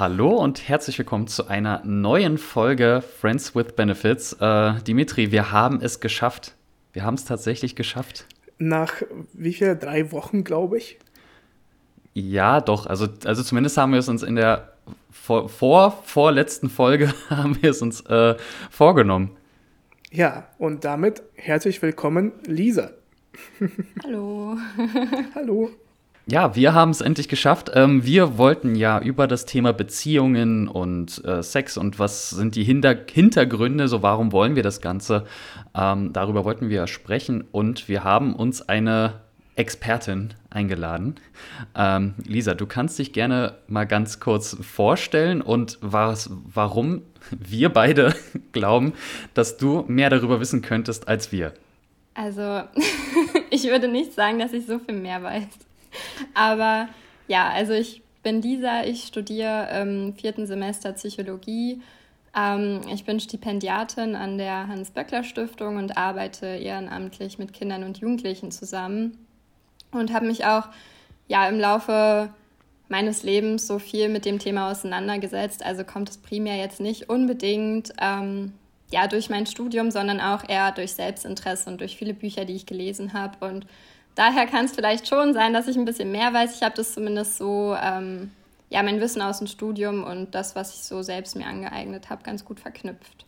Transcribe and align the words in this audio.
Hallo 0.00 0.34
und 0.34 0.66
herzlich 0.66 0.98
willkommen 0.98 1.26
zu 1.26 1.48
einer 1.48 1.82
neuen 1.84 2.38
Folge 2.38 3.02
Friends 3.02 3.54
with 3.54 3.74
Benefits. 3.76 4.32
Äh, 4.32 4.80
Dimitri, 4.80 5.30
wir 5.30 5.52
haben 5.52 5.82
es 5.82 6.00
geschafft. 6.00 6.56
Wir 6.94 7.04
haben 7.04 7.16
es 7.16 7.26
tatsächlich 7.26 7.76
geschafft. 7.76 8.24
Nach 8.56 8.94
wie 9.34 9.52
viel? 9.52 9.76
Drei 9.76 10.10
Wochen, 10.10 10.42
glaube 10.42 10.78
ich. 10.78 10.98
Ja, 12.14 12.62
doch. 12.62 12.86
Also, 12.86 13.08
also 13.26 13.42
zumindest 13.42 13.76
haben 13.76 13.92
wir 13.92 13.98
es 13.98 14.08
uns 14.08 14.22
in 14.22 14.36
der 14.36 14.72
vor, 15.10 15.50
vor 15.50 16.02
vorletzten 16.02 16.70
Folge 16.70 17.12
haben 17.28 17.62
wir 17.62 17.68
es 17.68 17.82
uns 17.82 18.00
äh, 18.06 18.36
vorgenommen. 18.70 19.36
Ja, 20.10 20.48
und 20.56 20.86
damit 20.86 21.22
herzlich 21.34 21.82
willkommen, 21.82 22.32
Lisa. 22.46 22.92
Hallo. 24.02 24.56
Hallo. 25.34 25.68
Ja, 26.26 26.54
wir 26.54 26.74
haben 26.74 26.90
es 26.90 27.00
endlich 27.00 27.28
geschafft. 27.28 27.70
Ähm, 27.74 28.04
wir 28.04 28.38
wollten 28.38 28.74
ja 28.74 29.00
über 29.00 29.26
das 29.26 29.46
Thema 29.46 29.72
Beziehungen 29.72 30.68
und 30.68 31.24
äh, 31.24 31.42
Sex 31.42 31.76
und 31.76 31.98
was 31.98 32.30
sind 32.30 32.54
die 32.54 32.62
Hinter 32.62 32.94
Hintergründe, 33.10 33.88
so 33.88 34.02
warum 34.02 34.30
wollen 34.30 34.54
wir 34.54 34.62
das 34.62 34.80
Ganze, 34.80 35.24
ähm, 35.74 36.12
darüber 36.12 36.44
wollten 36.44 36.68
wir 36.68 36.86
sprechen 36.86 37.44
und 37.50 37.88
wir 37.88 38.04
haben 38.04 38.34
uns 38.34 38.68
eine 38.68 39.14
Expertin 39.56 40.34
eingeladen. 40.50 41.16
Ähm, 41.74 42.14
Lisa, 42.24 42.54
du 42.54 42.66
kannst 42.66 42.98
dich 42.98 43.12
gerne 43.12 43.56
mal 43.66 43.84
ganz 43.84 44.20
kurz 44.20 44.56
vorstellen 44.60 45.42
und 45.42 45.78
was, 45.80 46.30
warum 46.44 47.02
wir 47.30 47.70
beide 47.70 48.14
glauben, 48.52 48.92
dass 49.34 49.56
du 49.56 49.84
mehr 49.88 50.10
darüber 50.10 50.40
wissen 50.40 50.62
könntest 50.62 51.08
als 51.08 51.32
wir. 51.32 51.54
Also, 52.14 52.62
ich 53.50 53.64
würde 53.64 53.88
nicht 53.88 54.14
sagen, 54.14 54.38
dass 54.38 54.52
ich 54.52 54.66
so 54.66 54.78
viel 54.78 54.96
mehr 54.96 55.22
weiß. 55.22 55.48
Aber 56.34 56.88
ja, 57.28 57.48
also 57.48 57.72
ich 57.72 58.02
bin 58.22 58.42
Lisa, 58.42 58.84
ich 58.84 59.04
studiere 59.04 59.68
im 59.80 60.14
vierten 60.14 60.46
Semester 60.46 60.92
Psychologie. 60.92 61.80
Ähm, 62.36 62.80
ich 62.92 63.04
bin 63.04 63.20
Stipendiatin 63.20 64.14
an 64.14 64.38
der 64.38 64.68
Hans-Böckler-Stiftung 64.68 65.76
und 65.76 65.96
arbeite 65.96 66.46
ehrenamtlich 66.46 67.38
mit 67.38 67.52
Kindern 67.52 67.84
und 67.84 67.98
Jugendlichen 67.98 68.50
zusammen 68.50 69.18
und 69.92 70.12
habe 70.12 70.26
mich 70.26 70.44
auch 70.44 70.68
ja 71.28 71.48
im 71.48 71.58
Laufe 71.58 72.30
meines 72.88 73.22
Lebens 73.22 73.66
so 73.66 73.78
viel 73.78 74.08
mit 74.08 74.24
dem 74.24 74.38
Thema 74.38 74.70
auseinandergesetzt. 74.70 75.64
Also 75.64 75.84
kommt 75.84 76.10
es 76.10 76.18
primär 76.18 76.56
jetzt 76.56 76.80
nicht 76.80 77.08
unbedingt 77.08 77.92
ähm, 78.00 78.52
ja 78.90 79.06
durch 79.06 79.30
mein 79.30 79.46
Studium, 79.46 79.90
sondern 79.90 80.20
auch 80.20 80.48
eher 80.48 80.72
durch 80.72 80.92
Selbstinteresse 80.92 81.70
und 81.70 81.80
durch 81.80 81.96
viele 81.96 82.14
Bücher, 82.14 82.44
die 82.44 82.56
ich 82.56 82.66
gelesen 82.66 83.12
habe 83.12 83.46
und 83.46 83.66
daher 84.14 84.46
kann 84.46 84.64
es 84.64 84.72
vielleicht 84.72 85.08
schon 85.08 85.32
sein, 85.34 85.52
dass 85.52 85.68
ich 85.68 85.76
ein 85.76 85.84
bisschen 85.84 86.12
mehr 86.12 86.32
weiß. 86.32 86.56
Ich 86.56 86.62
habe 86.62 86.74
das 86.76 86.94
zumindest 86.94 87.38
so, 87.38 87.76
ähm, 87.80 88.30
ja, 88.68 88.82
mein 88.82 89.00
Wissen 89.00 89.22
aus 89.22 89.38
dem 89.38 89.46
Studium 89.46 90.04
und 90.04 90.34
das, 90.34 90.54
was 90.54 90.74
ich 90.74 90.82
so 90.82 91.02
selbst 91.02 91.36
mir 91.36 91.46
angeeignet 91.46 92.10
habe, 92.10 92.22
ganz 92.22 92.44
gut 92.44 92.60
verknüpft. 92.60 93.26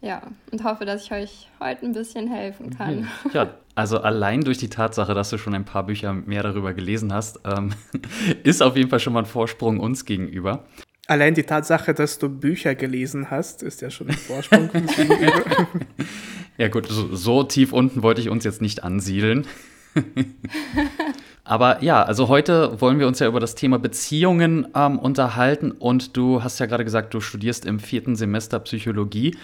Ja, 0.00 0.22
und 0.52 0.62
hoffe, 0.62 0.84
dass 0.84 1.04
ich 1.04 1.12
euch 1.12 1.48
heute 1.58 1.84
ein 1.84 1.92
bisschen 1.92 2.28
helfen 2.28 2.70
kann. 2.76 3.00
Mhm. 3.00 3.08
Ja, 3.32 3.54
also 3.74 3.98
allein 3.98 4.42
durch 4.42 4.58
die 4.58 4.68
Tatsache, 4.68 5.12
dass 5.14 5.30
du 5.30 5.38
schon 5.38 5.54
ein 5.54 5.64
paar 5.64 5.84
Bücher 5.84 6.12
mehr 6.12 6.42
darüber 6.42 6.72
gelesen 6.72 7.12
hast, 7.12 7.40
ähm, 7.44 7.72
ist 8.44 8.62
auf 8.62 8.76
jeden 8.76 8.90
Fall 8.90 9.00
schon 9.00 9.12
mal 9.12 9.20
ein 9.20 9.26
Vorsprung 9.26 9.80
uns 9.80 10.04
gegenüber. 10.04 10.64
Allein 11.08 11.34
die 11.34 11.42
Tatsache, 11.42 11.94
dass 11.94 12.18
du 12.18 12.28
Bücher 12.28 12.74
gelesen 12.74 13.30
hast, 13.30 13.62
ist 13.62 13.80
ja 13.80 13.90
schon 13.90 14.08
ein 14.08 14.16
Vorsprung 14.16 14.68
uns 14.68 14.94
gegenüber. 14.94 15.66
ja 16.58 16.68
gut, 16.68 16.86
so, 16.86 17.16
so 17.16 17.42
tief 17.44 17.72
unten 17.72 18.02
wollte 18.02 18.20
ich 18.20 18.28
uns 18.28 18.44
jetzt 18.44 18.60
nicht 18.60 18.84
ansiedeln. 18.84 19.46
Aber 21.44 21.82
ja, 21.82 22.02
also 22.02 22.28
heute 22.28 22.78
wollen 22.80 22.98
wir 22.98 23.06
uns 23.06 23.20
ja 23.20 23.26
über 23.26 23.40
das 23.40 23.54
Thema 23.54 23.78
Beziehungen 23.78 24.68
ähm, 24.74 24.98
unterhalten 24.98 25.70
und 25.70 26.16
du 26.16 26.42
hast 26.42 26.58
ja 26.58 26.66
gerade 26.66 26.84
gesagt, 26.84 27.14
du 27.14 27.20
studierst 27.20 27.64
im 27.64 27.80
vierten 27.80 28.16
Semester 28.16 28.58
Psychologie. 28.60 29.36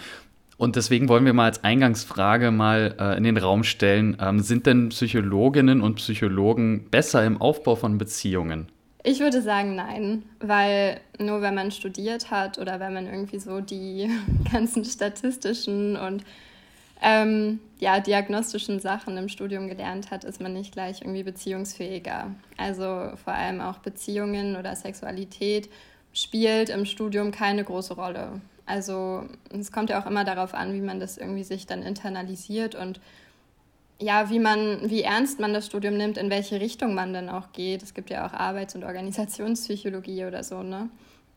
Und 0.57 0.75
deswegen 0.77 1.09
wollen 1.09 1.25
wir 1.25 1.33
mal 1.33 1.45
als 1.45 1.63
Eingangsfrage 1.63 2.51
mal 2.51 2.95
äh, 2.99 3.17
in 3.17 3.23
den 3.23 3.37
Raum 3.37 3.63
stellen, 3.63 4.17
ähm, 4.21 4.39
sind 4.39 4.65
denn 4.67 4.89
Psychologinnen 4.89 5.81
und 5.81 5.95
Psychologen 5.95 6.89
besser 6.89 7.25
im 7.25 7.41
Aufbau 7.41 7.75
von 7.75 7.97
Beziehungen? 7.97 8.67
Ich 9.03 9.19
würde 9.19 9.41
sagen 9.41 9.75
nein, 9.75 10.23
weil 10.39 10.99
nur 11.19 11.41
wenn 11.41 11.55
man 11.55 11.71
studiert 11.71 12.31
hat 12.31 12.57
oder 12.57 12.79
wenn 12.79 12.93
man 12.93 13.05
irgendwie 13.05 13.39
so 13.39 13.61
die 13.61 14.09
ganzen 14.51 14.85
statistischen 14.85 15.97
und 15.97 16.23
ähm, 17.07 17.59
ja, 17.77 17.99
diagnostischen 17.99 18.79
Sachen 18.79 19.15
im 19.15 19.29
Studium 19.29 19.67
gelernt 19.67 20.09
hat, 20.09 20.23
ist 20.23 20.41
man 20.41 20.53
nicht 20.53 20.71
gleich 20.73 21.01
irgendwie 21.01 21.21
beziehungsfähiger. 21.21 22.31
Also 22.57 23.11
vor 23.23 23.33
allem 23.33 23.61
auch 23.61 23.77
Beziehungen 23.77 24.55
oder 24.55 24.75
Sexualität 24.75 25.69
spielt 26.13 26.69
im 26.69 26.85
Studium 26.85 27.31
keine 27.31 27.63
große 27.63 27.93
Rolle. 27.93 28.41
Also 28.65 29.25
es 29.49 29.71
kommt 29.71 29.91
ja 29.91 30.01
auch 30.01 30.07
immer 30.07 30.23
darauf 30.23 30.55
an, 30.55 30.73
wie 30.73 30.81
man 30.81 30.99
das 30.99 31.19
irgendwie 31.19 31.43
sich 31.43 31.67
dann 31.67 31.83
internalisiert 31.83 32.73
und 32.73 32.99
ja, 33.99 34.31
wie 34.31 34.39
man, 34.39 34.89
wie 34.89 35.03
ernst 35.03 35.39
man 35.39 35.53
das 35.53 35.67
Studium 35.67 35.97
nimmt, 35.97 36.17
in 36.17 36.31
welche 36.31 36.59
Richtung 36.59 36.95
man 36.95 37.13
dann 37.13 37.29
auch 37.29 37.51
geht. 37.53 37.83
Es 37.83 37.93
gibt 37.93 38.09
ja 38.09 38.25
auch 38.25 38.33
Arbeits- 38.33 38.73
und 38.73 38.83
Organisationspsychologie 38.83 40.25
oder 40.25 40.43
so, 40.43 40.63
ne? 40.63 40.89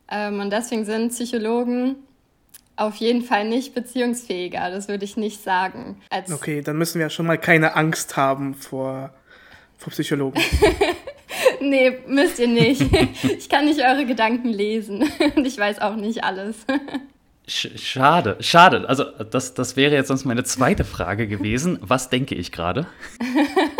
Ähm, 0.09 0.39
und 0.39 0.49
deswegen 0.49 0.83
sind 0.83 1.09
Psychologen 1.09 1.95
auf 2.79 2.95
jeden 2.95 3.21
Fall 3.21 3.47
nicht 3.47 3.73
beziehungsfähiger, 3.73 4.71
das 4.71 4.87
würde 4.87 5.05
ich 5.05 5.17
nicht 5.17 5.43
sagen. 5.43 6.01
Als 6.09 6.31
okay, 6.31 6.61
dann 6.61 6.77
müssen 6.77 6.99
wir 6.99 7.09
schon 7.09 7.25
mal 7.25 7.37
keine 7.37 7.75
Angst 7.75 8.17
haben 8.17 8.55
vor, 8.55 9.13
vor 9.77 9.91
Psychologen. 9.91 10.41
nee, 11.61 11.97
müsst 12.07 12.39
ihr 12.39 12.47
nicht. 12.47 12.81
Ich 13.23 13.49
kann 13.49 13.65
nicht 13.65 13.81
eure 13.81 14.05
Gedanken 14.05 14.49
lesen 14.49 15.09
und 15.35 15.45
ich 15.45 15.57
weiß 15.57 15.79
auch 15.79 15.95
nicht 15.95 16.23
alles. 16.23 16.55
Schade, 17.47 18.37
schade. 18.41 18.87
Also 18.87 19.03
das, 19.03 19.55
das 19.55 19.75
wäre 19.75 19.95
jetzt 19.95 20.07
sonst 20.07 20.25
meine 20.25 20.43
zweite 20.43 20.85
Frage 20.85 21.27
gewesen. 21.27 21.79
Was 21.81 22.09
denke 22.09 22.35
ich 22.35 22.51
gerade? 22.51 22.85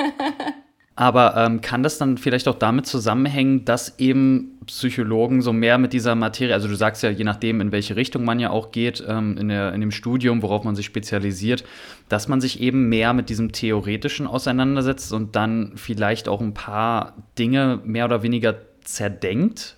Aber 0.99 1.37
ähm, 1.37 1.61
kann 1.61 1.81
das 1.81 1.97
dann 1.97 2.17
vielleicht 2.17 2.49
auch 2.49 2.59
damit 2.59 2.85
zusammenhängen, 2.85 3.63
dass 3.63 3.97
eben 3.99 4.59
Psychologen 4.65 5.41
so 5.41 5.53
mehr 5.53 5.77
mit 5.77 5.93
dieser 5.93 6.13
Materie, 6.13 6.53
also 6.53 6.67
du 6.67 6.75
sagst 6.75 7.03
ja, 7.03 7.09
je 7.09 7.23
nachdem, 7.23 7.61
in 7.61 7.71
welche 7.71 7.95
Richtung 7.95 8.25
man 8.25 8.37
ja 8.37 8.49
auch 8.49 8.73
geht, 8.73 9.01
ähm, 9.07 9.37
in, 9.37 9.47
der, 9.47 9.71
in 9.71 9.79
dem 9.79 9.91
Studium, 9.91 10.41
worauf 10.41 10.65
man 10.65 10.75
sich 10.75 10.85
spezialisiert, 10.85 11.63
dass 12.09 12.27
man 12.27 12.41
sich 12.41 12.59
eben 12.59 12.89
mehr 12.89 13.13
mit 13.13 13.29
diesem 13.29 13.53
Theoretischen 13.53 14.27
auseinandersetzt 14.27 15.13
und 15.13 15.37
dann 15.37 15.71
vielleicht 15.75 16.27
auch 16.27 16.41
ein 16.41 16.53
paar 16.53 17.13
Dinge 17.37 17.79
mehr 17.85 18.03
oder 18.03 18.21
weniger 18.21 18.57
zerdenkt, 18.83 19.77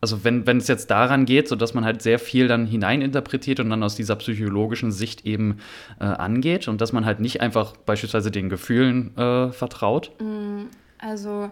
also 0.00 0.24
wenn, 0.24 0.46
wenn 0.46 0.58
es 0.58 0.68
jetzt 0.68 0.90
daran 0.90 1.24
geht, 1.24 1.48
so 1.48 1.56
dass 1.56 1.74
man 1.74 1.84
halt 1.84 2.02
sehr 2.02 2.18
viel 2.18 2.48
dann 2.48 2.66
hineininterpretiert 2.66 3.60
und 3.60 3.70
dann 3.70 3.82
aus 3.82 3.96
dieser 3.96 4.16
psychologischen 4.16 4.92
Sicht 4.92 5.26
eben 5.26 5.58
äh, 6.00 6.04
angeht 6.04 6.68
und 6.68 6.80
dass 6.80 6.92
man 6.92 7.04
halt 7.04 7.20
nicht 7.20 7.40
einfach 7.40 7.76
beispielsweise 7.76 8.30
den 8.30 8.48
Gefühlen 8.48 9.16
äh, 9.16 9.52
vertraut? 9.52 10.12
Mm, 10.20 10.66
also 10.98 11.50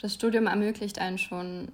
das 0.00 0.14
Studium 0.14 0.46
ermöglicht 0.46 0.98
einen 0.98 1.18
schon 1.18 1.68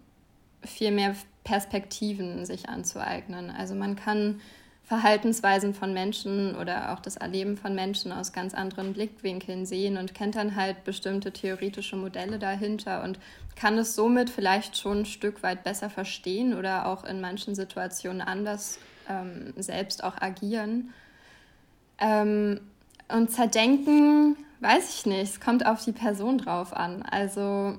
viel 0.62 0.90
mehr 0.90 1.16
Perspektiven 1.44 2.44
sich 2.44 2.68
anzueignen. 2.68 3.50
Also 3.50 3.74
man 3.74 3.96
kann 3.96 4.40
Verhaltensweisen 4.90 5.72
von 5.72 5.92
Menschen 5.92 6.56
oder 6.56 6.92
auch 6.92 6.98
das 6.98 7.16
Erleben 7.16 7.56
von 7.56 7.76
Menschen 7.76 8.10
aus 8.10 8.32
ganz 8.32 8.54
anderen 8.54 8.92
Blickwinkeln 8.92 9.64
sehen 9.64 9.96
und 9.96 10.16
kennt 10.16 10.34
dann 10.34 10.56
halt 10.56 10.82
bestimmte 10.82 11.30
theoretische 11.30 11.94
Modelle 11.94 12.40
dahinter 12.40 13.04
und 13.04 13.20
kann 13.54 13.78
es 13.78 13.94
somit 13.94 14.30
vielleicht 14.30 14.76
schon 14.76 15.02
ein 15.02 15.06
Stück 15.06 15.44
weit 15.44 15.62
besser 15.62 15.90
verstehen 15.90 16.58
oder 16.58 16.88
auch 16.88 17.04
in 17.04 17.20
manchen 17.20 17.54
Situationen 17.54 18.20
anders 18.20 18.80
ähm, 19.08 19.54
selbst 19.56 20.02
auch 20.02 20.20
agieren. 20.20 20.92
Ähm, 22.00 22.58
und 23.06 23.30
zerdenken, 23.30 24.34
weiß 24.58 24.92
ich 24.92 25.06
nicht, 25.06 25.34
es 25.34 25.40
kommt 25.40 25.66
auf 25.66 25.84
die 25.84 25.92
Person 25.92 26.36
drauf 26.36 26.72
an. 26.72 27.04
Also 27.08 27.78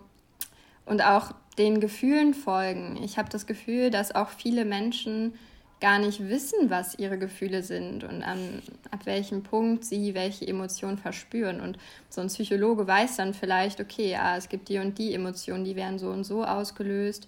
und 0.86 1.04
auch 1.04 1.34
den 1.58 1.82
Gefühlen 1.82 2.34
folgen. 2.34 2.98
Ich 3.04 3.18
habe 3.18 3.28
das 3.28 3.48
Gefühl, 3.48 3.90
dass 3.90 4.16
auch 4.16 4.30
viele 4.30 4.64
Menschen 4.64 5.34
gar 5.82 5.98
nicht 5.98 6.30
wissen, 6.30 6.70
was 6.70 6.98
ihre 6.98 7.18
Gefühle 7.18 7.64
sind 7.64 8.04
und 8.04 8.22
an, 8.24 8.62
ab 8.92 9.06
welchem 9.06 9.42
Punkt 9.42 9.84
sie 9.84 10.14
welche 10.14 10.48
Emotionen 10.48 10.98
verspüren. 10.98 11.60
Und 11.60 11.78
so 12.08 12.22
ein 12.22 12.28
Psychologe 12.28 12.88
weiß 12.88 13.18
dann 13.18 13.34
vielleicht, 13.34 13.82
okay, 13.82 14.12
ja, 14.12 14.38
es 14.38 14.48
gibt 14.48 14.70
die 14.70 14.78
und 14.78 14.98
die 15.00 15.14
Emotionen, 15.14 15.66
die 15.66 15.76
werden 15.76 15.98
so 15.98 16.10
und 16.10 16.24
so 16.24 16.46
ausgelöst. 16.46 17.28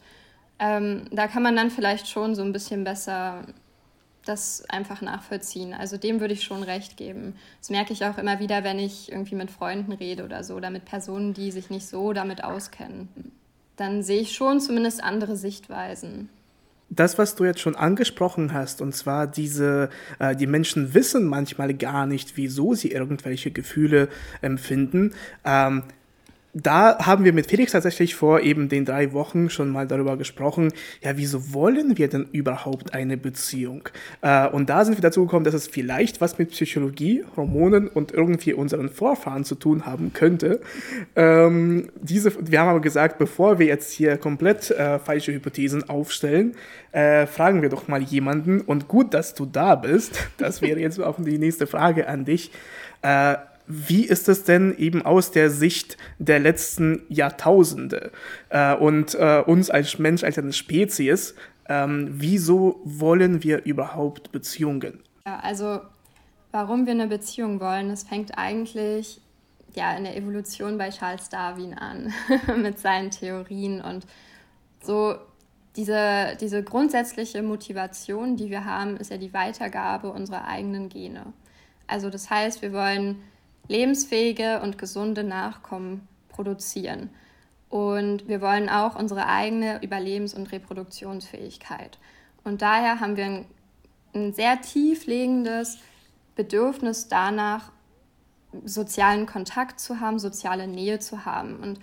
Ähm, 0.60 1.06
da 1.12 1.28
kann 1.28 1.44
man 1.44 1.56
dann 1.56 1.72
vielleicht 1.72 2.08
schon 2.08 2.36
so 2.36 2.44
ein 2.44 2.54
bisschen 2.54 2.84
besser 2.84 3.44
das 4.24 4.64
einfach 4.70 5.02
nachvollziehen. 5.02 5.74
Also 5.74 5.98
dem 5.98 6.22
würde 6.22 6.34
ich 6.34 6.44
schon 6.44 6.64
recht 6.64 6.96
geben. 6.96 7.36
Das 7.60 7.70
merke 7.70 7.92
ich 7.92 8.06
auch 8.06 8.18
immer 8.18 8.40
wieder, 8.40 8.64
wenn 8.64 8.80
ich 8.80 9.12
irgendwie 9.12 9.36
mit 9.36 9.52
Freunden 9.52 9.92
rede 9.92 10.24
oder 10.24 10.44
so, 10.46 10.56
oder 10.56 10.70
mit 10.70 10.86
Personen, 10.86 11.34
die 11.34 11.52
sich 11.52 11.70
nicht 11.70 11.88
so 11.88 12.14
damit 12.14 12.44
auskennen. 12.44 13.10
Dann 13.76 14.04
sehe 14.04 14.22
ich 14.22 14.34
schon 14.34 14.62
zumindest 14.62 15.04
andere 15.04 15.36
Sichtweisen 15.36 16.30
das, 16.90 17.18
was 17.18 17.36
du 17.36 17.46
jetzt 17.46 17.60
schon 17.60 17.76
angesprochen 17.76 18.54
hast, 18.54 18.82
und 18.82 18.94
zwar 18.96 19.28
diese, 19.28 19.90
äh, 20.20 20.36
die 20.36 20.48
Menschen 20.48 20.94
wissen 20.94 21.26
manchmal 21.26 21.74
gar 21.74 22.06
nicht, 22.06 22.38
wieso 22.38 22.74
sie 22.74 22.92
irgendwelche 22.92 23.52
Gefühle 23.52 24.10
empfinden. 24.42 25.14
Ähm, 25.44 25.84
da 26.54 27.00
haben 27.00 27.26
wir 27.26 27.34
mit 27.34 27.48
Felix 27.48 27.72
tatsächlich 27.72 28.14
vor 28.14 28.42
eben 28.42 28.70
den 28.70 28.86
drei 28.86 29.12
Wochen 29.14 29.50
schon 29.50 29.70
mal 29.70 29.88
darüber 29.88 30.18
gesprochen, 30.18 30.72
ja, 31.02 31.18
wieso 31.18 31.52
wollen 31.54 31.98
wir 31.98 32.08
denn 32.10 32.28
überhaupt 32.32 32.94
eine 32.94 33.18
Beziehung? 33.18 33.90
Äh, 34.22 34.48
und 34.50 34.70
da 34.70 34.86
sind 34.86 34.96
wir 34.96 35.02
dazu 35.02 35.24
gekommen, 35.26 35.46
dass 35.46 35.56
es 35.56 35.68
vielleicht 35.68 36.22
was 36.22 36.38
mit 36.38 36.52
Psychologie, 36.52 37.24
Hormonen 37.36 37.88
und 37.88 38.12
irgendwie 38.12 38.54
unseren 38.54 38.90
Vorfahren 38.90 39.46
zu 39.46 39.56
tun 39.56 39.88
haben 39.88 40.14
könnte. 40.14 40.62
Ähm, 41.16 41.90
diese, 42.00 42.32
wir 42.40 42.60
haben 42.60 42.70
aber 42.70 42.82
gesagt, 42.82 43.18
bevor 43.18 43.58
wir 43.58 43.66
jetzt 43.66 43.92
hier 43.92 44.18
komplett 44.18 44.70
äh, 44.70 45.00
falsche 45.00 45.34
Hypothesen 45.34 45.90
aufstellen, 45.90 46.54
äh, 46.92 47.26
fragen 47.26 47.64
wir 47.64 47.70
doch 47.70 47.88
mal 47.88 48.02
jemanden. 48.02 48.62
Und 48.62 48.88
gut, 48.88 49.16
dass 49.16 49.34
du 49.34 49.46
da 49.46 49.76
bist. 49.76 50.20
Das 50.38 50.62
wäre 50.62 50.80
jetzt 50.80 51.00
auch 51.00 51.16
die 51.20 51.38
nächste 51.38 51.68
Frage 51.68 52.08
an 52.08 52.26
dich. 52.26 52.52
Wie 53.66 54.06
ist 54.06 54.28
es 54.30 54.44
denn 54.44 54.76
eben 54.78 55.02
aus 55.04 55.32
der 55.32 55.50
Sicht 55.50 55.98
der 56.20 56.40
letzten 56.40 57.04
Jahrtausende 57.10 58.12
äh, 58.50 58.76
und 58.76 59.16
äh, 59.16 59.42
uns 59.46 59.70
als 59.70 60.00
Mensch, 60.00 60.24
als 60.24 60.38
eine 60.38 60.54
Spezies, 60.54 61.36
ähm, 61.70 62.10
wieso 62.12 62.82
wollen 62.84 63.44
wir 63.44 63.64
überhaupt 63.66 64.32
Beziehungen? 64.32 65.00
Ja, 65.26 65.40
also 65.40 65.80
warum 66.52 66.86
wir 66.86 66.92
eine 66.92 67.08
Beziehung 67.08 67.60
wollen, 67.62 67.90
das 67.90 68.04
fängt 68.04 68.38
eigentlich 68.38 69.22
ja 69.76 69.96
in 69.96 70.04
der 70.04 70.18
Evolution 70.18 70.78
bei 70.78 70.90
Charles 70.90 71.30
Darwin 71.30 71.74
an 71.74 72.14
mit 72.62 72.80
seinen 72.80 73.12
Theorien 73.12 73.82
und 73.82 74.06
so 74.84 75.16
diese, 75.76 76.38
diese 76.40 76.64
grundsätzliche 76.64 77.42
Motivation, 77.42 78.36
die 78.36 78.50
wir 78.50 78.66
haben, 78.66 78.98
ist 78.98 79.10
ja 79.10 79.18
die 79.18 79.34
Weitergabe 79.34 80.12
unserer 80.12 80.46
eigenen 80.46 80.90
Gene. 80.90 81.34
Also 81.88 82.10
das 82.10 82.30
heißt, 82.30 82.62
wir 82.62 82.74
wollen 82.74 83.24
lebensfähige 83.68 84.62
und 84.62 84.78
gesunde 84.78 85.24
Nachkommen 85.24 86.08
produzieren. 86.30 87.10
Und 87.70 88.28
wir 88.28 88.42
wollen 88.42 88.70
auch 88.70 88.96
unsere 88.96 89.28
eigene 89.28 89.82
Überlebens- 89.82 90.36
und 90.36 90.52
Reproduktionsfähigkeit. 90.52 91.98
Und 92.44 92.62
daher 92.62 93.00
haben 93.00 93.18
wir 93.18 93.26
ein, 93.26 93.46
ein 94.14 94.34
sehr 94.34 94.62
tieflegendes 94.62 95.80
Bedürfnis 96.36 97.08
danach, 97.08 97.72
sozialen 98.64 99.26
Kontakt 99.26 99.80
zu 99.80 100.00
haben, 100.00 100.20
soziale 100.20 100.68
Nähe 100.68 101.00
zu 101.00 101.26
haben. 101.26 101.56
Und 101.56 101.80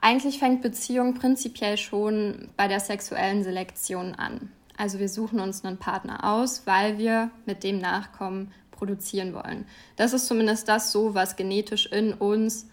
eigentlich 0.00 0.38
fängt 0.38 0.62
Beziehung 0.62 1.14
prinzipiell 1.14 1.76
schon 1.76 2.48
bei 2.56 2.68
der 2.68 2.80
sexuellen 2.80 3.42
Selektion 3.42 4.14
an. 4.14 4.52
Also 4.76 4.98
wir 4.98 5.08
suchen 5.08 5.40
uns 5.40 5.64
einen 5.64 5.78
Partner 5.78 6.24
aus, 6.24 6.66
weil 6.66 6.98
wir 6.98 7.30
mit 7.46 7.62
dem 7.62 7.78
Nachkommen 7.78 8.52
produzieren 8.82 9.32
wollen. 9.32 9.64
Das 9.94 10.12
ist 10.12 10.26
zumindest 10.26 10.66
das 10.66 10.90
so, 10.90 11.14
was 11.14 11.36
genetisch 11.36 11.86
in 11.86 12.14
uns 12.14 12.66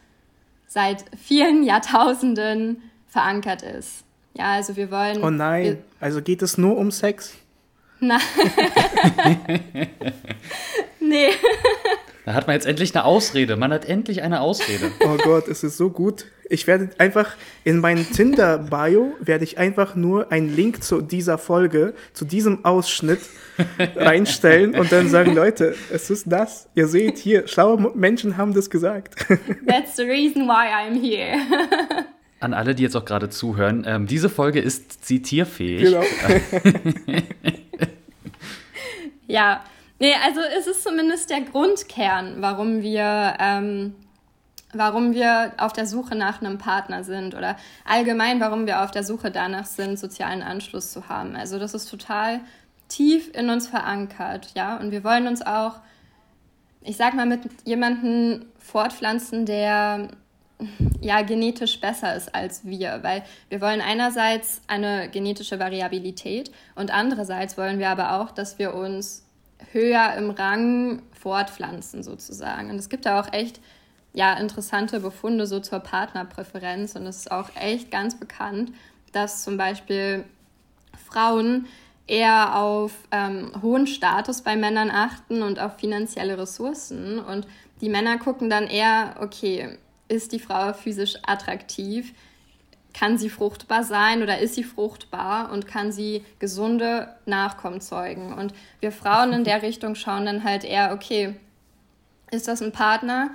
seit 0.67 1.05
vielen 1.15 1.61
Jahrtausenden 1.71 2.81
verankert 3.07 3.61
ist. 3.61 4.03
Ja, 4.33 4.53
also 4.53 4.75
wir 4.75 4.89
wollen. 4.89 5.23
Oh 5.23 5.29
nein, 5.29 5.83
also 5.99 6.23
geht 6.23 6.41
es 6.41 6.57
nur 6.57 6.77
um 6.77 6.89
Sex? 6.89 7.35
Nein. 7.99 8.21
nee. 10.99 11.29
Da 12.25 12.33
hat 12.33 12.47
man 12.47 12.53
jetzt 12.53 12.65
endlich 12.67 12.93
eine 12.95 13.05
Ausrede. 13.05 13.55
Man 13.55 13.71
hat 13.71 13.85
endlich 13.85 14.21
eine 14.21 14.41
Ausrede. 14.41 14.91
Oh 15.01 15.17
Gott, 15.23 15.47
es 15.47 15.63
ist 15.63 15.77
so 15.77 15.89
gut. 15.89 16.25
Ich 16.49 16.67
werde 16.67 16.89
einfach 16.97 17.35
in 17.63 17.79
meinen 17.79 18.05
Tinder-Bio 18.11 19.15
werde 19.19 19.43
ich 19.43 19.57
einfach 19.57 19.95
nur 19.95 20.31
einen 20.31 20.55
Link 20.55 20.83
zu 20.83 21.01
dieser 21.01 21.37
Folge, 21.37 21.93
zu 22.13 22.25
diesem 22.25 22.65
Ausschnitt 22.65 23.21
reinstellen 23.95 24.77
und 24.77 24.91
dann 24.91 25.09
sagen, 25.09 25.33
Leute, 25.33 25.75
es 25.91 26.09
ist 26.09 26.25
das. 26.27 26.67
Ihr 26.75 26.87
seht 26.87 27.17
hier, 27.17 27.47
schlaue 27.47 27.91
Menschen 27.95 28.37
haben 28.37 28.53
das 28.53 28.69
gesagt. 28.69 29.15
That's 29.67 29.95
the 29.95 30.03
reason 30.03 30.47
why 30.47 30.67
I'm 30.67 30.99
here. 30.99 31.37
An 32.39 32.53
alle, 32.53 32.75
die 32.75 32.83
jetzt 32.83 32.95
auch 32.95 33.05
gerade 33.05 33.29
zuhören, 33.29 33.85
ähm, 33.87 34.07
diese 34.07 34.29
Folge 34.29 34.59
ist 34.59 35.05
zitierfähig. 35.05 35.83
Genau. 35.83 36.03
ja, 39.27 39.63
nee, 39.99 40.13
also 40.25 40.41
es 40.57 40.67
ist 40.67 40.83
zumindest 40.83 41.29
der 41.29 41.41
Grundkern, 41.41 42.41
warum 42.41 42.81
wir 42.81 43.35
ähm, 43.39 43.95
warum 44.73 45.13
wir 45.13 45.53
auf 45.57 45.73
der 45.73 45.85
Suche 45.85 46.15
nach 46.15 46.41
einem 46.41 46.57
Partner 46.57 47.03
sind 47.03 47.35
oder 47.35 47.57
allgemein, 47.85 48.39
warum 48.39 48.67
wir 48.67 48.83
auf 48.83 48.91
der 48.91 49.03
Suche 49.03 49.31
danach 49.31 49.65
sind, 49.65 49.97
sozialen 49.97 50.43
Anschluss 50.43 50.91
zu 50.91 51.09
haben. 51.09 51.35
Also 51.35 51.57
das 51.57 51.73
ist 51.73 51.89
total 51.89 52.41
tief 52.87 53.31
in 53.35 53.49
uns 53.49 53.67
verankert, 53.67 54.51
ja, 54.55 54.77
und 54.77 54.91
wir 54.91 55.03
wollen 55.03 55.27
uns 55.27 55.41
auch, 55.41 55.75
ich 56.81 56.97
sag 56.97 57.13
mal, 57.13 57.25
mit 57.25 57.41
jemandem 57.65 58.45
fortpflanzen, 58.57 59.45
der 59.45 60.09
ja 60.99 61.21
genetisch 61.21 61.79
besser 61.79 62.15
ist 62.15 62.35
als 62.35 62.65
wir, 62.65 62.99
weil 63.01 63.23
wir 63.47 63.61
wollen 63.61 63.79
einerseits 63.79 64.61
eine 64.67 65.09
genetische 65.09 65.57
Variabilität 65.57 66.51
und 66.75 66.93
andererseits 66.93 67.57
wollen 67.57 67.79
wir 67.79 67.89
aber 67.89 68.19
auch, 68.19 68.31
dass 68.31 68.59
wir 68.59 68.73
uns 68.73 69.23
höher 69.71 70.13
im 70.17 70.29
Rang 70.31 71.01
fortpflanzen 71.19 72.03
sozusagen. 72.03 72.69
Und 72.69 72.77
es 72.77 72.89
gibt 72.89 73.05
da 73.05 73.19
auch 73.19 73.31
echt 73.33 73.59
ja, 74.13 74.33
interessante 74.33 74.99
Befunde 74.99 75.45
so 75.45 75.59
zur 75.59 75.79
Partnerpräferenz. 75.79 76.95
Und 76.95 77.05
es 77.05 77.17
ist 77.17 77.31
auch 77.31 77.49
echt 77.55 77.91
ganz 77.91 78.19
bekannt, 78.19 78.71
dass 79.11 79.43
zum 79.43 79.57
Beispiel 79.57 80.25
Frauen 81.05 81.67
eher 82.07 82.57
auf 82.57 82.93
ähm, 83.11 83.51
hohen 83.61 83.85
Status 83.85 84.41
bei 84.41 84.55
Männern 84.55 84.89
achten 84.89 85.43
und 85.43 85.59
auf 85.59 85.77
finanzielle 85.77 86.37
Ressourcen. 86.37 87.19
Und 87.19 87.47
die 87.81 87.89
Männer 87.89 88.17
gucken 88.17 88.49
dann 88.49 88.67
eher, 88.67 89.15
okay, 89.19 89.77
ist 90.07 90.31
die 90.31 90.39
Frau 90.39 90.73
physisch 90.73 91.15
attraktiv? 91.23 92.13
Kann 92.93 93.17
sie 93.17 93.29
fruchtbar 93.29 93.83
sein 93.83 94.23
oder 94.23 94.39
ist 94.39 94.55
sie 94.55 94.63
fruchtbar 94.63 95.51
und 95.51 95.67
kann 95.67 95.91
sie 95.91 96.25
gesunde 96.39 97.07
Nachkommen 97.25 97.81
zeugen? 97.81 98.33
Und 98.33 98.53
wir 98.79 98.91
Frauen 98.91 99.33
in 99.33 99.43
der 99.43 99.61
Richtung 99.61 99.95
schauen 99.95 100.25
dann 100.25 100.43
halt 100.43 100.63
eher, 100.63 100.93
okay, 100.93 101.35
ist 102.31 102.47
das 102.47 102.61
ein 102.61 102.71
Partner, 102.71 103.31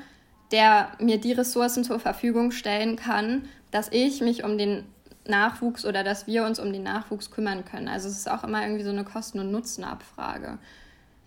der 0.53 0.89
mir 1.01 1.19
die 1.19 1.33
Ressourcen 1.33 1.85
zur 1.85 1.99
Verfügung 1.99 2.51
stellen 2.51 2.97
kann, 2.97 3.49
dass 3.71 3.89
ich 3.91 4.21
mich 4.21 4.45
um 4.45 4.59
den 4.59 4.85
Nachwuchs 5.27 5.85
oder 5.85 6.05
dass 6.05 6.27
wir 6.27 6.45
uns 6.45 6.59
um 6.59 6.73
den 6.73 6.83
Nachwuchs 6.83 7.31
kümmern 7.31 7.65
können. 7.65 7.89
Also 7.89 8.09
es 8.09 8.19
ist 8.19 8.31
auch 8.31 8.45
immer 8.45 8.63
irgendwie 8.63 8.85
so 8.85 8.91
eine 8.91 9.05
Kosten- 9.05 9.41
und 9.41 9.51
Nutzenabfrage. 9.51 10.59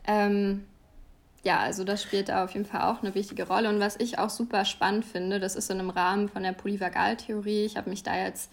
Ähm, 0.05 0.65
ja, 1.47 1.59
also 1.59 1.85
das 1.85 2.03
spielt 2.03 2.27
da 2.27 2.43
auf 2.43 2.53
jeden 2.53 2.65
Fall 2.65 2.81
auch 2.81 3.01
eine 3.01 3.15
wichtige 3.15 3.47
Rolle. 3.47 3.69
Und 3.69 3.79
was 3.79 3.95
ich 3.97 4.19
auch 4.19 4.29
super 4.29 4.65
spannend 4.65 5.05
finde, 5.05 5.39
das 5.39 5.55
ist 5.55 5.71
in 5.71 5.79
einem 5.79 5.89
Rahmen 5.89 6.27
von 6.27 6.43
der 6.43 6.51
Polyvagaltheorie. 6.51 7.63
Ich 7.63 7.77
habe 7.77 7.89
mich 7.89 8.03
da 8.03 8.17
jetzt 8.17 8.51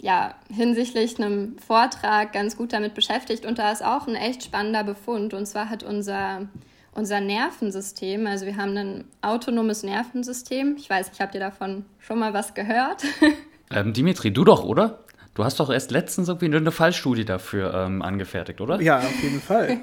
ja 0.00 0.34
hinsichtlich 0.50 1.18
einem 1.18 1.58
Vortrag 1.58 2.32
ganz 2.32 2.56
gut 2.56 2.72
damit 2.72 2.94
beschäftigt 2.94 3.44
und 3.44 3.58
da 3.58 3.70
ist 3.70 3.84
auch 3.84 4.06
ein 4.06 4.14
echt 4.14 4.42
spannender 4.42 4.84
Befund. 4.84 5.34
Und 5.34 5.44
zwar 5.44 5.68
hat 5.68 5.82
unser 5.82 6.48
unser 6.92 7.20
Nervensystem, 7.20 8.26
also 8.26 8.46
wir 8.46 8.56
haben 8.56 8.74
ein 8.76 9.04
autonomes 9.20 9.82
Nervensystem. 9.82 10.76
Ich 10.78 10.88
weiß, 10.88 11.10
ich 11.12 11.20
habe 11.20 11.32
dir 11.32 11.40
davon 11.40 11.84
schon 11.98 12.18
mal 12.18 12.32
was 12.32 12.54
gehört. 12.54 13.04
Ähm, 13.70 13.94
Dimitri, 13.94 14.30
du 14.30 14.44
doch, 14.44 14.62
oder? 14.62 15.03
Du 15.34 15.44
hast 15.44 15.58
doch 15.58 15.68
erst 15.68 15.90
letztens 15.90 16.28
irgendwie 16.28 16.46
eine 16.46 16.70
Fallstudie 16.70 17.24
dafür 17.24 17.74
ähm, 17.74 18.02
angefertigt, 18.02 18.60
oder? 18.60 18.80
Ja, 18.80 18.98
auf 18.98 19.22
jeden 19.22 19.40
Fall. 19.40 19.78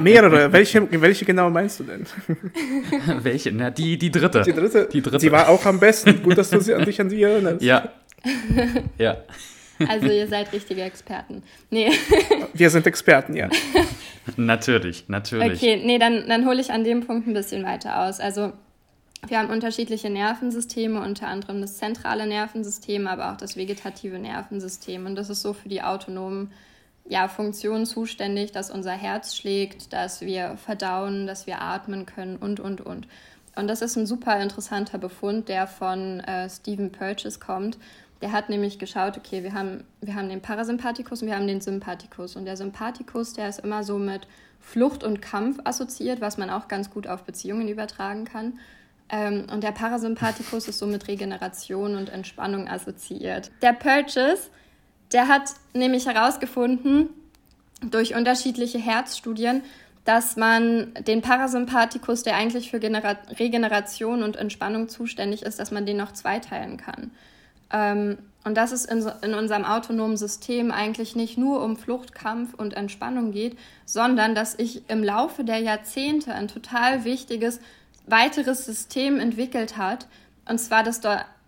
Mehrere. 0.00 0.52
Welche, 0.52 0.88
welche 1.02 1.24
genau 1.24 1.50
meinst 1.50 1.80
du 1.80 1.84
denn? 1.84 2.06
welche? 3.22 3.50
Na, 3.50 3.70
die, 3.70 3.98
die 3.98 4.12
dritte. 4.12 4.42
Die 4.42 4.52
dritte. 4.52 4.88
Die 4.92 5.02
dritte. 5.02 5.18
Sie 5.18 5.32
war 5.32 5.48
auch 5.48 5.64
am 5.66 5.80
besten. 5.80 6.22
Gut, 6.22 6.38
dass 6.38 6.50
du 6.50 6.58
dich 6.60 7.00
an 7.00 7.10
sie 7.10 7.20
erinnerst. 7.20 7.60
Ja. 7.60 7.90
ja. 8.98 9.16
Also 9.88 10.06
ihr 10.06 10.28
seid 10.28 10.52
richtige 10.52 10.82
Experten. 10.82 11.42
Nee. 11.70 11.90
Wir 12.54 12.70
sind 12.70 12.86
Experten, 12.86 13.34
ja. 13.34 13.48
natürlich, 14.36 15.08
natürlich. 15.08 15.60
Okay, 15.60 15.82
nee, 15.84 15.98
dann, 15.98 16.28
dann 16.28 16.46
hole 16.46 16.60
ich 16.60 16.70
an 16.70 16.84
dem 16.84 17.04
Punkt 17.04 17.26
ein 17.26 17.34
bisschen 17.34 17.64
weiter 17.64 18.06
aus. 18.06 18.20
Also 18.20 18.52
wir 19.26 19.38
haben 19.38 19.50
unterschiedliche 19.50 20.10
Nervensysteme, 20.10 21.00
unter 21.00 21.28
anderem 21.28 21.60
das 21.60 21.76
zentrale 21.76 22.26
Nervensystem, 22.26 23.06
aber 23.06 23.32
auch 23.32 23.36
das 23.36 23.56
vegetative 23.56 24.18
Nervensystem. 24.18 25.06
Und 25.06 25.16
das 25.16 25.28
ist 25.28 25.42
so 25.42 25.52
für 25.52 25.68
die 25.68 25.82
autonomen 25.82 26.52
ja, 27.08 27.28
Funktionen 27.28 27.86
zuständig, 27.86 28.52
dass 28.52 28.70
unser 28.70 28.92
Herz 28.92 29.34
schlägt, 29.34 29.92
dass 29.92 30.20
wir 30.20 30.56
verdauen, 30.56 31.26
dass 31.26 31.46
wir 31.46 31.60
atmen 31.60 32.06
können 32.06 32.36
und, 32.36 32.60
und, 32.60 32.80
und. 32.80 33.08
Und 33.56 33.66
das 33.66 33.82
ist 33.82 33.96
ein 33.96 34.06
super 34.06 34.40
interessanter 34.40 34.98
Befund, 34.98 35.48
der 35.48 35.66
von 35.66 36.20
äh, 36.20 36.48
Stephen 36.48 36.92
Purchase 36.92 37.40
kommt. 37.40 37.78
Der 38.20 38.32
hat 38.32 38.50
nämlich 38.50 38.78
geschaut, 38.78 39.16
okay, 39.16 39.42
wir 39.42 39.52
haben, 39.52 39.84
wir 40.00 40.14
haben 40.14 40.28
den 40.28 40.42
Parasympathikus 40.42 41.22
und 41.22 41.28
wir 41.28 41.36
haben 41.36 41.46
den 41.46 41.60
Sympathikus. 41.60 42.36
Und 42.36 42.44
der 42.44 42.56
Sympathikus, 42.56 43.32
der 43.32 43.48
ist 43.48 43.60
immer 43.60 43.82
so 43.82 43.98
mit 43.98 44.28
Flucht 44.60 45.02
und 45.02 45.22
Kampf 45.22 45.58
assoziiert, 45.64 46.20
was 46.20 46.36
man 46.36 46.50
auch 46.50 46.68
ganz 46.68 46.90
gut 46.90 47.06
auf 47.06 47.24
Beziehungen 47.24 47.68
übertragen 47.68 48.24
kann. 48.24 48.58
Ähm, 49.10 49.46
und 49.52 49.62
der 49.62 49.72
Parasympathikus 49.72 50.68
ist 50.68 50.78
so 50.78 50.86
mit 50.86 51.08
Regeneration 51.08 51.96
und 51.96 52.10
Entspannung 52.10 52.68
assoziiert. 52.68 53.50
Der 53.62 53.72
Purchase, 53.72 54.50
der 55.12 55.28
hat 55.28 55.54
nämlich 55.72 56.06
herausgefunden, 56.06 57.08
durch 57.80 58.14
unterschiedliche 58.14 58.78
Herzstudien, 58.78 59.62
dass 60.04 60.36
man 60.36 60.94
den 61.06 61.22
Parasympathikus, 61.22 62.22
der 62.22 62.36
eigentlich 62.36 62.70
für 62.70 62.80
Genera 62.80 63.16
Regeneration 63.38 64.22
und 64.22 64.36
Entspannung 64.36 64.88
zuständig 64.88 65.42
ist, 65.42 65.58
dass 65.58 65.70
man 65.70 65.86
den 65.86 65.98
noch 65.98 66.12
zweiteilen 66.12 66.76
kann. 66.78 67.10
Ähm, 67.70 68.18
und 68.44 68.56
dass 68.56 68.72
es 68.72 68.86
in, 68.86 69.06
in, 69.22 69.34
unserem 69.34 69.66
autonomen 69.66 70.16
System 70.16 70.70
eigentlich 70.70 71.14
nicht 71.14 71.36
nur 71.36 71.62
um 71.62 71.76
Flucht, 71.76 72.14
Kampf 72.14 72.54
und 72.54 72.72
Entspannung 72.72 73.32
geht, 73.32 73.58
sondern 73.84 74.34
dass 74.34 74.54
ich 74.58 74.88
im 74.88 75.04
Laufe 75.04 75.44
der 75.44 75.58
Jahrzehnte 75.58 76.32
ein 76.32 76.48
total 76.48 77.04
wichtiges 77.04 77.60
weiteres 78.10 78.64
System 78.64 79.18
entwickelt 79.20 79.76
hat, 79.76 80.06
und 80.48 80.58
zwar 80.58 80.82
das, 80.82 81.00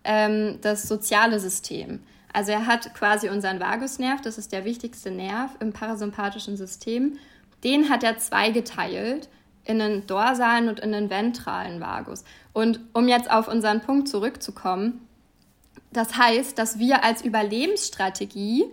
ähm, 0.03 0.59
das 0.61 0.83
soziale 0.83 1.39
System. 1.39 2.01
Also 2.33 2.51
er 2.51 2.65
hat 2.65 2.93
quasi 2.93 3.29
unseren 3.29 3.59
Vagusnerv, 3.59 4.21
das 4.21 4.37
ist 4.37 4.51
der 4.51 4.63
wichtigste 4.65 5.11
Nerv 5.11 5.51
im 5.59 5.73
parasympathischen 5.73 6.55
System, 6.55 7.17
den 7.63 7.89
hat 7.89 8.03
er 8.03 8.17
zweigeteilt 8.17 9.29
in 9.65 9.79
den 9.79 10.07
dorsalen 10.07 10.69
und 10.69 10.79
in 10.79 10.91
den 10.91 11.09
ventralen 11.09 11.79
Vagus. 11.79 12.23
Und 12.53 12.79
um 12.93 13.07
jetzt 13.07 13.29
auf 13.29 13.47
unseren 13.47 13.81
Punkt 13.81 14.07
zurückzukommen, 14.07 15.07
das 15.91 16.17
heißt, 16.17 16.57
dass 16.57 16.79
wir 16.79 17.03
als 17.03 17.21
Überlebensstrategie 17.21 18.65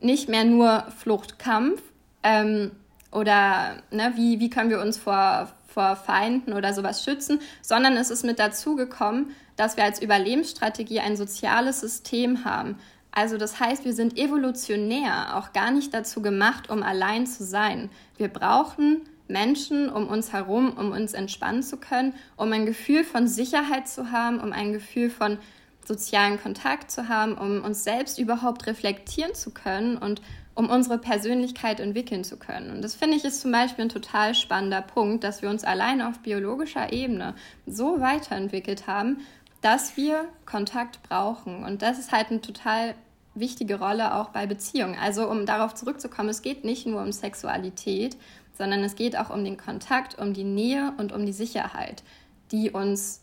nicht 0.00 0.28
mehr 0.28 0.44
nur 0.44 0.84
Fluchtkampf 0.98 1.80
ähm, 2.22 2.72
oder 3.12 3.76
ne, 3.90 4.12
wie, 4.16 4.40
wie 4.40 4.50
können 4.50 4.70
wir 4.70 4.80
uns 4.80 4.98
vor, 4.98 5.52
vor 5.76 5.94
Feinden 5.94 6.54
oder 6.54 6.72
sowas 6.72 7.04
schützen, 7.04 7.38
sondern 7.60 7.98
es 7.98 8.08
ist 8.08 8.24
mit 8.24 8.38
dazu 8.38 8.76
gekommen, 8.76 9.32
dass 9.56 9.76
wir 9.76 9.84
als 9.84 10.00
Überlebensstrategie 10.00 11.00
ein 11.00 11.18
soziales 11.18 11.80
System 11.80 12.46
haben. 12.46 12.78
Also 13.12 13.36
das 13.36 13.60
heißt, 13.60 13.84
wir 13.84 13.92
sind 13.92 14.16
evolutionär 14.16 15.36
auch 15.36 15.52
gar 15.52 15.70
nicht 15.70 15.92
dazu 15.92 16.22
gemacht, 16.22 16.70
um 16.70 16.82
allein 16.82 17.26
zu 17.26 17.44
sein. 17.44 17.90
Wir 18.16 18.28
brauchen 18.28 19.02
Menschen 19.28 19.90
um 19.90 20.08
uns 20.08 20.32
herum, 20.32 20.72
um 20.78 20.92
uns 20.92 21.12
entspannen 21.12 21.62
zu 21.62 21.76
können, 21.76 22.14
um 22.38 22.50
ein 22.54 22.64
Gefühl 22.64 23.04
von 23.04 23.28
Sicherheit 23.28 23.86
zu 23.86 24.10
haben, 24.10 24.40
um 24.40 24.54
ein 24.54 24.72
Gefühl 24.72 25.10
von 25.10 25.36
sozialen 25.84 26.40
Kontakt 26.40 26.90
zu 26.90 27.10
haben, 27.10 27.36
um 27.36 27.62
uns 27.62 27.84
selbst 27.84 28.18
überhaupt 28.18 28.66
reflektieren 28.66 29.34
zu 29.34 29.50
können 29.50 29.98
und 29.98 30.22
um 30.56 30.70
unsere 30.70 30.98
Persönlichkeit 30.98 31.78
entwickeln 31.78 32.24
zu 32.24 32.38
können. 32.38 32.70
Und 32.70 32.82
das 32.82 32.94
finde 32.96 33.16
ich 33.16 33.24
ist 33.24 33.42
zum 33.42 33.52
Beispiel 33.52 33.84
ein 33.84 33.90
total 33.90 34.34
spannender 34.34 34.82
Punkt, 34.82 35.22
dass 35.22 35.42
wir 35.42 35.50
uns 35.50 35.62
allein 35.62 36.02
auf 36.02 36.18
biologischer 36.20 36.92
Ebene 36.92 37.34
so 37.66 38.00
weiterentwickelt 38.00 38.86
haben, 38.86 39.18
dass 39.60 39.96
wir 39.96 40.24
Kontakt 40.46 41.02
brauchen. 41.02 41.62
Und 41.62 41.82
das 41.82 41.98
ist 41.98 42.10
halt 42.10 42.30
eine 42.30 42.40
total 42.40 42.94
wichtige 43.34 43.78
Rolle 43.78 44.14
auch 44.14 44.30
bei 44.30 44.46
Beziehungen. 44.46 44.96
Also 45.00 45.28
um 45.28 45.44
darauf 45.44 45.74
zurückzukommen, 45.74 46.30
es 46.30 46.40
geht 46.40 46.64
nicht 46.64 46.86
nur 46.86 47.02
um 47.02 47.12
Sexualität, 47.12 48.16
sondern 48.56 48.82
es 48.82 48.96
geht 48.96 49.18
auch 49.18 49.28
um 49.28 49.44
den 49.44 49.58
Kontakt, 49.58 50.18
um 50.18 50.32
die 50.32 50.44
Nähe 50.44 50.94
und 50.96 51.12
um 51.12 51.26
die 51.26 51.32
Sicherheit, 51.32 52.02
die 52.50 52.70
uns 52.70 53.20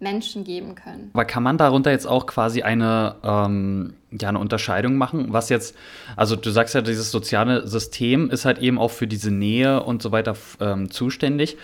Menschen 0.00 0.44
geben 0.44 0.74
können. 0.74 1.10
Aber 1.12 1.26
kann 1.26 1.42
man 1.42 1.58
darunter 1.58 1.90
jetzt 1.90 2.06
auch 2.06 2.26
quasi 2.26 2.62
eine, 2.62 3.16
ähm, 3.22 3.94
ja, 4.20 4.28
eine 4.28 4.38
Unterscheidung 4.38 4.96
machen, 4.96 5.26
was 5.30 5.48
jetzt, 5.48 5.76
also 6.16 6.36
du 6.36 6.50
sagst 6.50 6.74
ja, 6.74 6.82
dieses 6.82 7.10
soziale 7.10 7.66
System 7.66 8.30
ist 8.30 8.44
halt 8.44 8.58
eben 8.58 8.78
auch 8.78 8.90
für 8.90 9.06
diese 9.06 9.30
Nähe 9.30 9.82
und 9.82 10.02
so 10.02 10.12
weiter 10.12 10.36
ähm, 10.60 10.90
zuständig. 10.90 11.56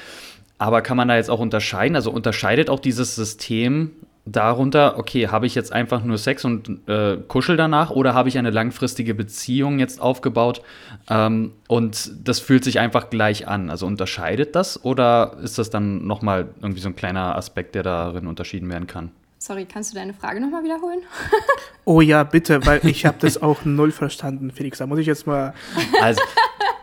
Aber 0.59 0.83
kann 0.83 0.97
man 0.97 1.09
da 1.09 1.17
jetzt 1.17 1.31
auch 1.31 1.39
unterscheiden? 1.39 1.95
Also 1.95 2.11
unterscheidet 2.11 2.69
auch 2.69 2.81
dieses 2.81 3.15
System 3.15 3.93
darunter, 4.33 4.99
okay, 4.99 5.29
habe 5.29 5.47
ich 5.47 5.55
jetzt 5.55 5.73
einfach 5.73 6.05
nur 6.05 6.19
Sex 6.19 6.45
und 6.45 6.89
äh, 6.89 7.17
kuschel 7.29 7.57
danach 7.57 7.91
oder 7.91 8.15
habe 8.15 8.29
ich 8.29 8.39
eine 8.39 8.51
langfristige 8.51 9.15
Beziehung 9.15 9.79
jetzt 9.79 10.01
aufgebaut 10.01 10.63
ähm, 11.09 11.53
und 11.67 12.13
das 12.25 12.41
fühlt 12.41 12.65
sich 12.65 12.79
einfach 12.79 13.11
gleich 13.11 13.49
an? 13.49 13.71
Also 13.71 13.87
unterscheidet 13.87 14.55
das 14.55 14.85
oder 14.85 15.37
ist 15.43 15.59
das 15.59 15.71
dann 15.71 16.07
nochmal 16.07 16.49
irgendwie 16.61 16.81
so 16.81 16.89
ein 16.89 16.97
kleiner 16.97 17.37
Aspekt, 17.37 17.75
der 17.75 17.83
darin 17.83 18.27
unterschieden 18.27 18.69
werden 18.71 18.87
kann? 18.87 19.11
Sorry, 19.41 19.67
kannst 19.67 19.93
du 19.93 19.95
deine 19.95 20.15
Frage 20.15 20.41
nochmal 20.41 20.65
wiederholen? 20.65 21.01
oh 21.85 22.01
ja, 22.01 22.25
bitte, 22.25 22.67
weil 22.67 22.85
ich 22.85 23.07
habe 23.07 23.19
das 23.21 23.41
auch 23.41 23.65
null 23.65 23.93
verstanden, 23.93 24.51
Felix. 24.51 24.79
Da 24.79 24.87
muss 24.87 24.99
ich 24.99 25.07
jetzt 25.07 25.27
mal. 25.27 25.55
Also, 26.01 26.21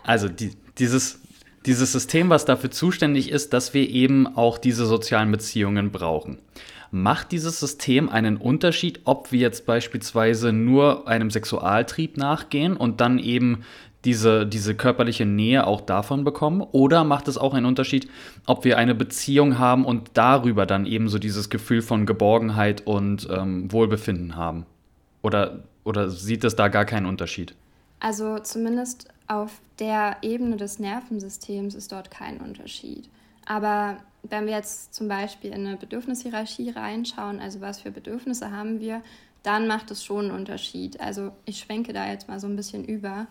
also 0.04 0.30
die, 0.30 0.52
dieses, 0.78 1.20
dieses 1.66 1.92
System, 1.92 2.30
was 2.30 2.46
dafür 2.46 2.72
zuständig 2.72 3.30
ist, 3.30 3.52
dass 3.54 3.74
wir 3.74 3.90
eben 3.90 4.28
auch 4.38 4.58
diese 4.58 4.86
sozialen 4.86 5.32
Beziehungen 5.32 5.92
brauchen. 5.92 6.40
Macht 6.92 7.34
dieses 7.34 7.60
System 7.60 8.08
einen 8.08 8.38
Unterschied, 8.38 9.02
ob 9.04 9.34
wir 9.34 9.40
jetzt 9.40 9.66
beispielsweise 9.66 10.54
nur 10.54 11.10
einem 11.10 11.32
Sexualtrieb 11.32 12.16
nachgehen 12.16 12.78
und 12.78 13.02
dann 13.02 13.20
eben 13.20 13.66
diese, 14.06 14.46
diese 14.46 14.76
körperliche 14.76 15.26
Nähe 15.26 15.66
auch 15.68 15.82
davon 15.82 16.24
bekommen? 16.24 16.62
Oder 16.62 17.04
macht 17.04 17.28
es 17.28 17.38
auch 17.38 17.54
einen 17.54 17.66
Unterschied, 17.66 18.10
ob 18.46 18.64
wir 18.64 18.78
eine 18.78 18.96
Beziehung 18.96 19.58
haben 19.60 19.86
und 19.86 20.12
darüber 20.14 20.66
dann 20.66 20.86
eben 20.86 21.10
so 21.10 21.20
dieses 21.20 21.50
Gefühl 21.50 21.82
von 21.82 22.06
Geborgenheit 22.06 22.86
und 22.86 23.28
ähm, 23.32 23.72
Wohlbefinden 23.72 24.36
haben? 24.36 24.66
Oder, 25.22 25.64
oder 25.84 26.10
sieht 26.10 26.44
es 26.44 26.56
da 26.56 26.68
gar 26.68 26.86
keinen 26.86 27.08
Unterschied? 27.08 27.56
Also 28.00 28.40
zumindest 28.40 29.08
auf 29.28 29.60
der 29.80 30.18
Ebene 30.22 30.58
des 30.58 30.80
Nervensystems 30.80 31.74
ist 31.74 31.92
dort 31.92 32.12
kein 32.12 32.40
Unterschied. 32.40 33.10
Aber 33.46 33.98
wenn 34.24 34.46
wir 34.46 34.54
jetzt 34.54 34.94
zum 34.94 35.08
Beispiel 35.08 35.52
in 35.52 35.66
eine 35.66 35.78
Bedürfnishierarchie 35.78 36.72
reinschauen, 36.72 37.40
also 37.40 37.62
was 37.62 37.82
für 37.82 37.92
Bedürfnisse 37.92 38.52
haben 38.52 38.80
wir, 38.80 39.02
dann 39.44 39.68
macht 39.68 39.92
es 39.92 40.04
schon 40.04 40.26
einen 40.26 40.36
Unterschied. 40.36 41.00
Also 41.00 41.32
ich 41.46 41.60
schwenke 41.60 41.94
da 41.94 42.10
jetzt 42.10 42.28
mal 42.28 42.40
so 42.40 42.48
ein 42.48 42.56
bisschen 42.56 42.84
über. 42.84 43.28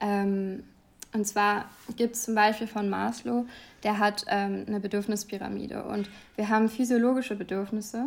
Ähm, 0.00 0.64
und 1.12 1.26
zwar 1.26 1.66
gibt 1.96 2.16
es 2.16 2.24
zum 2.24 2.34
Beispiel 2.34 2.66
von 2.66 2.90
Maslow, 2.90 3.46
der 3.84 3.98
hat 3.98 4.24
ähm, 4.28 4.64
eine 4.66 4.80
Bedürfnispyramide 4.80 5.84
und 5.84 6.10
wir 6.34 6.48
haben 6.48 6.68
physiologische 6.68 7.36
Bedürfnisse 7.36 8.06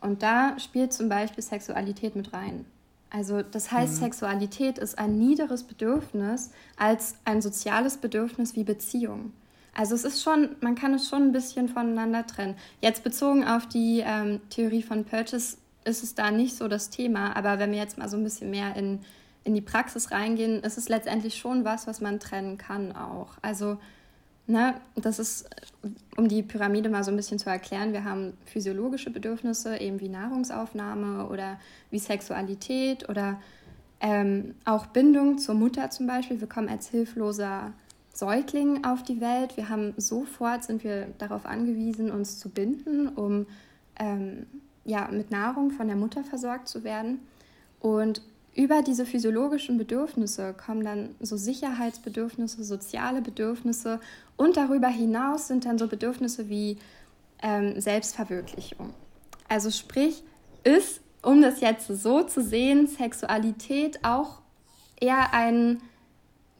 und 0.00 0.22
da 0.22 0.58
spielt 0.58 0.92
zum 0.92 1.08
Beispiel 1.08 1.42
Sexualität 1.42 2.14
mit 2.14 2.34
rein. 2.34 2.66
Also 3.08 3.42
das 3.42 3.72
heißt, 3.72 3.94
mhm. 3.94 4.04
Sexualität 4.06 4.76
ist 4.78 4.98
ein 4.98 5.18
niederes 5.18 5.62
Bedürfnis 5.62 6.50
als 6.76 7.14
ein 7.24 7.40
soziales 7.40 7.96
Bedürfnis 7.96 8.56
wie 8.56 8.64
Beziehung. 8.64 9.32
Also 9.72 9.94
es 9.94 10.04
ist 10.04 10.22
schon, 10.22 10.56
man 10.60 10.74
kann 10.74 10.94
es 10.94 11.08
schon 11.08 11.22
ein 11.22 11.32
bisschen 11.32 11.68
voneinander 11.68 12.26
trennen. 12.26 12.56
Jetzt 12.80 13.04
bezogen 13.04 13.44
auf 13.44 13.66
die 13.66 14.02
ähm, 14.04 14.40
Theorie 14.50 14.82
von 14.82 15.04
Purchase 15.04 15.56
ist 15.84 16.02
es 16.02 16.14
da 16.14 16.30
nicht 16.30 16.56
so 16.56 16.68
das 16.68 16.90
Thema, 16.90 17.36
aber 17.36 17.58
wenn 17.58 17.70
wir 17.72 17.78
jetzt 17.78 17.98
mal 17.98 18.08
so 18.08 18.16
ein 18.16 18.24
bisschen 18.24 18.50
mehr 18.50 18.74
in, 18.76 19.00
in 19.44 19.54
die 19.54 19.60
Praxis 19.60 20.10
reingehen, 20.10 20.62
ist 20.62 20.78
es 20.78 20.88
letztendlich 20.88 21.36
schon 21.36 21.64
was, 21.64 21.86
was 21.86 22.00
man 22.00 22.18
trennen 22.18 22.58
kann 22.58 22.96
auch. 22.96 23.36
Also, 23.42 23.78
ne, 24.46 24.74
das 24.96 25.18
ist, 25.18 25.48
um 26.16 26.28
die 26.28 26.42
Pyramide 26.42 26.88
mal 26.88 27.04
so 27.04 27.10
ein 27.10 27.16
bisschen 27.16 27.38
zu 27.38 27.50
erklären, 27.50 27.92
wir 27.92 28.04
haben 28.04 28.32
physiologische 28.46 29.10
Bedürfnisse, 29.10 29.78
eben 29.78 30.00
wie 30.00 30.08
Nahrungsaufnahme 30.08 31.28
oder 31.28 31.60
wie 31.90 31.98
Sexualität 31.98 33.08
oder 33.08 33.40
ähm, 34.00 34.54
auch 34.64 34.86
Bindung 34.86 35.38
zur 35.38 35.54
Mutter 35.54 35.90
zum 35.90 36.06
Beispiel. 36.06 36.40
Wir 36.40 36.48
kommen 36.48 36.68
als 36.68 36.88
hilfloser 36.88 37.72
Säugling 38.12 38.84
auf 38.84 39.02
die 39.02 39.20
Welt. 39.20 39.56
Wir 39.56 39.68
haben 39.68 39.92
sofort, 39.96 40.64
sind 40.64 40.84
wir 40.84 41.08
darauf 41.18 41.46
angewiesen, 41.46 42.10
uns 42.10 42.38
zu 42.38 42.48
binden, 42.48 43.08
um 43.08 43.46
ähm, 43.98 44.46
ja, 44.84 45.08
mit 45.10 45.30
Nahrung 45.30 45.70
von 45.70 45.86
der 45.86 45.96
Mutter 45.96 46.22
versorgt 46.24 46.68
zu 46.68 46.84
werden. 46.84 47.20
Und 47.80 48.22
über 48.54 48.82
diese 48.82 49.04
physiologischen 49.04 49.78
Bedürfnisse 49.78 50.54
kommen 50.54 50.84
dann 50.84 51.14
so 51.20 51.36
Sicherheitsbedürfnisse, 51.36 52.62
soziale 52.62 53.20
Bedürfnisse 53.20 54.00
und 54.36 54.56
darüber 54.56 54.88
hinaus 54.88 55.48
sind 55.48 55.64
dann 55.64 55.78
so 55.78 55.88
Bedürfnisse 55.88 56.48
wie 56.48 56.78
ähm, 57.42 57.80
Selbstverwirklichung. 57.80 58.94
Also 59.48 59.70
sprich, 59.70 60.22
ist, 60.62 61.00
um 61.22 61.42
das 61.42 61.60
jetzt 61.60 61.88
so 61.88 62.22
zu 62.22 62.42
sehen, 62.42 62.86
Sexualität 62.86 64.04
auch 64.04 64.40
eher 65.00 65.32
ein 65.34 65.80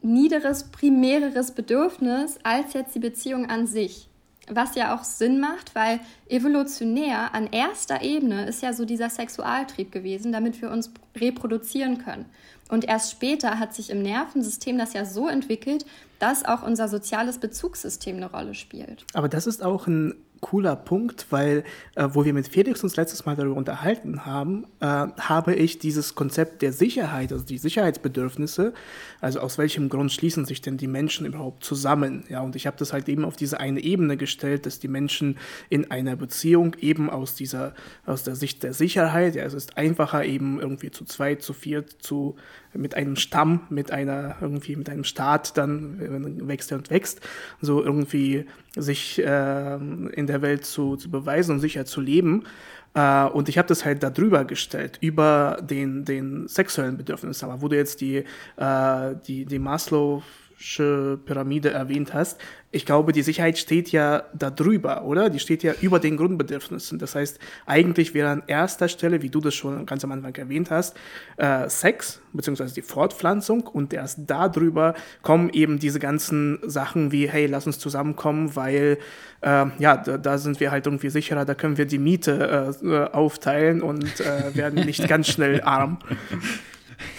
niederes, 0.03 0.65
primäreres 0.65 1.53
Bedürfnis 1.53 2.39
als 2.43 2.75
jetzt 2.75 2.95
die 2.95 3.01
Beziehung 3.01 3.49
an 3.49 3.67
sich. 3.67 4.09
Was 4.51 4.75
ja 4.75 4.95
auch 4.95 5.05
Sinn 5.05 5.41
macht, 5.41 5.75
weil 5.75 6.01
evolutionär 6.29 7.35
an 7.35 7.47
erster 7.51 8.03
Ebene 8.03 8.47
ist 8.47 8.63
ja 8.63 8.73
so 8.73 8.85
dieser 8.85 9.09
Sexualtrieb 9.09 9.91
gewesen, 9.91 10.33
damit 10.33 10.61
wir 10.61 10.71
uns 10.71 10.91
reproduzieren 11.17 11.99
können. 11.99 12.27
Und 12.69 12.85
erst 12.85 13.11
später 13.13 13.59
hat 13.59 13.75
sich 13.75 13.91
im 13.91 14.03
Nervensystem 14.03 14.79
das 14.79 14.93
ja 14.93 15.05
so 15.05 15.29
entwickelt, 15.29 15.85
dass 16.19 16.45
auch 16.45 16.63
unser 16.63 16.89
soziales 16.89 17.39
Bezugssystem 17.39 18.17
eine 18.17 18.31
Rolle 18.31 18.55
spielt. 18.55 19.05
Aber 19.13 19.29
das 19.29 19.47
ist 19.47 19.63
auch 19.63 19.87
ein 19.87 20.15
cooler 20.45 20.77
Punkt, 20.77 21.29
weil 21.31 21.65
äh, 21.95 22.07
wo 22.13 22.27
wir 22.27 22.35
mit 22.35 22.49
Felix 22.49 22.85
uns 22.85 22.97
letztes 22.97 23.25
Mal 23.25 23.35
darüber 23.35 23.57
unterhalten 23.57 24.27
haben, 24.27 24.67
äh, 24.81 24.87
habe 24.87 25.55
ich 25.55 25.79
dieses 25.79 26.15
Konzept 26.15 26.61
der 26.61 26.75
Sicherheit, 26.75 27.33
also 27.33 27.47
die 27.47 27.57
Sicherheitsbedürfnisse, 27.57 28.75
also 29.23 29.41
aus 29.41 29.57
welchem 29.57 29.89
Grund 29.89 30.13
schließen 30.13 30.45
sich 30.45 30.61
denn 30.61 30.77
die 30.77 30.87
Menschen 30.87 31.25
überhaupt 31.25 31.65
zusammen? 31.65 32.25
Ja, 32.29 32.43
und 32.43 32.57
ich 32.57 32.67
habe 32.67 32.77
das 32.77 32.93
halt 32.93 33.09
eben 33.09 33.25
auf 33.25 33.37
diese 33.37 33.59
eine 33.59 33.81
Ebene 33.81 34.19
gestellt, 34.19 34.67
dass 34.67 34.79
die 34.79 34.89
Menschen 34.89 35.39
in 35.71 35.91
einer 35.91 36.15
Beziehung 36.15 36.77
eben 36.79 37.09
aus 37.09 37.35
dieser, 37.35 37.73
aus 38.05 38.23
der 38.23 38.35
Sicht 38.35 38.63
der 38.65 38.75
Sicherheit, 38.75 39.37
ja, 39.37 39.45
es 39.45 39.55
ist 39.55 39.79
einfacher 39.79 40.27
eben 40.27 40.61
irgendwie 40.61 40.91
zu 40.91 41.07
zweit, 41.07 41.41
zu 41.41 41.55
viert, 41.55 42.03
zu 42.03 42.37
mit 42.75 42.95
einem 42.95 43.17
Stamm, 43.17 43.61
mit 43.71 43.91
einer 43.91 44.37
irgendwie 44.41 44.77
mit 44.77 44.89
einem 44.89 45.05
Staat 45.05 45.57
dann 45.57 46.49
wächst 46.49 46.73
er 46.73 46.79
und 46.79 46.91
wächst, 46.91 47.21
so 47.61 47.83
irgendwie 47.83 48.47
sich 48.77 49.19
äh, 49.23 49.75
in 49.77 50.27
der 50.27 50.43
Welt 50.43 50.65
zu, 50.65 50.97
zu 50.97 51.11
beweisen 51.11 51.53
und 51.53 51.61
sicher 51.61 51.85
zu 51.85 52.01
leben. 52.01 52.45
Uh, 52.97 53.29
und 53.33 53.49
ich 53.49 53.59
habe 53.59 53.67
das 53.67 53.85
halt 53.85 54.05
darüber 54.05 54.45
gestellt, 54.45 54.99
über 55.01 55.59
den, 55.61 56.05
den 56.05 56.47
sexuellen 56.47 56.97
Bedürfnissen. 56.97 57.51
Aber 57.51 57.61
wo 57.61 57.67
du 57.67 57.75
jetzt 57.75 58.01
die, 58.01 58.23
uh, 58.57 59.17
die, 59.27 59.47
die 59.47 59.59
Maslow 59.59 60.23
Pyramide 60.57 61.71
erwähnt 61.71 62.15
hast, 62.15 62.41
ich 62.75 62.85
glaube, 62.85 63.13
die 63.13 63.23
Sicherheit 63.23 63.57
steht 63.57 63.93
ja 63.93 64.25
darüber, 64.35 65.05
oder? 65.05 65.31
Die 65.31 65.39
steht 65.39 65.63
ja 65.63 65.75
über 65.81 66.01
den 66.01 66.17
Grundbedürfnissen. 66.17 66.99
Das 66.99 67.15
heißt, 67.15 67.39
eigentlich 67.67 68.15
wäre 68.15 68.31
an 68.31 68.43
erster 68.49 68.89
Stelle, 68.89 69.23
wie 69.23 69.29
du 69.29 69.41
das 69.41 69.55
schon 69.55 69.87
ganz 69.87 70.03
am 70.03 70.11
Anfang 70.11 70.35
erwähnt 70.35 70.73
hast, 70.73 70.97
äh, 71.37 71.69
Sex, 71.69 72.21
beziehungsweise 72.33 72.75
die 72.75 72.83
Fortpflanzung 72.83 73.69
und 73.69 73.93
erst 73.93 74.23
darüber 74.27 74.95
kommen 75.23 75.51
eben 75.51 75.79
diese 75.79 76.01
ganzen 76.01 76.59
Sachen 76.67 77.13
wie, 77.13 77.29
hey, 77.29 77.47
lass 77.47 77.69
uns 77.69 77.79
zusammenkommen, 77.79 78.57
weil, 78.57 78.99
äh, 79.43 79.67
ja, 79.79 79.97
da, 79.97 80.19
da, 80.19 80.39
sind 80.39 80.59
wir 80.59 80.73
halt 80.73 80.87
irgendwie 80.87 81.11
sicherer, 81.11 81.45
da 81.45 81.55
können 81.55 81.79
wir 81.79 81.87
die 81.87 81.99
Miete 81.99 82.75
äh, 82.83 83.15
aufteilen 83.15 83.83
und 83.83 84.21
äh, 84.21 84.53
werden 84.57 84.85
nicht 84.85 85.07
ganz 85.09 85.29
schnell 85.29 85.61
arm. 85.61 86.01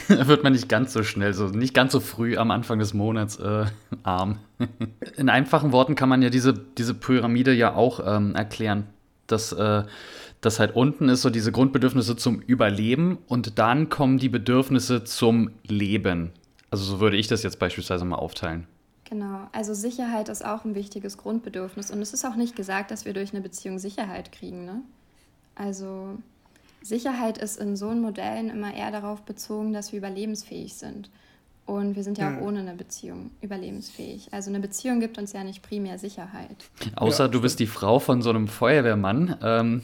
wird 0.28 0.44
man 0.44 0.54
nicht 0.54 0.70
ganz 0.70 0.94
so 0.94 1.04
schnell, 1.04 1.34
so 1.34 1.48
nicht 1.48 1.74
ganz 1.74 1.92
so 1.92 2.00
früh 2.00 2.38
am 2.38 2.52
Anfang 2.52 2.80
des 2.80 2.94
Monats 2.94 3.38
äh, 3.38 3.66
arm. 4.04 4.40
In 5.18 5.30
einfachen 5.30 5.72
Worten 5.72 5.96
kann 5.96 6.10
man 6.10 6.22
ja 6.22 6.30
diese, 6.30 6.54
diese 6.54 6.94
Pyramide 6.94 7.54
ja 7.54 7.74
auch 7.74 8.00
ähm, 8.06 8.36
erklären, 8.36 8.88
dass 9.28 9.52
äh, 9.52 9.84
das 10.42 10.60
halt 10.60 10.76
unten 10.76 11.10
ist 11.10 11.22
so 11.22 11.30
diese 11.30 11.52
Grundbedürfnisse 11.52 12.16
zum 12.16 12.40
Überleben 12.40 13.18
und 13.28 13.58
dann 13.58 13.90
kommen 13.90 14.18
die 14.18 14.30
Bedürfnisse 14.30 15.04
zum 15.04 15.52
Leben. 15.64 16.32
Also 16.70 16.84
so 16.84 17.00
würde 17.00 17.18
ich 17.18 17.28
das 17.28 17.44
jetzt 17.44 17.58
beispielsweise 17.60 18.06
mal 18.06 18.18
aufteilen. 18.18 18.68
Genau, 19.06 19.48
also 19.52 19.74
Sicherheit 19.74 20.30
ist 20.30 20.44
auch 20.44 20.66
ein 20.66 20.76
wichtiges 20.76 21.18
Grundbedürfnis 21.18 21.92
und 21.92 22.02
es 22.02 22.14
ist 22.14 22.26
auch 22.26 22.36
nicht 22.36 22.56
gesagt, 22.56 22.92
dass 22.92 23.06
wir 23.06 23.14
durch 23.14 23.34
eine 23.34 23.42
Beziehung 23.42 23.80
Sicherheit 23.80 24.32
kriegen. 24.32 24.66
Ne? 24.66 24.82
Also 25.56 26.18
Sicherheit 26.86 27.40
ist 27.40 27.58
in 27.58 27.76
so 27.76 27.90
Modellen 27.90 28.52
immer 28.52 28.72
eher 28.72 28.92
darauf 28.92 29.24
bezogen, 29.24 29.74
dass 29.74 29.92
wir 29.92 29.98
überlebensfähig 29.98 30.76
sind. 30.76 31.10
Und 31.68 31.96
wir 31.96 32.04
sind 32.04 32.20
ja 32.20 32.32
auch 32.38 32.42
ohne 32.42 32.60
eine 32.60 32.76
Beziehung 32.76 33.32
überlebensfähig. 33.42 34.28
Also 34.32 34.52
eine 34.52 34.60
Beziehung 34.60 35.00
gibt 35.00 35.18
uns 35.18 35.34
ja 35.34 35.44
nicht 35.44 35.64
primär 35.64 35.98
Sicherheit. 35.98 36.56
Außer 36.96 37.24
ja, 37.24 37.28
du 37.28 37.42
bist 37.42 37.60
die 37.60 37.66
Frau 37.66 37.98
von 37.98 38.22
so 38.22 38.30
einem 38.30 38.48
Feuerwehrmann, 38.48 39.36
ähm, 39.42 39.82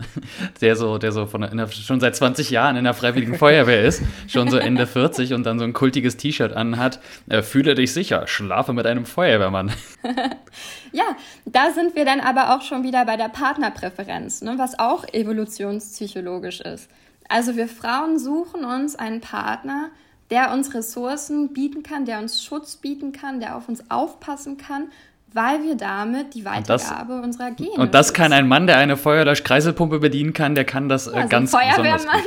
der 0.62 0.74
so, 0.74 0.96
der 0.96 1.12
so 1.12 1.26
von 1.26 1.42
der, 1.42 1.68
schon 1.68 2.00
seit 2.00 2.16
20 2.16 2.48
Jahren 2.48 2.76
in 2.76 2.84
der 2.84 2.94
Freiwilligen 2.94 3.34
Feuerwehr 3.38 3.84
ist, 3.84 4.02
schon 4.26 4.48
so 4.48 4.56
Ende 4.56 4.86
40 4.86 5.34
und 5.34 5.44
dann 5.44 5.58
so 5.58 5.66
ein 5.66 5.74
kultiges 5.74 6.16
T-Shirt 6.16 6.54
anhat. 6.54 6.98
Äh, 7.28 7.42
fühle 7.42 7.74
dich 7.74 7.92
sicher, 7.92 8.26
schlafe 8.26 8.72
mit 8.72 8.86
einem 8.86 9.04
Feuerwehrmann. 9.04 9.70
ja, 10.92 11.04
da 11.44 11.72
sind 11.72 11.94
wir 11.94 12.06
dann 12.06 12.20
aber 12.20 12.56
auch 12.56 12.62
schon 12.62 12.84
wieder 12.84 13.04
bei 13.04 13.18
der 13.18 13.28
Partnerpräferenz, 13.28 14.40
ne, 14.40 14.54
was 14.56 14.78
auch 14.78 15.04
evolutionspsychologisch 15.12 16.62
ist. 16.62 16.88
Also 17.28 17.56
wir 17.56 17.68
Frauen 17.68 18.18
suchen 18.18 18.64
uns 18.64 18.96
einen 18.96 19.20
Partner, 19.20 19.90
der 20.30 20.52
uns 20.52 20.74
Ressourcen 20.74 21.52
bieten 21.52 21.82
kann, 21.82 22.04
der 22.04 22.18
uns 22.18 22.42
Schutz 22.42 22.76
bieten 22.76 23.12
kann, 23.12 23.40
der 23.40 23.56
auf 23.56 23.68
uns 23.68 23.90
aufpassen 23.90 24.58
kann, 24.58 24.90
weil 25.32 25.62
wir 25.62 25.74
damit 25.74 26.34
die 26.34 26.44
Weitergabe 26.44 27.14
das, 27.14 27.24
unserer 27.24 27.50
Gene. 27.50 27.74
Und 27.76 27.94
das 27.94 28.12
kann 28.12 28.32
ein 28.32 28.48
Mann, 28.48 28.66
der 28.66 28.78
eine 28.78 28.96
Feuerlösch-Kreiselpumpe 28.96 29.98
bedienen 29.98 30.32
kann, 30.32 30.54
der 30.54 30.64
kann 30.64 30.88
das 30.88 31.06
äh, 31.06 31.16
ja, 31.16 31.26
ganz 31.26 31.50
Feuerwehrmann 31.50 32.22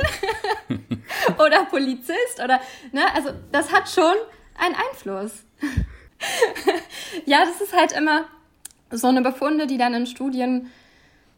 oder 1.38 1.65
Polizist 1.65 2.41
oder 2.43 2.60
ne, 2.91 3.01
also 3.15 3.29
das 3.51 3.72
hat 3.72 3.89
schon 3.89 4.13
einen 4.58 4.75
Einfluss. 4.75 5.43
ja, 7.25 7.39
das 7.46 7.62
ist 7.62 7.75
halt 7.75 7.91
immer 7.91 8.25
so 8.91 9.08
eine 9.08 9.22
Befunde, 9.22 9.67
die 9.67 9.77
dann 9.77 9.93
in 9.93 10.05
Studien 10.05 10.67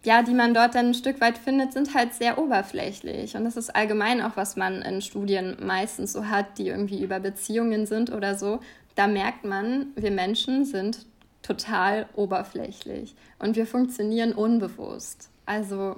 ja, 0.06 0.22
die 0.22 0.34
man 0.34 0.54
dort 0.54 0.76
dann 0.76 0.88
ein 0.88 0.94
Stück 0.94 1.22
weit 1.22 1.38
findet, 1.38 1.74
sind 1.74 1.94
halt 1.94 2.14
sehr 2.14 2.38
oberflächlich. 2.38 3.36
Und 3.36 3.46
das 3.46 3.56
ist 3.56 3.74
allgemein 3.74 4.22
auch, 4.22 4.36
was 4.36 4.56
man 4.56 4.82
in 4.82 5.02
Studien 5.02 5.58
meistens 5.62 6.14
so 6.14 6.28
hat, 6.28 6.58
die 6.58 6.68
irgendwie 6.68 7.02
über 7.02 7.20
Beziehungen 7.20 7.86
sind 7.86 8.12
oder 8.12 8.36
so. 8.36 8.60
Da 8.96 9.08
merkt 9.08 9.46
man, 9.46 9.88
wir 9.96 10.12
Menschen 10.12 10.66
sind 10.66 11.06
total 11.42 12.08
oberflächlich 12.16 13.16
und 13.40 13.56
wir 13.56 13.66
funktionieren 13.66 14.34
unbewusst. 14.34 15.30
Also 15.46 15.98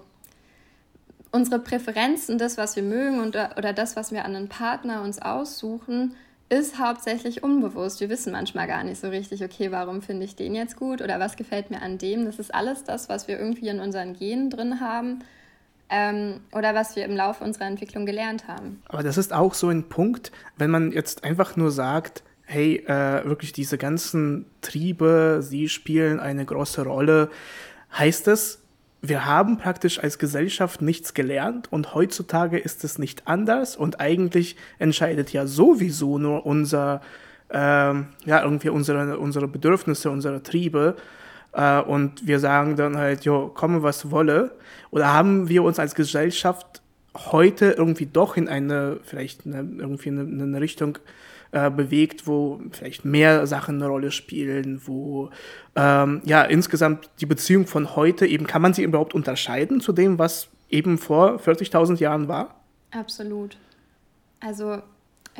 unsere 1.31 1.59
Präferenzen, 1.59 2.37
das, 2.37 2.57
was 2.57 2.75
wir 2.75 2.83
mögen 2.83 3.19
und, 3.19 3.35
oder 3.35 3.73
das, 3.73 3.95
was 3.95 4.11
wir 4.11 4.23
an 4.23 4.35
einen 4.35 4.49
Partner 4.49 5.01
uns 5.01 5.21
aussuchen, 5.21 6.15
ist 6.49 6.77
hauptsächlich 6.79 7.43
unbewusst. 7.43 7.99
Wir 7.99 8.09
wissen 8.09 8.31
manchmal 8.31 8.67
gar 8.67 8.83
nicht 8.83 9.01
so 9.01 9.09
richtig, 9.09 9.43
okay, 9.43 9.71
warum 9.71 10.01
finde 10.01 10.25
ich 10.25 10.35
den 10.35 10.53
jetzt 10.53 10.75
gut 10.75 11.01
oder 11.01 11.19
was 11.19 11.35
gefällt 11.35 11.71
mir 11.71 11.81
an 11.81 11.97
dem. 11.97 12.25
Das 12.25 12.37
ist 12.39 12.53
alles 12.53 12.83
das, 12.83 13.09
was 13.09 13.27
wir 13.27 13.39
irgendwie 13.39 13.67
in 13.67 13.79
unseren 13.79 14.13
Genen 14.13 14.49
drin 14.49 14.79
haben 14.79 15.23
ähm, 15.89 16.41
oder 16.51 16.75
was 16.75 16.95
wir 16.95 17.05
im 17.05 17.15
Laufe 17.15 17.43
unserer 17.43 17.65
Entwicklung 17.65 18.05
gelernt 18.05 18.47
haben. 18.47 18.81
Aber 18.87 19.01
das 19.01 19.17
ist 19.17 19.33
auch 19.33 19.53
so 19.55 19.69
ein 19.69 19.89
Punkt, 19.89 20.31
wenn 20.57 20.69
man 20.69 20.91
jetzt 20.91 21.23
einfach 21.23 21.55
nur 21.55 21.71
sagt, 21.71 22.23
hey, 22.45 22.77
äh, 22.85 23.25
wirklich 23.25 23.53
diese 23.53 23.79
ganzen 23.79 24.45
Triebe, 24.61 25.39
sie 25.41 25.67
spielen 25.67 26.19
eine 26.19 26.45
große 26.45 26.83
Rolle, 26.83 27.29
heißt 27.97 28.27
das, 28.27 28.61
wir 29.09 29.25
haben 29.25 29.57
praktisch 29.57 29.99
als 29.99 30.19
Gesellschaft 30.19 30.81
nichts 30.81 31.13
gelernt 31.13 31.71
und 31.71 31.93
heutzutage 31.95 32.57
ist 32.57 32.83
es 32.83 32.97
nicht 32.99 33.27
anders 33.27 33.75
und 33.75 33.99
eigentlich 33.99 34.55
entscheidet 34.79 35.33
ja 35.33 35.47
sowieso 35.47 36.17
nur 36.17 36.45
unser, 36.45 37.01
ähm, 37.49 38.07
ja, 38.25 38.43
irgendwie 38.43 38.69
unsere, 38.69 39.17
unsere 39.17 39.47
Bedürfnisse, 39.47 40.09
unsere 40.09 40.43
Triebe. 40.43 40.95
Äh, 41.53 41.81
und 41.81 42.27
wir 42.27 42.39
sagen 42.39 42.75
dann 42.75 42.97
halt, 42.97 43.25
jo, 43.25 43.47
komme 43.47 43.83
was 43.83 44.11
wolle. 44.11 44.51
Oder 44.91 45.13
haben 45.13 45.49
wir 45.49 45.63
uns 45.63 45.79
als 45.79 45.95
Gesellschaft 45.95 46.81
heute 47.15 47.71
irgendwie 47.71 48.05
doch 48.05 48.37
in 48.37 48.47
eine, 48.47 48.99
vielleicht 49.03 49.45
eine, 49.45 49.57
irgendwie 49.57 50.09
eine, 50.09 50.21
eine 50.21 50.61
Richtung 50.61 50.97
äh, 50.97 50.99
bewegt, 51.69 52.27
wo 52.27 52.59
vielleicht 52.71 53.05
mehr 53.05 53.47
Sachen 53.47 53.75
eine 53.75 53.87
Rolle 53.87 54.11
spielen, 54.11 54.81
wo 54.85 55.29
ähm, 55.75 56.21
ja 56.25 56.43
insgesamt 56.43 57.09
die 57.21 57.25
Beziehung 57.25 57.67
von 57.67 57.95
heute 57.95 58.25
eben, 58.25 58.47
kann 58.47 58.61
man 58.61 58.73
sie 58.73 58.83
überhaupt 58.83 59.13
unterscheiden 59.13 59.79
zu 59.79 59.93
dem, 59.93 60.19
was 60.19 60.49
eben 60.69 60.97
vor 60.97 61.39
40.000 61.39 61.97
Jahren 61.99 62.27
war? 62.27 62.55
Absolut. 62.91 63.57
Also 64.39 64.81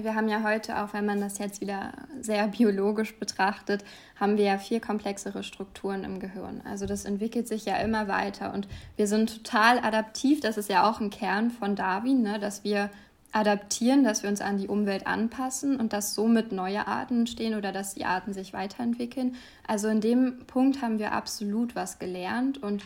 wir 0.01 0.15
haben 0.15 0.27
ja 0.27 0.43
heute, 0.43 0.81
auch 0.81 0.93
wenn 0.93 1.05
man 1.05 1.21
das 1.21 1.37
jetzt 1.37 1.61
wieder 1.61 1.93
sehr 2.19 2.47
biologisch 2.57 3.15
betrachtet, 3.17 3.83
haben 4.19 4.37
wir 4.37 4.45
ja 4.45 4.57
viel 4.57 4.79
komplexere 4.79 5.43
Strukturen 5.43 6.03
im 6.03 6.19
Gehirn. 6.19 6.61
Also 6.65 6.85
das 6.85 7.05
entwickelt 7.05 7.47
sich 7.47 7.65
ja 7.65 7.77
immer 7.77 8.07
weiter 8.07 8.53
und 8.53 8.67
wir 8.97 9.07
sind 9.07 9.43
total 9.43 9.79
adaptiv. 9.79 10.41
Das 10.41 10.57
ist 10.57 10.69
ja 10.69 10.89
auch 10.89 10.99
ein 10.99 11.09
Kern 11.09 11.51
von 11.51 11.75
Darwin, 11.75 12.21
ne? 12.21 12.39
dass 12.39 12.63
wir 12.63 12.89
adaptieren, 13.35 14.05
dass 14.05 14.23
wir 14.23 14.29
uns 14.29 14.39
an 14.39 14.57
die 14.57 14.69
Umwelt 14.69 15.05
anpassen 15.05 15.77
und 15.77 15.91
dass 15.91 16.15
somit 16.15 16.53
neue 16.53 16.87
Arten 16.87 17.19
entstehen 17.19 17.55
oder 17.55 17.73
dass 17.73 17.93
die 17.93 18.05
Arten 18.05 18.33
sich 18.33 18.53
weiterentwickeln. 18.53 19.35
Also 19.67 19.89
in 19.89 19.99
dem 19.99 20.45
Punkt 20.47 20.81
haben 20.81 20.99
wir 20.99 21.11
absolut 21.11 21.75
was 21.75 21.99
gelernt 21.99 22.63
und 22.63 22.83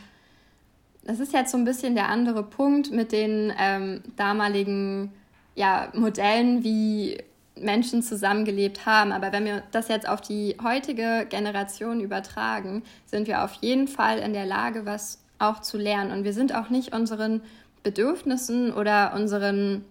das 1.04 1.20
ist 1.20 1.34
jetzt 1.34 1.52
so 1.52 1.58
ein 1.58 1.66
bisschen 1.66 1.94
der 1.94 2.10
andere 2.10 2.44
Punkt 2.44 2.92
mit 2.92 3.12
den 3.12 3.54
ähm, 3.60 4.02
damaligen 4.16 5.14
ja, 5.54 5.90
Modellen, 5.94 6.64
wie 6.64 7.18
Menschen 7.56 8.02
zusammengelebt 8.02 8.86
haben. 8.86 9.12
Aber 9.12 9.32
wenn 9.32 9.46
wir 9.46 9.64
das 9.72 9.88
jetzt 9.88 10.10
auf 10.10 10.22
die 10.22 10.58
heutige 10.64 11.28
Generation 11.30 12.02
übertragen, 12.02 12.84
sind 13.06 13.28
wir 13.28 13.44
auf 13.44 13.54
jeden 13.62 13.88
Fall 13.88 14.18
in 14.18 14.34
der 14.34 14.46
Lage, 14.46 14.86
was 14.86 15.20
auch 15.38 15.62
zu 15.62 15.78
lernen. 15.78 16.12
Und 16.12 16.24
wir 16.24 16.34
sind 16.34 16.56
auch 16.56 16.70
nicht 16.70 16.94
unseren 16.94 17.42
Bedürfnissen 17.84 18.74
oder 18.74 19.14
unseren 19.16 19.86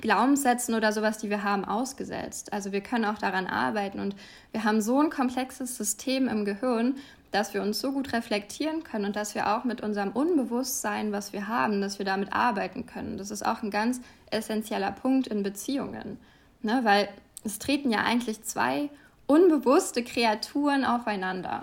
Glaubenssätzen 0.00 0.74
oder 0.74 0.92
sowas, 0.92 1.18
die 1.18 1.30
wir 1.30 1.42
haben, 1.42 1.64
ausgesetzt. 1.64 2.52
Also 2.52 2.72
wir 2.72 2.80
können 2.80 3.04
auch 3.04 3.18
daran 3.18 3.46
arbeiten 3.46 4.00
und 4.00 4.16
wir 4.52 4.64
haben 4.64 4.80
so 4.80 4.98
ein 5.00 5.10
komplexes 5.10 5.76
System 5.76 6.28
im 6.28 6.44
Gehirn, 6.44 6.96
dass 7.30 7.54
wir 7.54 7.62
uns 7.62 7.80
so 7.80 7.92
gut 7.92 8.12
reflektieren 8.12 8.82
können 8.82 9.04
und 9.04 9.16
dass 9.16 9.34
wir 9.34 9.54
auch 9.54 9.64
mit 9.64 9.82
unserem 9.82 10.10
Unbewusstsein, 10.10 11.12
was 11.12 11.32
wir 11.32 11.48
haben, 11.48 11.80
dass 11.80 11.98
wir 11.98 12.06
damit 12.06 12.32
arbeiten 12.32 12.86
können. 12.86 13.18
Das 13.18 13.30
ist 13.30 13.46
auch 13.46 13.62
ein 13.62 13.70
ganz 13.70 14.00
essentieller 14.30 14.92
Punkt 14.92 15.26
in 15.28 15.42
Beziehungen, 15.42 16.18
ne? 16.62 16.80
weil 16.82 17.08
es 17.44 17.58
treten 17.58 17.90
ja 17.90 18.00
eigentlich 18.00 18.42
zwei 18.42 18.90
unbewusste 19.26 20.02
Kreaturen 20.02 20.84
aufeinander. 20.84 21.62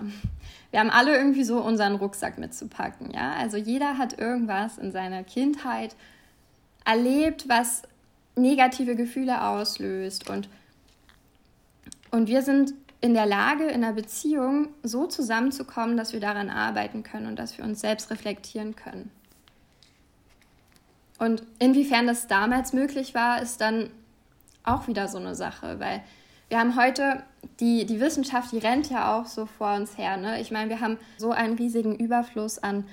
wir 0.70 0.80
haben 0.80 0.90
alle 0.90 1.16
irgendwie 1.16 1.44
so 1.44 1.60
unseren 1.60 1.96
Rucksack 1.96 2.38
mitzupacken, 2.38 3.10
ja. 3.12 3.32
Also 3.32 3.58
jeder 3.58 3.98
hat 3.98 4.18
irgendwas 4.18 4.78
in 4.78 4.90
seiner 4.90 5.22
Kindheit 5.22 5.94
erlebt, 6.86 7.46
was 7.48 7.82
negative 8.38 8.96
Gefühle 8.96 9.42
auslöst 9.44 10.28
und 10.28 10.48
und 12.10 12.28
wir 12.28 12.40
sind 12.42 12.72
in 13.00 13.14
der 13.14 13.26
Lage, 13.26 13.64
in 13.64 13.84
einer 13.84 13.92
Beziehung 13.92 14.68
so 14.82 15.06
zusammenzukommen, 15.06 15.96
dass 15.96 16.12
wir 16.12 16.20
daran 16.20 16.50
arbeiten 16.50 17.02
können 17.02 17.26
und 17.26 17.38
dass 17.38 17.58
wir 17.58 17.64
uns 17.64 17.80
selbst 17.80 18.10
reflektieren 18.10 18.74
können. 18.76 19.10
Und 21.18 21.42
inwiefern 21.58 22.06
das 22.06 22.26
damals 22.26 22.72
möglich 22.72 23.14
war, 23.14 23.42
ist 23.42 23.60
dann 23.60 23.90
auch 24.64 24.88
wieder 24.88 25.08
so 25.08 25.18
eine 25.18 25.34
Sache, 25.34 25.80
weil 25.80 26.02
wir 26.48 26.58
haben 26.58 26.76
heute, 26.76 27.22
die, 27.60 27.84
die 27.84 28.00
Wissenschaft, 28.00 28.52
die 28.52 28.58
rennt 28.58 28.88
ja 28.90 29.16
auch 29.16 29.26
so 29.26 29.46
vor 29.46 29.74
uns 29.74 29.98
her. 29.98 30.16
Ne? 30.16 30.40
Ich 30.40 30.50
meine, 30.50 30.70
wir 30.70 30.80
haben 30.80 30.98
so 31.18 31.30
einen 31.30 31.54
riesigen 31.54 31.94
Überfluss 31.94 32.58
an 32.58 32.84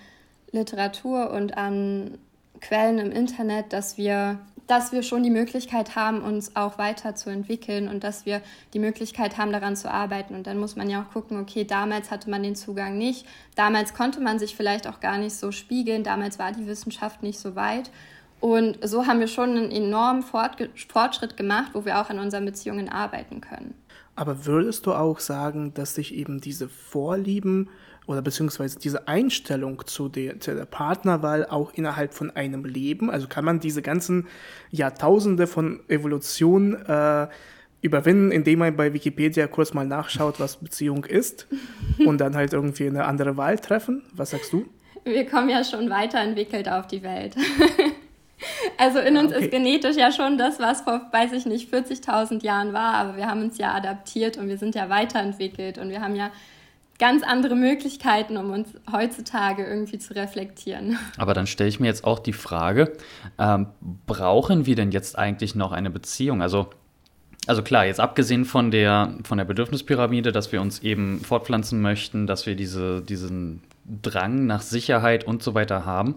Literatur 0.52 1.32
und 1.32 1.58
an 1.58 2.18
Quellen 2.62 3.00
im 3.00 3.12
Internet, 3.12 3.74
dass 3.74 3.98
wir 3.98 4.40
dass 4.68 4.92
wir 4.92 5.04
schon 5.04 5.24
die 5.24 5.30
Möglichkeit 5.30 5.96
haben, 5.96 6.22
uns 6.22 6.56
auch 6.56 6.78
weiterzuentwickeln 6.78 7.88
und 7.88 8.04
dass 8.04 8.26
wir 8.26 8.42
die 8.74 8.80
Möglichkeit 8.80 9.38
haben, 9.38 9.52
daran 9.52 9.76
zu 9.76 9.92
arbeiten. 9.92 10.36
Und 10.36 10.48
dann 10.48 10.58
muss 10.58 10.76
man 10.76 10.90
ja 10.90 11.04
auch 11.04 11.14
gucken, 11.14 11.40
okay, 11.40 11.64
damals 11.64 12.12
hatte 12.12 12.30
man 12.30 12.44
den 12.44 12.56
Zugang 12.56 12.98
nicht, 12.98 13.26
damals 13.56 13.94
konnte 13.94 14.20
man 14.22 14.40
sich 14.40 14.56
vielleicht 14.56 14.88
auch 14.88 15.00
gar 15.00 15.18
nicht 15.18 15.36
so 15.36 15.52
spiegeln, 15.52 16.04
damals 16.04 16.40
war 16.40 16.52
die 16.52 16.68
Wissenschaft 16.68 17.24
nicht 17.24 17.40
so 17.40 17.56
weit. 17.56 17.92
Und 18.40 18.78
so 18.88 19.08
haben 19.08 19.20
wir 19.20 19.28
schon 19.28 19.52
einen 19.52 19.72
enormen 19.72 20.22
Fortschritt 20.22 21.38
gemacht, 21.38 21.72
wo 21.74 21.86
wir 21.86 22.02
auch 22.02 22.10
an 22.10 22.20
unseren 22.20 22.46
Beziehungen 22.46 22.90
arbeiten 22.90 23.42
können. 23.42 23.74
Aber 24.16 24.46
würdest 24.46 24.86
du 24.86 24.94
auch 24.94 25.20
sagen, 25.20 25.74
dass 25.74 25.96
sich 25.96 26.14
eben 26.14 26.42
diese 26.42 26.70
Vorlieben 26.70 27.70
oder 28.08 28.22
beziehungsweise 28.22 28.80
diese 28.80 29.08
Einstellung 29.08 29.86
zu 29.86 30.10
der, 30.10 30.40
zu 30.40 30.56
der, 30.56 30.66
Partnerwahl 30.66 31.46
auch 31.46 31.74
innerhalb 31.74 32.14
von 32.14 32.32
einem 32.32 32.66
Leben, 32.66 33.10
also 33.10 33.28
kann 33.28 33.46
man 33.46 33.60
diese 33.60 33.82
ganzen 33.82 34.28
Jahrtausende 34.72 35.48
von 35.48 35.82
Evolution 35.88 36.76
äh, 36.86 37.28
überwinden, 37.82 38.32
indem 38.32 38.60
man 38.60 38.76
bei 38.76 38.94
Wikipedia 38.94 39.48
kurz 39.48 39.74
mal 39.74 39.86
nachschaut, 39.86 40.40
was 40.40 40.58
Beziehung 40.58 41.06
ist 41.06 41.48
und 42.06 42.20
dann 42.20 42.36
halt 42.36 42.54
irgendwie 42.54 42.88
eine 42.88 43.06
andere 43.06 43.38
Wahl 43.38 43.58
treffen? 43.60 44.04
Was 44.14 44.32
sagst 44.32 44.54
du? 44.54 44.66
Wir 45.04 45.26
kommen 45.26 45.50
ja 45.50 45.64
schon 45.64 45.90
weiterentwickelt 45.90 46.68
auf 46.68 46.88
die 46.88 47.04
Welt. 47.04 47.36
Also 48.78 49.00
in 49.00 49.18
uns 49.18 49.32
okay. 49.32 49.46
ist 49.46 49.52
genetisch 49.52 49.96
ja 49.96 50.12
schon 50.12 50.38
das, 50.38 50.60
was 50.60 50.82
vor, 50.82 51.08
weiß 51.12 51.32
ich 51.34 51.46
nicht, 51.46 51.74
40.000 51.74 52.44
Jahren 52.44 52.74
war, 52.74 52.96
aber 52.96 53.18
wir 53.18 53.28
haben 53.28 53.42
uns 53.42 53.58
ja 53.58 53.74
adaptiert 53.74 54.38
und 54.38 54.48
wir 54.48 54.58
sind 54.58 54.76
ja 54.76 54.90
weiterentwickelt 54.90 55.78
und 55.78 55.90
wir 55.90 56.02
haben 56.02 56.16
ja 56.16 56.32
ganz 57.00 57.24
andere 57.24 57.56
Möglichkeiten, 57.56 58.38
um 58.38 58.52
uns 58.52 58.70
heutzutage 58.92 59.66
irgendwie 59.66 60.00
zu 60.00 60.16
reflektieren. 60.16 60.98
Aber 61.18 61.34
dann 61.34 61.48
stelle 61.48 61.70
ich 61.70 61.80
mir 61.80 61.88
jetzt 61.88 62.04
auch 62.04 62.20
die 62.20 62.34
Frage, 62.34 62.94
ähm, 63.38 63.68
brauchen 64.06 64.66
wir 64.66 64.76
denn 64.76 64.92
jetzt 64.92 65.18
eigentlich 65.18 65.56
noch 65.56 65.72
eine 65.72 65.90
Beziehung? 65.90 66.42
Also 66.42 66.70
also 67.48 67.62
klar, 67.62 67.86
jetzt 67.86 68.00
abgesehen 68.00 68.44
von 68.44 68.72
der, 68.72 69.14
von 69.24 69.38
der 69.38 69.46
Bedürfnispyramide, 69.46 70.32
dass 70.32 70.52
wir 70.52 70.62
uns 70.62 70.80
eben 70.80 71.20
fortpflanzen 71.20 71.80
möchten, 71.80 72.26
dass 72.26 72.48
wir 72.48 72.56
diese, 72.56 73.04
diesen 73.04 73.62
Drang 74.02 74.48
nach 74.48 74.62
Sicherheit 74.62 75.26
und 75.26 75.44
so 75.44 75.54
weiter 75.54 75.86
haben. 75.86 76.16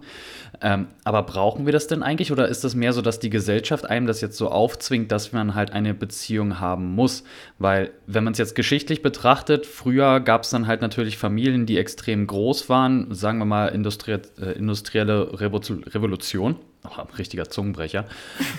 Ähm, 0.61 0.87
aber 1.03 1.23
brauchen 1.23 1.65
wir 1.65 1.73
das 1.73 1.87
denn 1.87 2.01
eigentlich 2.01 2.31
oder 2.31 2.47
ist 2.47 2.63
das 2.63 2.73
mehr 2.73 2.93
so, 2.93 3.01
dass 3.01 3.19
die 3.19 3.29
Gesellschaft 3.29 3.89
einem 3.89 4.07
das 4.07 4.21
jetzt 4.21 4.37
so 4.37 4.49
aufzwingt, 4.49 5.11
dass 5.11 5.31
man 5.33 5.53
halt 5.53 5.71
eine 5.71 5.93
Beziehung 5.93 6.59
haben 6.59 6.95
muss? 6.95 7.23
Weil 7.59 7.91
wenn 8.07 8.23
man 8.23 8.33
es 8.33 8.39
jetzt 8.39 8.55
geschichtlich 8.55 9.01
betrachtet, 9.01 9.65
früher 9.65 10.19
gab 10.19 10.43
es 10.43 10.49
dann 10.49 10.67
halt 10.67 10.81
natürlich 10.81 11.17
Familien, 11.17 11.65
die 11.65 11.77
extrem 11.77 12.25
groß 12.25 12.69
waren, 12.69 13.13
sagen 13.13 13.37
wir 13.37 13.45
mal 13.45 13.67
Industrie 13.67 14.17
äh, 14.39 14.53
industrielle 14.53 15.39
Revolution 15.39 16.55
oh, 16.83 17.01
richtiger 17.17 17.49
Zungenbrecher, 17.49 18.05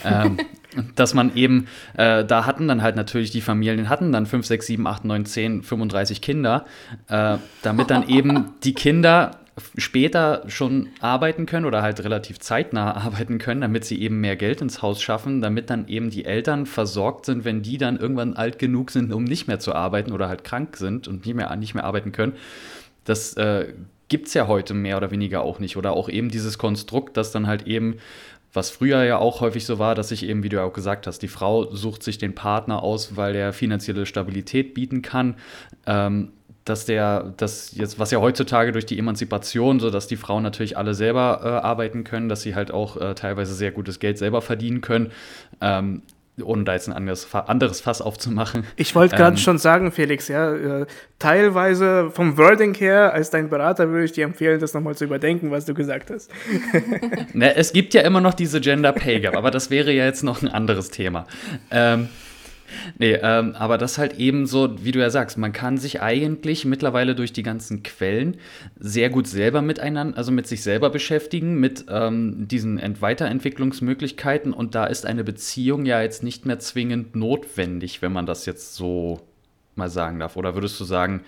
ähm, 0.04 0.38
dass 0.94 1.14
man 1.14 1.34
eben, 1.34 1.66
äh, 1.96 2.24
da 2.24 2.46
hatten 2.46 2.68
dann 2.68 2.82
halt 2.82 2.96
natürlich 2.96 3.30
die 3.30 3.40
Familien, 3.40 3.88
hatten 3.88 4.12
dann 4.12 4.26
5, 4.26 4.46
6, 4.46 4.66
7, 4.66 4.86
8, 4.86 5.04
9, 5.04 5.26
10, 5.26 5.62
35 5.62 6.20
Kinder, 6.20 6.66
äh, 7.08 7.38
damit 7.62 7.90
dann 7.90 8.08
eben 8.08 8.52
die 8.62 8.74
Kinder 8.74 9.40
später 9.76 10.44
schon 10.46 10.88
arbeiten 11.00 11.46
können 11.46 11.66
oder 11.66 11.82
halt 11.82 12.02
relativ 12.02 12.38
zeitnah 12.38 12.96
arbeiten 12.96 13.38
können, 13.38 13.60
damit 13.60 13.84
sie 13.84 14.00
eben 14.00 14.20
mehr 14.20 14.36
Geld 14.36 14.60
ins 14.60 14.82
Haus 14.82 15.02
schaffen, 15.02 15.40
damit 15.40 15.70
dann 15.70 15.88
eben 15.88 16.10
die 16.10 16.24
Eltern 16.24 16.66
versorgt 16.66 17.26
sind, 17.26 17.44
wenn 17.44 17.62
die 17.62 17.78
dann 17.78 17.98
irgendwann 17.98 18.34
alt 18.34 18.58
genug 18.58 18.90
sind, 18.90 19.12
um 19.12 19.24
nicht 19.24 19.48
mehr 19.48 19.58
zu 19.58 19.74
arbeiten 19.74 20.12
oder 20.12 20.28
halt 20.28 20.44
krank 20.44 20.76
sind 20.76 21.08
und 21.08 21.26
nicht 21.26 21.34
mehr, 21.34 21.54
nicht 21.56 21.74
mehr 21.74 21.84
arbeiten 21.84 22.12
können. 22.12 22.32
Das 23.04 23.34
äh, 23.34 23.72
gibt 24.10 24.28
es 24.28 24.34
ja 24.34 24.46
heute 24.46 24.74
mehr 24.74 24.98
oder 24.98 25.10
weniger 25.10 25.40
auch 25.40 25.58
nicht. 25.58 25.78
Oder 25.78 25.94
auch 25.94 26.10
eben 26.10 26.28
dieses 26.28 26.58
Konstrukt, 26.58 27.16
das 27.16 27.32
dann 27.32 27.46
halt 27.46 27.66
eben, 27.66 27.96
was 28.52 28.68
früher 28.68 29.04
ja 29.04 29.16
auch 29.16 29.40
häufig 29.40 29.64
so 29.64 29.78
war, 29.78 29.94
dass 29.94 30.08
sich 30.08 30.26
eben, 30.26 30.42
wie 30.42 30.50
du 30.50 30.56
ja 30.56 30.64
auch 30.64 30.72
gesagt 30.72 31.06
hast, 31.06 31.20
die 31.20 31.28
Frau 31.28 31.72
sucht 31.74 32.02
sich 32.02 32.18
den 32.18 32.34
Partner 32.34 32.82
aus, 32.82 33.16
weil 33.16 33.32
der 33.32 33.54
finanzielle 33.54 34.04
Stabilität 34.04 34.74
bieten 34.74 35.00
kann. 35.00 35.36
Ähm, 35.86 36.32
dass 36.66 36.84
der, 36.84 37.32
das 37.38 37.72
jetzt, 37.74 37.98
was 37.98 38.10
ja 38.10 38.20
heutzutage 38.20 38.70
durch 38.70 38.84
die 38.84 38.98
Emanzipation, 38.98 39.80
so 39.80 39.90
dass 39.90 40.08
die 40.08 40.16
Frauen 40.16 40.42
natürlich 40.42 40.76
alle 40.76 40.94
selber 40.94 41.40
äh, 41.42 41.48
arbeiten 41.48 42.04
können, 42.04 42.28
dass 42.28 42.42
sie 42.42 42.54
halt 42.54 42.70
auch 42.70 42.96
äh, 42.98 43.14
teilweise 43.14 43.54
sehr 43.54 43.72
gutes 43.72 43.98
Geld 43.98 44.18
selber 44.18 44.42
verdienen 44.42 44.82
können. 44.82 45.10
Ähm, 45.60 46.02
ohne 46.42 46.64
da 46.64 46.74
jetzt 46.74 46.88
ein 46.88 46.92
anderes, 46.92 47.32
anderes 47.34 47.80
Fass 47.80 48.00
aufzumachen. 48.00 48.64
Ich 48.76 48.94
wollte 48.94 49.16
gerade 49.16 49.32
ähm, 49.32 49.36
schon 49.36 49.58
sagen, 49.58 49.92
Felix, 49.92 50.28
ja, 50.28 50.52
äh, 50.54 50.86
teilweise 51.18 52.10
vom 52.10 52.36
Wording 52.36 52.74
her, 52.74 53.12
als 53.12 53.30
dein 53.30 53.48
Berater 53.48 53.88
würde 53.88 54.04
ich 54.04 54.12
dir 54.12 54.24
empfehlen, 54.24 54.60
das 54.60 54.74
nochmal 54.74 54.94
zu 54.94 55.04
überdenken, 55.04 55.50
was 55.50 55.64
du 55.64 55.74
gesagt 55.74 56.10
hast. 56.10 56.30
ne, 57.32 57.54
es 57.56 57.72
gibt 57.72 57.94
ja 57.94 58.02
immer 58.02 58.20
noch 58.20 58.34
diese 58.34 58.60
Gender 58.60 58.92
Pay 58.92 59.20
Gap, 59.20 59.36
aber 59.36 59.50
das 59.50 59.70
wäre 59.70 59.92
ja 59.92 60.04
jetzt 60.04 60.24
noch 60.24 60.42
ein 60.42 60.48
anderes 60.48 60.90
Thema. 60.90 61.26
Ähm, 61.70 62.08
Nee, 62.98 63.18
ähm, 63.22 63.54
aber 63.54 63.78
das 63.78 63.98
halt 63.98 64.18
eben 64.18 64.46
so, 64.46 64.84
wie 64.84 64.92
du 64.92 64.98
ja 64.98 65.10
sagst, 65.10 65.38
man 65.38 65.52
kann 65.52 65.78
sich 65.78 66.00
eigentlich 66.00 66.64
mittlerweile 66.64 67.14
durch 67.14 67.32
die 67.32 67.42
ganzen 67.42 67.82
Quellen 67.82 68.36
sehr 68.78 69.10
gut 69.10 69.26
selber 69.26 69.62
miteinander, 69.62 70.16
also 70.16 70.32
mit 70.32 70.46
sich 70.46 70.62
selber 70.62 70.90
beschäftigen, 70.90 71.58
mit 71.58 71.86
ähm, 71.88 72.48
diesen 72.48 72.78
Ent 72.78 73.02
Weiterentwicklungsmöglichkeiten 73.02 74.52
und 74.52 74.74
da 74.74 74.86
ist 74.86 75.06
eine 75.06 75.24
Beziehung 75.24 75.84
ja 75.84 76.02
jetzt 76.02 76.22
nicht 76.22 76.46
mehr 76.46 76.58
zwingend 76.58 77.16
notwendig, 77.16 78.02
wenn 78.02 78.12
man 78.12 78.26
das 78.26 78.46
jetzt 78.46 78.74
so 78.74 79.20
mal 79.74 79.88
sagen 79.88 80.18
darf. 80.18 80.36
Oder 80.36 80.54
würdest 80.54 80.78
du 80.78 80.84
sagen, 80.84 81.24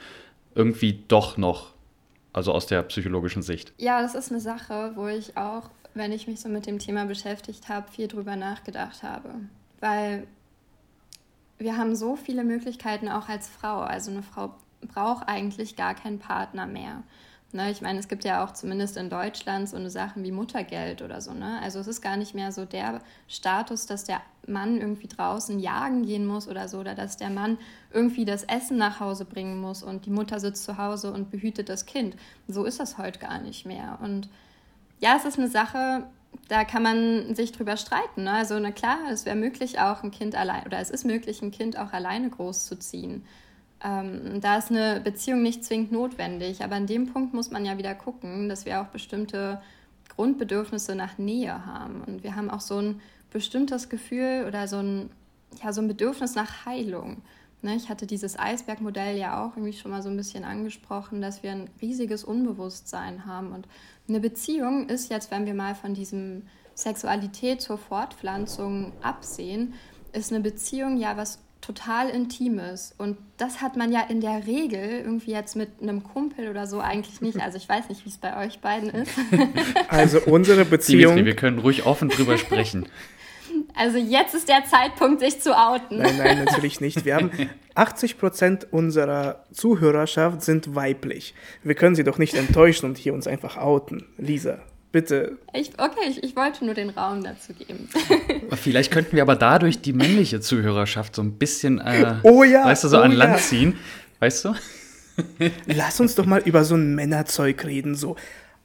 irgendwie 0.54 1.04
doch 1.08 1.36
noch, 1.36 1.72
also 2.32 2.52
aus 2.52 2.66
der 2.66 2.82
psychologischen 2.82 3.42
Sicht? 3.42 3.72
Ja, 3.78 4.02
das 4.02 4.14
ist 4.14 4.30
eine 4.30 4.40
Sache, 4.40 4.92
wo 4.94 5.08
ich 5.08 5.36
auch, 5.36 5.70
wenn 5.94 6.12
ich 6.12 6.26
mich 6.26 6.40
so 6.40 6.48
mit 6.48 6.66
dem 6.66 6.78
Thema 6.78 7.04
beschäftigt 7.06 7.68
habe, 7.68 7.90
viel 7.90 8.08
drüber 8.08 8.36
nachgedacht 8.36 9.02
habe. 9.02 9.30
Weil 9.80 10.26
wir 11.62 11.76
haben 11.76 11.94
so 11.94 12.16
viele 12.16 12.44
Möglichkeiten 12.44 13.08
auch 13.08 13.28
als 13.28 13.48
Frau. 13.48 13.80
Also 13.80 14.10
eine 14.10 14.22
Frau 14.22 14.54
braucht 14.92 15.28
eigentlich 15.28 15.76
gar 15.76 15.94
keinen 15.94 16.18
Partner 16.18 16.66
mehr. 16.66 17.02
Ne, 17.54 17.70
ich 17.70 17.82
meine, 17.82 17.98
es 17.98 18.08
gibt 18.08 18.24
ja 18.24 18.42
auch 18.42 18.52
zumindest 18.52 18.96
in 18.96 19.10
Deutschland 19.10 19.68
so 19.68 19.76
eine 19.76 19.90
Sachen 19.90 20.24
wie 20.24 20.32
Muttergeld 20.32 21.02
oder 21.02 21.20
so. 21.20 21.34
Ne? 21.34 21.60
Also 21.62 21.80
es 21.80 21.86
ist 21.86 22.00
gar 22.00 22.16
nicht 22.16 22.34
mehr 22.34 22.50
so 22.50 22.64
der 22.64 23.02
Status, 23.28 23.84
dass 23.84 24.04
der 24.04 24.22
Mann 24.46 24.80
irgendwie 24.80 25.06
draußen 25.06 25.58
jagen 25.58 26.06
gehen 26.06 26.26
muss 26.26 26.48
oder 26.48 26.66
so, 26.68 26.78
oder 26.78 26.94
dass 26.94 27.18
der 27.18 27.28
Mann 27.28 27.58
irgendwie 27.92 28.24
das 28.24 28.44
Essen 28.44 28.78
nach 28.78 29.00
Hause 29.00 29.26
bringen 29.26 29.60
muss 29.60 29.82
und 29.82 30.06
die 30.06 30.10
Mutter 30.10 30.40
sitzt 30.40 30.64
zu 30.64 30.78
Hause 30.78 31.12
und 31.12 31.30
behütet 31.30 31.68
das 31.68 31.84
Kind. 31.84 32.16
So 32.48 32.64
ist 32.64 32.80
das 32.80 32.96
heute 32.96 33.18
gar 33.18 33.38
nicht 33.38 33.66
mehr. 33.66 33.98
Und 34.02 34.30
ja, 35.00 35.16
es 35.18 35.26
ist 35.26 35.38
eine 35.38 35.48
Sache, 35.48 36.06
da 36.48 36.64
kann 36.64 36.82
man 36.82 37.34
sich 37.34 37.52
drüber 37.52 37.76
streiten. 37.76 38.24
Ne? 38.24 38.32
Also, 38.32 38.58
na 38.58 38.72
klar, 38.72 38.98
es 39.10 39.24
wäre 39.24 39.36
möglich, 39.36 39.78
auch 39.78 40.02
ein 40.02 40.10
Kind 40.10 40.34
allein, 40.34 40.66
oder 40.66 40.78
es 40.78 40.90
ist 40.90 41.04
möglich, 41.04 41.42
ein 41.42 41.50
Kind 41.50 41.78
auch 41.78 41.92
alleine 41.92 42.30
großzuziehen. 42.30 43.24
Ähm, 43.84 44.40
da 44.40 44.58
ist 44.58 44.70
eine 44.70 45.00
Beziehung 45.00 45.42
nicht 45.42 45.64
zwingend 45.64 45.92
notwendig, 45.92 46.62
aber 46.62 46.76
an 46.76 46.86
dem 46.86 47.12
Punkt 47.12 47.34
muss 47.34 47.50
man 47.50 47.64
ja 47.64 47.78
wieder 47.78 47.94
gucken, 47.94 48.48
dass 48.48 48.64
wir 48.64 48.80
auch 48.80 48.86
bestimmte 48.86 49.60
Grundbedürfnisse 50.14 50.94
nach 50.94 51.18
Nähe 51.18 51.66
haben. 51.66 52.02
Und 52.06 52.22
wir 52.22 52.36
haben 52.36 52.50
auch 52.50 52.60
so 52.60 52.78
ein 52.78 53.00
bestimmtes 53.30 53.88
Gefühl 53.88 54.44
oder 54.46 54.68
so 54.68 54.76
ein, 54.76 55.10
ja, 55.62 55.72
so 55.72 55.80
ein 55.80 55.88
Bedürfnis 55.88 56.34
nach 56.34 56.66
Heilung. 56.66 57.22
Ne? 57.62 57.76
Ich 57.76 57.88
hatte 57.88 58.06
dieses 58.06 58.38
Eisbergmodell 58.38 59.16
ja 59.16 59.44
auch 59.44 59.56
irgendwie 59.56 59.72
schon 59.72 59.90
mal 59.90 60.02
so 60.02 60.08
ein 60.08 60.16
bisschen 60.16 60.44
angesprochen, 60.44 61.20
dass 61.20 61.42
wir 61.42 61.52
ein 61.52 61.70
riesiges 61.80 62.24
Unbewusstsein 62.24 63.26
haben 63.26 63.52
und 63.52 63.66
eine 64.08 64.20
Beziehung 64.20 64.88
ist 64.88 65.10
jetzt, 65.10 65.30
wenn 65.30 65.46
wir 65.46 65.54
mal 65.54 65.74
von 65.74 65.94
diesem 65.94 66.42
Sexualität 66.74 67.60
zur 67.60 67.78
Fortpflanzung 67.78 68.92
absehen, 69.00 69.74
ist 70.12 70.32
eine 70.32 70.40
Beziehung 70.40 70.96
ja 70.96 71.16
was 71.16 71.38
total 71.60 72.10
Intimes. 72.10 72.94
Und 72.98 73.16
das 73.36 73.60
hat 73.60 73.76
man 73.76 73.92
ja 73.92 74.02
in 74.02 74.20
der 74.20 74.46
Regel 74.46 75.00
irgendwie 75.04 75.30
jetzt 75.30 75.54
mit 75.54 75.70
einem 75.80 76.02
Kumpel 76.02 76.48
oder 76.48 76.66
so 76.66 76.80
eigentlich 76.80 77.20
nicht. 77.20 77.40
Also 77.40 77.56
ich 77.56 77.68
weiß 77.68 77.88
nicht, 77.88 78.04
wie 78.04 78.10
es 78.10 78.18
bei 78.18 78.44
euch 78.44 78.58
beiden 78.58 78.90
ist. 78.90 79.12
Also 79.88 80.20
unsere 80.26 80.64
Beziehung. 80.64 81.14
Dimitri, 81.14 81.26
wir 81.26 81.36
können 81.36 81.58
ruhig 81.60 81.86
offen 81.86 82.08
drüber 82.08 82.36
sprechen. 82.36 82.88
Also 83.74 83.98
jetzt 83.98 84.34
ist 84.34 84.48
der 84.48 84.64
Zeitpunkt, 84.64 85.20
sich 85.20 85.40
zu 85.40 85.56
outen. 85.56 85.98
Nein, 85.98 86.16
nein, 86.18 86.44
natürlich 86.44 86.80
nicht. 86.80 87.04
Wir 87.04 87.16
haben 87.16 87.30
80 87.74 88.18
Prozent 88.18 88.66
unserer 88.70 89.44
Zuhörerschaft 89.52 90.42
sind 90.42 90.74
weiblich. 90.74 91.34
Wir 91.62 91.74
können 91.74 91.94
sie 91.94 92.04
doch 92.04 92.18
nicht 92.18 92.34
enttäuschen 92.34 92.86
und 92.86 92.98
hier 92.98 93.14
uns 93.14 93.26
einfach 93.26 93.56
outen. 93.56 94.04
Lisa, 94.18 94.58
bitte. 94.92 95.38
Ich, 95.54 95.70
okay, 95.78 96.08
ich, 96.08 96.22
ich 96.22 96.36
wollte 96.36 96.64
nur 96.64 96.74
den 96.74 96.90
Raum 96.90 97.24
dazu 97.24 97.54
geben. 97.54 97.88
Vielleicht 98.56 98.92
könnten 98.92 99.16
wir 99.16 99.22
aber 99.22 99.36
dadurch 99.36 99.80
die 99.80 99.92
männliche 99.92 100.40
Zuhörerschaft 100.40 101.16
so 101.16 101.22
ein 101.22 101.38
bisschen, 101.38 101.80
äh, 101.80 102.16
oh 102.22 102.44
ja, 102.44 102.66
weißt 102.66 102.84
du, 102.84 102.88
so 102.88 102.98
oh 102.98 103.02
an 103.02 103.12
ja. 103.12 103.18
Land 103.18 103.38
ziehen. 103.38 103.78
Weißt 104.20 104.44
du? 104.44 104.54
Lass 105.66 106.00
uns 106.00 106.14
doch 106.14 106.26
mal 106.26 106.40
über 106.42 106.64
so 106.64 106.74
ein 106.74 106.94
Männerzeug 106.94 107.64
reden, 107.64 107.94
so 107.94 108.16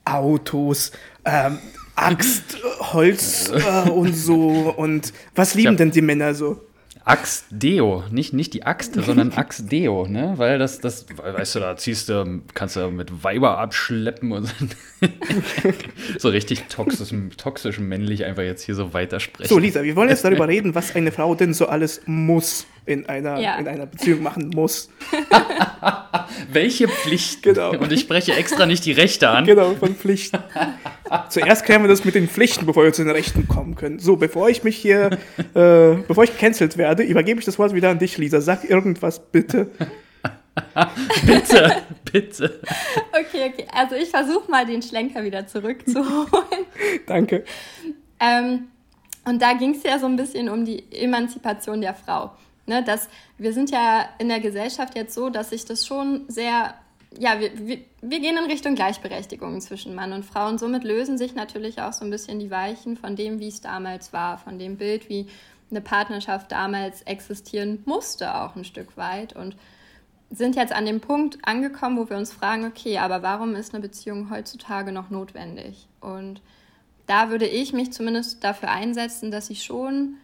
Autos, 0.06 0.92
ähm, 1.26 1.60
Axt, 1.98 2.58
Holz 2.80 3.52
äh, 3.52 3.90
und 3.90 4.16
so. 4.16 4.74
Und 4.76 5.14
was 5.36 5.56
lieben 5.56 5.72
hab- 5.72 5.78
denn 5.78 5.92
die 5.92 6.02
Männer 6.02 6.34
so? 6.34 6.62
Axtdeo, 7.06 8.04
nicht, 8.12 8.34
nicht 8.34 8.54
die 8.54 8.66
Axt, 8.66 8.96
sondern 8.96 9.32
Axtdeo, 9.32 10.08
ne? 10.08 10.34
Weil 10.36 10.60
das, 10.60 10.82
das, 10.82 11.06
weißt 11.16 11.56
du, 11.56 11.60
da 11.62 11.78
ziehst 11.78 12.10
du, 12.10 12.42
kannst 12.54 12.76
du 12.76 12.92
mit 12.92 13.24
Weiber 13.24 13.60
abschleppen 13.60 14.34
und 14.34 14.54
so 16.20 16.28
richtig 16.28 16.66
toxisch, 16.68 17.14
toxisch 17.38 17.80
männlich 17.80 18.26
einfach 18.26 18.44
jetzt 18.44 18.64
hier 18.64 18.76
so 18.76 18.94
weitersprechen. 18.94 19.48
So, 19.48 19.58
Lisa, 19.58 19.84
wir 19.84 19.96
wollen 19.96 20.10
jetzt 20.10 20.26
darüber 20.26 20.48
reden, 20.50 20.76
was 20.76 20.96
eine 20.96 21.14
Frau 21.14 21.34
denn 21.34 21.54
so 21.54 21.68
alles 21.68 22.02
muss 22.08 22.68
in 22.88 23.08
einer, 23.08 23.40
Ja. 23.40 23.58
in 23.58 23.68
einer 23.68 23.86
Beziehung 23.86 24.24
machen 24.24 24.50
muss. 24.56 24.90
Welche 26.52 26.88
Pflichten? 26.88 27.54
Genau. 27.54 27.72
Und 27.78 27.92
ich 27.92 28.00
spreche 28.02 28.34
extra 28.34 28.66
nicht 28.66 28.86
die 28.86 28.94
Rechte 28.94 29.30
an. 29.30 29.46
Genau, 29.46 29.74
von 29.76 29.96
Pflichten. 29.96 30.40
Zuerst 31.30 31.66
klären 31.66 31.82
wir 31.84 31.90
das 31.90 32.06
mit 32.06 32.16
den 32.16 32.28
Pflichten, 32.28 32.66
bevor 32.66 32.84
wir 32.84 32.94
zu 32.94 33.04
den 33.04 33.12
Rechten 33.12 33.48
kommen 33.48 33.76
können. 33.76 34.00
So, 34.00 34.16
bevor 34.16 34.50
ich 34.50 34.64
mich 34.64 34.78
hier, 34.78 35.12
äh, 35.54 35.96
bevor 36.08 36.24
ich 36.24 36.32
gecancelt 36.32 36.78
werde, 36.78 37.04
übergebe 37.04 37.40
ich 37.40 37.46
das 37.46 37.60
Wort 37.60 37.74
wieder 37.74 37.90
an 37.90 38.00
dich, 38.00 38.18
Lisa. 38.18 38.42
Sag 38.42 38.64
irgendwas 38.70 39.20
bitte. 39.32 39.70
Bitte, 41.26 41.72
bitte. 42.12 42.62
Okay, 43.12 43.52
okay. 43.54 43.68
Also 43.72 43.94
ich 43.96 44.10
versuche 44.10 44.50
mal 44.50 44.66
den 44.66 44.82
Schlenker 44.82 45.24
wieder 45.24 45.46
zurückzuholen. 45.46 46.66
Danke. 47.06 47.44
Ähm, 48.20 48.64
und 49.26 49.40
da 49.40 49.54
ging 49.54 49.76
es 49.76 49.84
ja 49.84 50.00
so 50.00 50.08
ein 50.08 50.16
bisschen 50.16 50.50
um 50.50 50.66
die 50.66 50.84
Emanzipation 50.92 51.82
der 51.82 51.94
Frau. 51.94 52.32
Ne, 52.68 52.84
dass 52.84 53.08
wir 53.38 53.54
sind 53.54 53.72
ja 53.72 54.06
in 54.20 54.28
der 54.28 54.42
Gesellschaft 54.42 54.96
jetzt 54.98 55.14
so, 55.14 55.30
dass 55.30 55.52
sich 55.52 55.64
das 55.64 55.88
schon 55.88 56.26
sehr, 56.28 56.74
ja, 57.18 57.40
wir, 57.40 57.58
wir, 57.66 57.80
wir 58.02 58.20
gehen 58.20 58.38
in 58.38 58.44
Richtung 58.44 58.76
Gleichberechtigung 58.76 59.62
zwischen 59.62 59.96
Mann 59.96 60.12
und 60.12 60.26
Frau 60.26 60.50
und 60.50 60.60
somit 60.60 60.84
lösen 60.84 61.18
sich 61.18 61.34
natürlich 61.34 61.82
auch 61.82 61.94
so 61.94 62.04
ein 62.04 62.12
bisschen 62.12 62.40
die 62.40 62.52
Weichen 62.52 62.98
von 62.98 63.16
dem, 63.16 63.40
wie 63.40 63.48
es 63.48 63.62
damals 63.62 64.12
war, 64.12 64.38
von 64.38 64.60
dem 64.60 64.76
Bild, 64.76 65.08
wie 65.08 65.28
eine 65.72 65.80
Partnerschaft 65.80 66.52
damals 66.52 67.04
existieren 67.04 67.84
musste, 67.86 68.36
auch 68.36 68.58
ein 68.58 68.66
Stück 68.66 68.98
weit 68.98 69.34
und 69.34 69.56
sind 70.30 70.58
jetzt 70.58 70.74
an 70.74 70.86
dem 70.86 71.00
Punkt 71.00 71.38
angekommen, 71.44 71.98
wo 71.98 72.10
wir 72.10 72.18
uns 72.18 72.34
fragen, 72.34 72.66
okay, 72.66 72.98
aber 72.98 73.24
warum 73.24 73.56
ist 73.56 73.74
eine 73.74 73.82
Beziehung 73.82 74.30
heutzutage 74.30 74.92
noch 74.92 75.10
notwendig? 75.10 75.88
Und 76.02 76.42
da 77.06 77.30
würde 77.30 77.48
ich 77.48 77.72
mich 77.72 77.94
zumindest 77.94 78.44
dafür 78.44 78.70
einsetzen, 78.70 79.32
dass 79.32 79.48
sie 79.48 79.56
schon 79.56 80.16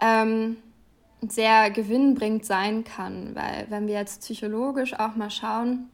ähm, 0.00 0.56
sehr 1.26 1.70
gewinnbringend 1.70 2.44
sein 2.44 2.84
kann. 2.84 3.34
Weil 3.34 3.66
wenn 3.68 3.86
wir 3.86 3.94
jetzt 3.94 4.20
psychologisch 4.20 4.94
auch 4.94 5.16
mal 5.16 5.30
schauen, 5.30 5.88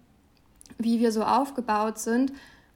wie 0.79 1.01
wir 1.01 1.13
so 1.13 1.23
aufgebaut 1.23 1.99
sind, 1.99 2.33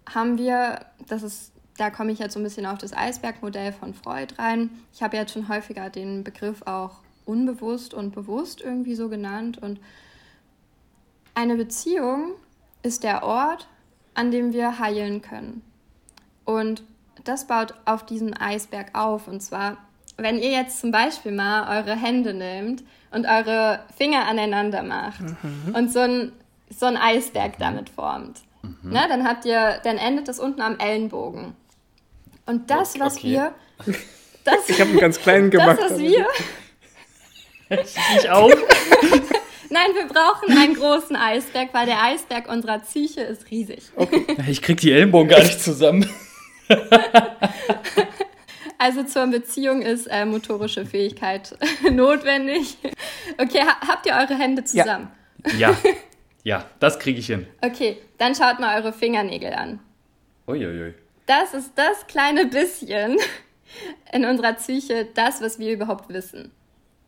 haben 0.08 0.38
wir, 0.38 0.86
das 1.08 1.22
ist, 1.22 1.52
da 1.76 1.90
komme 1.90 2.12
ich 2.12 2.18
jetzt 2.18 2.34
so 2.34 2.40
ein 2.40 2.44
bisschen 2.44 2.66
auf 2.66 2.78
das 2.78 2.96
Eisbergmodell 2.96 3.72
von 3.72 3.94
Freud 3.94 4.34
rein. 4.38 4.70
Ich 4.92 5.02
habe 5.02 5.16
jetzt 5.16 5.32
schon 5.32 5.48
häufiger 5.48 5.90
den 5.90 6.24
Begriff 6.24 6.62
auch 6.62 7.00
unbewusst 7.24 7.92
und 7.92 8.14
bewusst 8.14 8.60
irgendwie 8.60 8.94
so 8.94 9.08
genannt. 9.08 9.58
Und 9.58 9.80
eine 11.34 11.56
Beziehung 11.56 12.32
ist 12.82 13.02
der 13.02 13.24
Ort, 13.24 13.68
an 14.14 14.30
dem 14.30 14.52
wir 14.52 14.78
heilen 14.78 15.20
können. 15.20 15.62
Und 16.44 16.84
das 17.24 17.46
baut 17.46 17.74
auf 17.84 18.06
diesem 18.06 18.32
Eisberg 18.38 18.96
auf. 18.96 19.28
Und 19.28 19.42
zwar, 19.42 19.76
wenn 20.16 20.38
ihr 20.38 20.50
jetzt 20.50 20.80
zum 20.80 20.90
Beispiel 20.90 21.32
mal 21.32 21.78
eure 21.78 21.94
Hände 21.96 22.32
nehmt 22.34 22.82
und 23.10 23.26
eure 23.26 23.80
Finger 23.98 24.26
aneinander 24.26 24.82
macht 24.82 25.20
und 25.72 25.92
so 25.92 26.00
ein, 26.00 26.32
so 26.70 26.86
ein 26.86 26.96
Eisberg 26.96 27.58
damit 27.58 27.90
formt, 27.90 28.40
ne, 28.82 29.04
dann 29.08 29.26
habt 29.28 29.44
ihr, 29.44 29.80
dann 29.84 29.98
endet 29.98 30.28
das 30.28 30.38
unten 30.40 30.60
am 30.62 30.78
Ellenbogen. 30.78 31.54
Und 32.46 32.70
das, 32.70 32.90
Okay, 32.94 33.00
was 33.00 33.16
okay. 33.18 33.30
wir, 33.30 33.54
das, 34.44 34.68
Ich 34.68 34.80
habe 34.80 34.90
einen 34.90 35.00
ganz 35.00 35.20
kleinen 35.20 35.50
gemacht. 35.50 35.78
das, 35.80 35.92
was 35.92 35.98
wir, 35.98 36.26
Ich 37.68 38.30
auch. 38.30 38.48
nein, 39.70 39.90
wir 39.94 40.06
brauchen 40.06 40.56
einen 40.56 40.74
großen 40.74 41.16
Eisberg, 41.16 41.70
weil 41.72 41.86
der 41.86 42.00
Eisberg 42.02 42.48
unserer 42.48 42.78
Psyche 42.78 43.22
ist 43.22 43.50
riesig. 43.50 43.90
Ich 44.48 44.62
krieg 44.62 44.80
die 44.80 44.92
Ellenbogen 44.92 45.28
gar 45.28 45.40
nicht 45.42 45.60
zusammen. 45.60 46.08
Also 48.78 49.04
zur 49.04 49.26
Beziehung 49.28 49.82
ist 49.82 50.06
äh, 50.06 50.24
motorische 50.24 50.84
Fähigkeit 50.84 51.56
notwendig. 51.90 52.78
Okay, 53.38 53.60
ha 53.60 53.88
habt 53.88 54.06
ihr 54.06 54.14
eure 54.14 54.38
Hände 54.38 54.64
zusammen? 54.64 55.10
Ja, 55.58 55.76
ja, 56.44 56.64
das 56.80 56.98
kriege 56.98 57.18
ich 57.18 57.26
hin. 57.26 57.46
Okay, 57.62 57.98
dann 58.18 58.34
schaut 58.34 58.60
mal 58.60 58.80
eure 58.80 58.92
Fingernägel 58.92 59.52
an. 59.52 59.80
Uiuiui. 60.46 60.94
Das 61.26 61.54
ist 61.54 61.72
das 61.76 62.06
kleine 62.06 62.46
bisschen 62.46 63.16
in 64.12 64.24
unserer 64.24 64.52
Psyche, 64.54 65.08
das, 65.14 65.40
was 65.40 65.58
wir 65.58 65.72
überhaupt 65.72 66.08
wissen. 66.08 66.52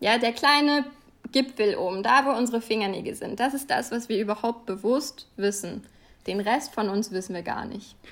Ja, 0.01 0.19
der 0.19 0.33
kleine 0.33 0.85
Gipfel 1.33 1.77
oben, 1.77 2.03
da 2.03 2.25
wo 2.25 2.31
unsere 2.31 2.61
Fingernägel 2.61 3.15
sind, 3.15 3.39
das 3.41 3.55
ist 3.55 3.71
das, 3.71 3.91
was 3.91 4.09
wir 4.09 4.21
überhaupt 4.21 4.67
bewusst 4.67 5.29
wissen. 5.37 5.85
Den 6.29 6.41
Rest 6.41 6.75
von 6.75 6.91
uns 6.91 7.11
wissen 7.11 7.35
wir 7.35 7.43
gar 7.43 7.65
nicht. 7.65 7.97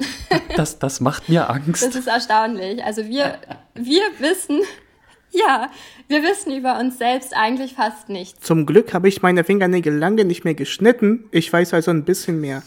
Das, 0.56 0.78
das 0.78 1.00
macht 1.00 1.28
mir 1.28 1.40
Das 1.40 1.50
Angst. 1.50 1.82
ist 1.94 2.06
erstaunlich. 2.08 2.82
Also 2.82 3.06
wir, 3.06 3.38
wir 3.74 4.02
wissen, 4.18 4.62
ja, 5.30 5.70
wir 6.08 6.22
wissen 6.22 6.56
über 6.56 6.78
uns 6.80 6.96
selbst 6.96 7.36
eigentlich 7.36 7.74
fast 7.74 8.08
nichts. 8.08 8.40
Zum 8.40 8.64
Glück 8.64 8.94
habe 8.94 9.06
ich 9.08 9.20
meine 9.20 9.44
Fingernägel 9.44 9.94
lange 9.94 10.24
nicht 10.24 10.44
mehr 10.44 10.54
geschnitten. 10.54 11.26
Ich 11.30 11.52
weiß 11.52 11.74
also 11.74 11.90
ein 11.90 12.04
bisschen 12.04 12.40
mehr. 12.40 12.62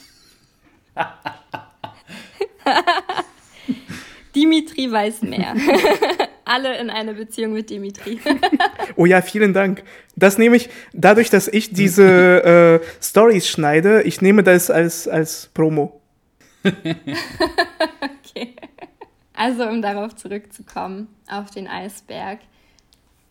Dimitri 4.36 4.92
weiß 4.92 5.24
mehr. 5.24 5.56
Alle 6.50 6.78
in 6.78 6.90
eine 6.90 7.14
Beziehung 7.14 7.54
mit 7.54 7.70
Dimitri. 7.70 8.20
Oh 8.96 9.06
ja, 9.06 9.22
vielen 9.22 9.54
Dank. 9.54 9.84
Das 10.16 10.38
nehme 10.38 10.56
ich, 10.58 10.70
dadurch, 10.94 11.30
dass 11.30 11.48
ich 11.48 11.72
diese 11.72 12.82
äh, 12.82 13.02
Stories 13.02 13.48
schneide, 13.48 14.02
ich 14.02 14.22
nehme 14.22 14.44
das 14.44 14.72
als, 14.72 15.08
als 15.08 15.50
Promo. 15.54 16.02
Okay. 18.32 18.56
Also, 19.34 19.68
um 19.68 19.82
darauf 19.82 20.16
zurückzukommen, 20.16 21.08
auf 21.30 21.50
den 21.50 21.68
Eisberg. 21.68 22.40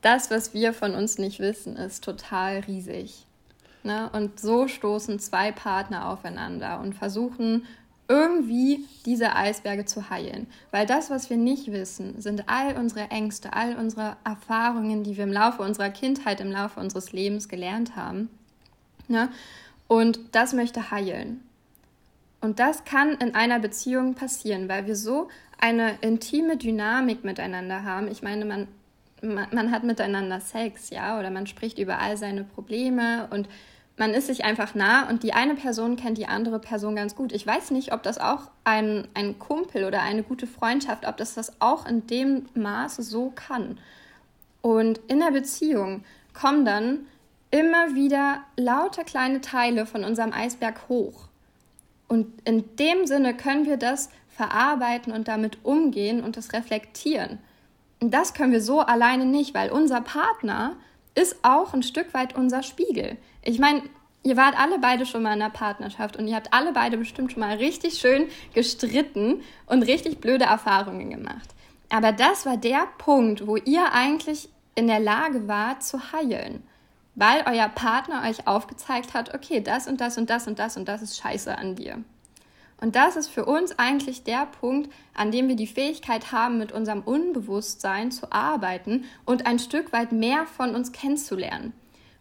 Das, 0.01 0.31
was 0.31 0.55
wir 0.55 0.73
von 0.73 0.95
uns 0.95 1.19
nicht 1.19 1.39
wissen, 1.39 1.77
ist 1.77 2.03
total 2.03 2.61
riesig. 2.61 3.27
Ne? 3.83 4.11
Und 4.13 4.41
so 4.41 4.69
stoßen 4.69 5.19
zwei 5.19 5.53
Partner 5.53 6.09
aufeinander 6.09 6.81
und 6.81 6.95
versuchen 6.95 7.67
irgendwie 8.09 8.87
diese 9.05 9.37
Eisberge 9.37 9.85
zu 9.85 10.09
heilen. 10.09 10.47
Weil 10.71 10.87
das, 10.87 11.11
was 11.11 11.29
wir 11.29 11.37
nicht 11.37 11.71
wissen, 11.71 12.21
sind 12.21 12.49
all 12.49 12.77
unsere 12.77 13.11
Ängste, 13.11 13.53
all 13.53 13.77
unsere 13.77 14.17
Erfahrungen, 14.25 15.05
die 15.05 15.17
wir 15.17 15.25
im 15.25 15.33
Laufe 15.33 15.63
unserer 15.63 15.91
Kindheit, 15.91 16.41
im 16.41 16.51
Laufe 16.51 16.81
unseres 16.81 17.13
Lebens 17.13 17.49
gelernt 17.49 17.97
haben. 17.97 18.31
Ne? 19.09 19.29
Und 19.89 20.21
das 20.33 20.55
möchte 20.55 20.91
heilen. 20.91 21.43
Und 22.41 22.61
das 22.61 22.85
kann 22.85 23.13
in 23.17 23.35
einer 23.35 23.59
Beziehung 23.59 24.15
passieren, 24.15 24.69
weil 24.69 24.87
wir 24.87 24.97
so 24.97 25.29
eine 25.59 25.97
intime 26.01 26.57
Dynamik 26.57 27.25
miteinander 27.25 27.83
haben. 27.85 28.09
Ich 28.09 28.23
meine, 28.23 28.45
man, 28.45 28.69
man, 29.23 29.49
man 29.53 29.71
hat 29.71 29.85
miteinander 29.85 30.41
Sex, 30.41 30.91
ja, 30.91 31.19
oder 31.19 31.31
man 31.31 31.47
spricht 31.47 31.79
über 31.79 31.99
all 31.99 32.17
seine 32.17 32.45
Probleme 32.45 33.27
und 33.31 33.49
man 33.99 34.15
ist 34.15 34.27
sich 34.27 34.45
einfach 34.45 34.75
nah 34.75 35.09
und 35.09 35.23
die 35.23 35.33
eine 35.33 35.55
Person 35.55 35.97
kennt 35.97 36.19
die 36.19 36.27
andere 36.27 36.59
Person 36.59 36.97
ganz 36.97 37.15
gut. 37.17 37.33
Ich 37.33 37.47
weiß 37.47 37.71
nicht, 37.71 37.93
ob 37.93 38.03
das 38.03 38.19
auch 38.19 38.51
ein, 38.65 39.09
ein 39.15 39.39
Kumpel 39.39 39.85
oder 39.85 40.03
eine 40.03 40.23
gute 40.23 40.47
Freundschaft, 40.47 41.07
ob 41.07 41.17
das 41.17 41.35
das 41.35 41.61
auch 41.61 41.87
in 41.87 42.07
dem 42.07 42.47
Maße 42.55 43.03
so 43.03 43.31
kann. 43.31 43.79
Und 44.63 45.01
in 45.09 45.21
der 45.21 45.31
Beziehung 45.31 46.05
kommen 46.33 46.65
dann 46.65 47.07
immer 47.51 47.95
wieder 47.95 48.43
lauter 48.57 49.05
kleine 49.05 49.41
Teile 49.41 49.87
von 49.87 50.05
unserem 50.05 50.33
Eisberg 50.33 50.89
hoch. 50.89 51.29
Und 52.07 52.27
in 52.45 52.77
dem 52.77 53.07
Sinne 53.07 53.35
können 53.35 53.67
wir 53.67 53.77
das 53.77 54.11
verarbeiten 54.29 55.13
und 55.13 55.29
damit 55.29 55.65
umgehen 55.65 56.23
und 56.23 56.37
das 56.37 56.53
reflektieren. 56.53 57.39
Und 58.01 58.15
das 58.15 58.35
können 58.35 58.53
wir 58.53 58.63
so 58.63 58.81
alleine 58.81 59.27
nicht, 59.27 59.55
weil 59.55 59.71
unser 59.71 60.01
Partner 60.01 60.77
ist 61.15 61.37
auch 61.43 61.75
ein 61.75 61.83
Stück 61.83 62.15
weit 62.15 62.37
unser 62.37 62.63
Spiegel. 62.63 63.17
Ich 63.43 63.59
meine, 63.59 63.83
ihr 64.23 64.37
wart 64.37 64.59
alle 64.59 64.79
beide 64.79 65.07
schon 65.07 65.23
mal 65.23 65.35
in 65.35 65.43
einer 65.43 65.51
Partnerschaft 65.51 66.17
und 66.17 66.29
ihr 66.29 66.37
habt 66.37 66.53
alle 66.53 66.73
beide 66.73 66.97
bestimmt 66.97 67.33
schon 67.33 67.41
mal 67.41 67.57
richtig 67.57 67.99
schön 67.99 68.29
gestritten 68.55 69.43
und 69.67 69.83
richtig 69.83 70.21
blöde 70.21 70.45
Erfahrungen 70.45 71.11
gemacht. 71.11 71.49
Aber 71.89 72.13
das 72.13 72.45
war 72.45 72.57
der 72.57 72.87
Punkt, 72.99 73.47
wo 73.47 73.57
ihr 73.57 73.93
eigentlich 73.93 74.49
in 74.75 74.87
der 74.87 75.01
Lage 75.01 75.49
wart 75.49 75.83
zu 75.83 76.13
heilen. 76.13 76.63
Weil 77.15 77.43
euer 77.47 77.69
Partner 77.69 78.29
euch 78.29 78.47
aufgezeigt 78.47 79.15
hat, 79.15 79.35
okay, 79.35 79.61
das 79.61 79.89
und 79.89 80.01
das 80.01 80.19
und 80.19 80.31
das 80.31 80.47
und 80.47 80.59
das 80.59 80.77
und 80.77 80.87
das 80.87 81.03
ist 81.03 81.19
scheiße 81.19 81.57
an 81.57 81.75
dir. 81.75 82.05
Und 82.81 82.95
das 82.95 83.17
ist 83.17 83.29
für 83.29 83.45
uns 83.45 83.77
eigentlich 83.77 84.23
der 84.23 84.47
Punkt, 84.47 84.93
an 85.15 85.33
dem 85.33 85.49
wir 85.49 85.57
die 85.57 85.67
Fähigkeit 85.67 86.31
haben, 86.31 86.59
mit 86.59 86.71
unserem 86.71 87.01
Unbewusstsein 87.01 88.13
zu 88.13 88.31
arbeiten 88.31 89.05
und 89.25 89.47
ein 89.47 89.59
Stück 89.59 89.93
weit 89.93 90.13
mehr 90.13 90.47
von 90.47 90.77
uns 90.77 90.93
kennenzulernen. 90.93 91.73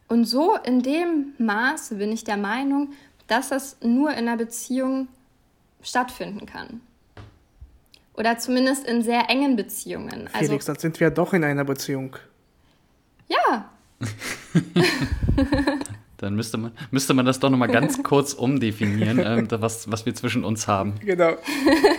Und 0.08 0.26
so 0.26 0.56
in 0.56 0.82
dem 0.82 1.34
Maße 1.38 1.96
bin 1.96 2.12
ich 2.12 2.24
der 2.24 2.38
Meinung, 2.38 2.94
dass 3.28 3.50
das 3.50 3.78
nur 3.82 4.12
in 4.12 4.20
einer 4.20 4.38
Beziehung 4.38 5.10
stattfinden 5.82 6.46
kann. 6.46 6.82
Oder 8.14 8.38
zumindest 8.40 8.86
in 8.86 9.04
sehr 9.04 9.30
engen 9.30 9.56
Beziehungen. 9.56 10.28
Also 10.34 10.48
Felix, 10.48 10.68
also, 10.68 10.74
dann 10.74 10.80
sind 10.80 11.00
wir 11.00 11.12
doch 11.12 11.34
in 11.34 11.44
einer 11.44 11.66
Beziehung. 11.66 12.16
Ja. 13.28 13.70
dann 16.18 16.36
müsste 16.36 16.58
man, 16.58 16.72
müsste 16.90 17.14
man 17.14 17.26
das 17.26 17.40
doch 17.40 17.50
nochmal 17.50 17.68
ganz 17.68 18.02
kurz 18.04 18.34
umdefinieren, 18.34 19.20
äh, 19.20 19.62
was, 19.62 19.92
was 19.92 20.06
wir 20.06 20.16
zwischen 20.16 20.44
uns 20.44 20.68
haben. 20.68 20.96
Genau. 21.02 21.34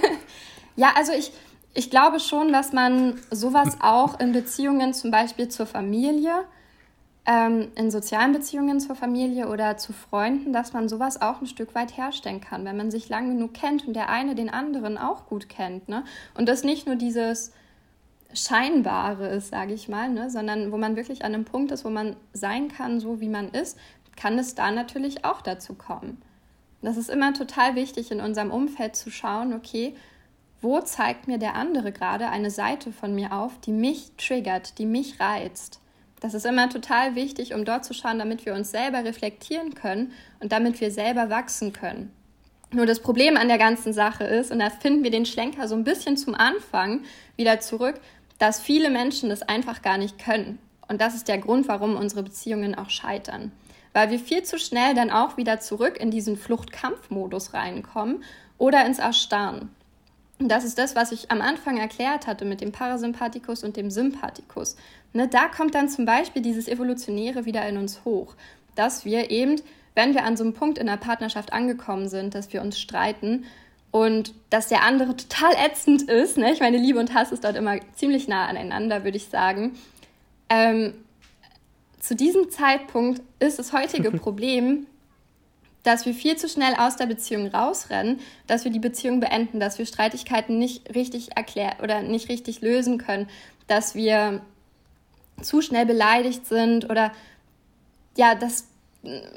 ja, 0.76 0.92
also 0.96 1.12
ich, 1.12 1.30
ich 1.74 1.90
glaube 1.90 2.18
schon, 2.18 2.52
dass 2.52 2.72
man 2.72 3.20
sowas 3.30 3.76
auch 3.80 4.18
in 4.18 4.32
Beziehungen 4.32 4.94
zum 4.94 5.12
Beispiel 5.12 5.48
zur 5.48 5.66
Familie 5.66 6.44
ähm, 7.28 7.68
in 7.74 7.90
sozialen 7.90 8.32
Beziehungen 8.32 8.80
zur 8.80 8.96
Familie 8.96 9.48
oder 9.48 9.76
zu 9.76 9.92
Freunden, 9.92 10.54
dass 10.54 10.72
man 10.72 10.88
sowas 10.88 11.20
auch 11.20 11.42
ein 11.42 11.46
Stück 11.46 11.74
weit 11.74 11.94
herstellen 11.94 12.40
kann, 12.40 12.64
wenn 12.64 12.78
man 12.78 12.90
sich 12.90 13.10
lang 13.10 13.28
genug 13.28 13.52
kennt 13.52 13.86
und 13.86 13.94
der 13.94 14.08
eine 14.08 14.34
den 14.34 14.48
anderen 14.48 14.96
auch 14.96 15.26
gut 15.26 15.50
kennt. 15.50 15.90
Ne? 15.90 16.04
Und 16.34 16.48
das 16.48 16.64
nicht 16.64 16.86
nur 16.86 16.96
dieses 16.96 17.52
Scheinbare 18.32 19.28
ist, 19.28 19.50
sage 19.50 19.74
ich 19.74 19.88
mal, 19.88 20.08
ne? 20.08 20.30
sondern 20.30 20.72
wo 20.72 20.78
man 20.78 20.96
wirklich 20.96 21.22
an 21.22 21.34
einem 21.34 21.44
Punkt 21.44 21.70
ist, 21.70 21.84
wo 21.84 21.90
man 21.90 22.16
sein 22.32 22.68
kann, 22.68 22.98
so 22.98 23.20
wie 23.20 23.28
man 23.28 23.50
ist, 23.50 23.78
kann 24.16 24.38
es 24.38 24.54
da 24.54 24.70
natürlich 24.70 25.26
auch 25.26 25.42
dazu 25.42 25.74
kommen. 25.74 26.22
Das 26.80 26.96
ist 26.96 27.10
immer 27.10 27.34
total 27.34 27.74
wichtig 27.74 28.10
in 28.10 28.22
unserem 28.22 28.50
Umfeld 28.50 28.96
zu 28.96 29.10
schauen, 29.10 29.52
okay, 29.52 29.94
wo 30.62 30.80
zeigt 30.80 31.28
mir 31.28 31.36
der 31.36 31.56
andere 31.56 31.92
gerade 31.92 32.30
eine 32.30 32.50
Seite 32.50 32.90
von 32.90 33.14
mir 33.14 33.32
auf, 33.32 33.60
die 33.60 33.72
mich 33.72 34.12
triggert, 34.16 34.78
die 34.78 34.86
mich 34.86 35.20
reizt. 35.20 35.80
Das 36.20 36.34
ist 36.34 36.46
immer 36.46 36.68
total 36.68 37.14
wichtig, 37.14 37.54
um 37.54 37.64
dort 37.64 37.84
zu 37.84 37.94
schauen, 37.94 38.18
damit 38.18 38.44
wir 38.44 38.54
uns 38.54 38.70
selber 38.70 39.04
reflektieren 39.04 39.74
können 39.74 40.12
und 40.40 40.52
damit 40.52 40.80
wir 40.80 40.90
selber 40.90 41.30
wachsen 41.30 41.72
können. 41.72 42.12
Nur 42.70 42.86
das 42.86 43.00
Problem 43.00 43.36
an 43.36 43.48
der 43.48 43.58
ganzen 43.58 43.92
Sache 43.92 44.24
ist, 44.24 44.50
und 44.50 44.58
da 44.58 44.68
finden 44.68 45.02
wir 45.02 45.10
den 45.10 45.26
Schlenker 45.26 45.68
so 45.68 45.74
ein 45.74 45.84
bisschen 45.84 46.16
zum 46.16 46.34
Anfang 46.34 47.02
wieder 47.36 47.60
zurück, 47.60 48.00
dass 48.38 48.60
viele 48.60 48.90
Menschen 48.90 49.30
das 49.30 49.42
einfach 49.42 49.80
gar 49.80 49.96
nicht 49.96 50.18
können. 50.18 50.58
Und 50.86 51.00
das 51.00 51.14
ist 51.14 51.28
der 51.28 51.38
Grund, 51.38 51.68
warum 51.68 51.96
unsere 51.96 52.22
Beziehungen 52.22 52.74
auch 52.74 52.90
scheitern. 52.90 53.52
Weil 53.92 54.10
wir 54.10 54.18
viel 54.18 54.42
zu 54.42 54.58
schnell 54.58 54.94
dann 54.94 55.10
auch 55.10 55.36
wieder 55.36 55.60
zurück 55.60 55.98
in 55.98 56.10
diesen 56.10 56.36
Flucht-Kampf-Modus 56.36 57.54
reinkommen 57.54 58.22
oder 58.58 58.84
ins 58.84 58.98
Erstarren. 58.98 59.70
Und 60.38 60.48
das 60.48 60.64
ist 60.64 60.78
das, 60.78 60.94
was 60.94 61.10
ich 61.10 61.30
am 61.30 61.40
Anfang 61.40 61.78
erklärt 61.78 62.26
hatte 62.26 62.44
mit 62.44 62.60
dem 62.60 62.70
Parasympathikus 62.70 63.64
und 63.64 63.76
dem 63.76 63.90
Sympathikus. 63.90 64.76
Ne, 65.12 65.26
da 65.26 65.48
kommt 65.48 65.74
dann 65.74 65.88
zum 65.88 66.04
Beispiel 66.04 66.42
dieses 66.42 66.68
Evolutionäre 66.68 67.44
wieder 67.44 67.68
in 67.68 67.76
uns 67.76 68.04
hoch, 68.04 68.34
dass 68.74 69.04
wir 69.04 69.30
eben, 69.30 69.60
wenn 69.94 70.14
wir 70.14 70.24
an 70.24 70.36
so 70.36 70.44
einem 70.44 70.52
Punkt 70.52 70.78
in 70.78 70.86
der 70.86 70.96
Partnerschaft 70.96 71.52
angekommen 71.52 72.08
sind, 72.08 72.34
dass 72.34 72.52
wir 72.52 72.62
uns 72.62 72.78
streiten 72.78 73.46
und 73.90 74.32
dass 74.50 74.68
der 74.68 74.84
andere 74.84 75.16
total 75.16 75.54
ätzend 75.54 76.02
ist, 76.02 76.36
ne? 76.36 76.52
ich 76.52 76.60
meine, 76.60 76.76
Liebe 76.76 77.00
und 77.00 77.14
Hass 77.14 77.32
ist 77.32 77.42
dort 77.42 77.56
immer 77.56 77.78
ziemlich 77.94 78.28
nah 78.28 78.46
aneinander, 78.46 79.02
würde 79.02 79.16
ich 79.16 79.28
sagen. 79.28 79.76
Ähm, 80.48 80.94
zu 81.98 82.14
diesem 82.14 82.50
Zeitpunkt 82.50 83.22
ist 83.40 83.58
das 83.58 83.72
heutige 83.72 84.10
Problem, 84.18 84.86
dass 85.82 86.06
wir 86.06 86.14
viel 86.14 86.36
zu 86.36 86.48
schnell 86.48 86.74
aus 86.74 86.96
der 86.96 87.06
Beziehung 87.06 87.48
rausrennen, 87.48 88.20
dass 88.46 88.64
wir 88.64 88.72
die 88.72 88.78
Beziehung 88.78 89.20
beenden, 89.20 89.60
dass 89.60 89.78
wir 89.78 89.86
Streitigkeiten 89.86 90.58
nicht 90.58 90.94
richtig 90.94 91.36
erklären 91.36 91.76
oder 91.82 92.02
nicht 92.02 92.28
richtig 92.28 92.60
lösen 92.60 92.98
können, 92.98 93.28
dass 93.66 93.94
wir 93.94 94.40
zu 95.40 95.62
schnell 95.62 95.86
beleidigt 95.86 96.46
sind 96.46 96.90
oder 96.90 97.12
ja, 98.16 98.34
dass, 98.34 98.66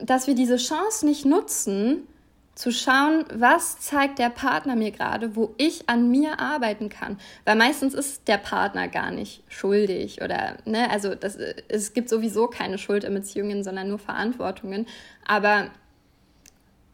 dass 0.01 0.27
wir 0.27 0.34
diese 0.34 0.58
Chance 0.58 1.06
nicht 1.06 1.25
nutzen, 1.25 2.08
zu 2.56 2.71
schauen, 2.71 3.25
was 3.34 3.80
zeigt 3.80 4.19
der 4.19 4.30
Partner 4.30 4.75
mir 4.75 4.91
gerade, 4.91 5.36
wo 5.36 5.54
ich 5.58 5.89
an 5.89 6.12
mir 6.12 6.39
arbeiten 6.39 6.89
kann. 6.89 7.17
Weil 7.45 7.56
meistens 7.56 7.93
ist 7.93 8.27
der 8.27 8.38
Partner 8.38 8.88
gar 8.88 9.10
nicht 9.12 9.41
schuldig 9.47 10.21
oder, 10.21 10.58
ne, 10.65 10.89
also 10.91 11.15
das, 11.15 11.38
es 11.69 11.93
gibt 11.93 12.10
sowieso 12.10 12.47
keine 12.47 12.77
Schuld 12.77 13.04
in 13.04 13.13
Beziehungen, 13.13 13.63
sondern 13.63 13.88
nur 13.88 13.99
Verantwortungen. 13.99 14.86
Aber 15.25 15.71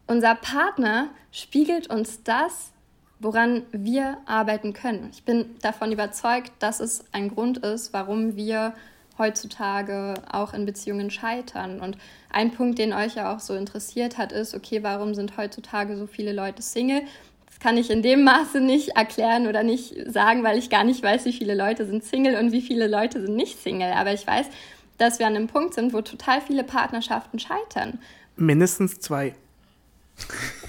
unser 0.08 0.34
Partner 0.34 1.10
spiegelt 1.30 1.88
uns 1.88 2.22
das, 2.24 2.72
woran 3.20 3.62
wir 3.72 4.18
arbeiten 4.26 4.72
können. 4.72 5.08
Ich 5.12 5.24
bin 5.24 5.56
davon 5.60 5.92
überzeugt, 5.92 6.52
dass 6.58 6.80
es 6.80 7.04
ein 7.12 7.28
Grund 7.28 7.58
ist, 7.58 7.92
warum 7.92 8.36
wir 8.36 8.74
heutzutage 9.18 10.14
auch 10.30 10.54
in 10.54 10.64
Beziehungen 10.64 11.10
scheitern. 11.10 11.80
Und 11.80 11.98
ein 12.30 12.52
Punkt, 12.52 12.78
den 12.78 12.92
euch 12.92 13.16
ja 13.16 13.34
auch 13.34 13.40
so 13.40 13.54
interessiert 13.54 14.16
hat, 14.16 14.32
ist, 14.32 14.54
okay, 14.54 14.82
warum 14.82 15.14
sind 15.14 15.36
heutzutage 15.36 15.96
so 15.96 16.06
viele 16.06 16.32
Leute 16.32 16.62
Single? 16.62 17.02
Das 17.46 17.58
kann 17.58 17.76
ich 17.76 17.90
in 17.90 18.02
dem 18.02 18.22
Maße 18.22 18.60
nicht 18.60 18.90
erklären 18.90 19.48
oder 19.48 19.64
nicht 19.64 19.96
sagen, 20.06 20.44
weil 20.44 20.56
ich 20.56 20.70
gar 20.70 20.84
nicht 20.84 21.02
weiß, 21.02 21.24
wie 21.24 21.32
viele 21.32 21.54
Leute 21.54 21.86
sind 21.86 22.04
Single 22.04 22.36
und 22.36 22.52
wie 22.52 22.62
viele 22.62 22.86
Leute 22.86 23.20
sind 23.20 23.34
nicht 23.34 23.60
Single. 23.60 23.92
Aber 23.92 24.12
ich 24.12 24.24
weiß, 24.24 24.46
dass 24.96 25.18
wir 25.18 25.26
an 25.26 25.34
einem 25.34 25.48
Punkt 25.48 25.74
sind, 25.74 25.92
wo 25.92 26.00
total 26.00 26.40
viele 26.40 26.62
Partnerschaften 26.62 27.40
scheitern. 27.40 27.98
Mindestens 28.36 29.00
zwei. 29.00 29.34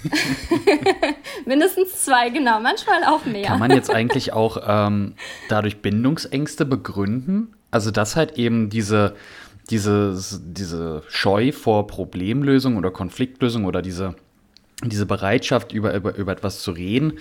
Mindestens 1.46 2.04
zwei, 2.04 2.30
genau, 2.30 2.60
manchmal 2.60 3.04
auch 3.04 3.26
mehr. 3.26 3.48
Kann 3.48 3.60
man 3.60 3.72
jetzt 3.72 3.90
eigentlich 3.90 4.34
auch 4.34 4.58
ähm, 4.66 5.16
dadurch 5.50 5.82
Bindungsängste 5.82 6.66
begründen? 6.66 7.54
Also, 7.72 7.92
dass 7.92 8.16
halt 8.16 8.38
eben 8.38 8.70
diese, 8.70 9.16
diese, 9.70 10.18
diese 10.42 11.04
Scheu 11.10 11.52
vor 11.52 11.88
Problemlösung 11.88 12.78
oder 12.78 12.92
Konfliktlösung 12.92 13.66
oder 13.66 13.82
diese, 13.82 14.16
diese 14.84 15.06
Bereitschaft, 15.06 15.72
über, 15.74 15.94
über, 15.94 16.16
über 16.16 16.32
etwas 16.32 16.62
zu 16.62 16.72
reden, 16.72 17.20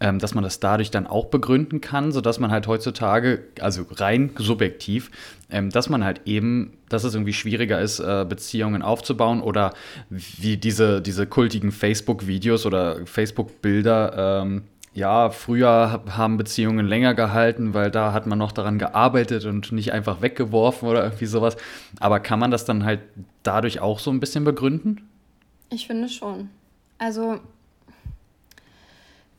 ähm, 0.00 0.18
dass 0.18 0.34
man 0.34 0.44
das 0.44 0.60
dadurch 0.60 0.90
dann 0.90 1.06
auch 1.06 1.26
begründen 1.26 1.80
kann, 1.80 2.12
sodass 2.12 2.38
man 2.38 2.50
halt 2.50 2.66
heutzutage, 2.66 3.44
also 3.60 3.86
rein 3.90 4.30
subjektiv, 4.38 5.10
ähm, 5.50 5.70
dass 5.70 5.88
man 5.88 6.04
halt 6.04 6.22
eben, 6.26 6.72
dass 6.88 7.04
es 7.04 7.14
irgendwie 7.14 7.32
schwieriger 7.32 7.80
ist, 7.80 8.00
äh, 8.00 8.26
Beziehungen 8.28 8.82
aufzubauen 8.82 9.40
oder 9.40 9.72
wie 10.10 10.56
diese, 10.56 11.00
diese 11.00 11.26
kultigen 11.26 11.72
Facebook-Videos 11.72 12.66
oder 12.66 13.06
Facebook-Bilder 13.06 14.42
ähm, 14.42 14.62
ja, 14.96 15.28
früher 15.28 16.02
haben 16.08 16.38
Beziehungen 16.38 16.86
länger 16.86 17.12
gehalten, 17.12 17.74
weil 17.74 17.90
da 17.90 18.14
hat 18.14 18.26
man 18.26 18.38
noch 18.38 18.50
daran 18.50 18.78
gearbeitet 18.78 19.44
und 19.44 19.70
nicht 19.70 19.92
einfach 19.92 20.22
weggeworfen 20.22 20.88
oder 20.88 21.04
irgendwie 21.04 21.26
sowas. 21.26 21.58
Aber 22.00 22.18
kann 22.18 22.38
man 22.38 22.50
das 22.50 22.64
dann 22.64 22.82
halt 22.82 23.00
dadurch 23.42 23.80
auch 23.80 23.98
so 23.98 24.10
ein 24.10 24.20
bisschen 24.20 24.44
begründen? 24.44 25.06
Ich 25.68 25.86
finde 25.86 26.08
schon. 26.08 26.48
Also 26.96 27.40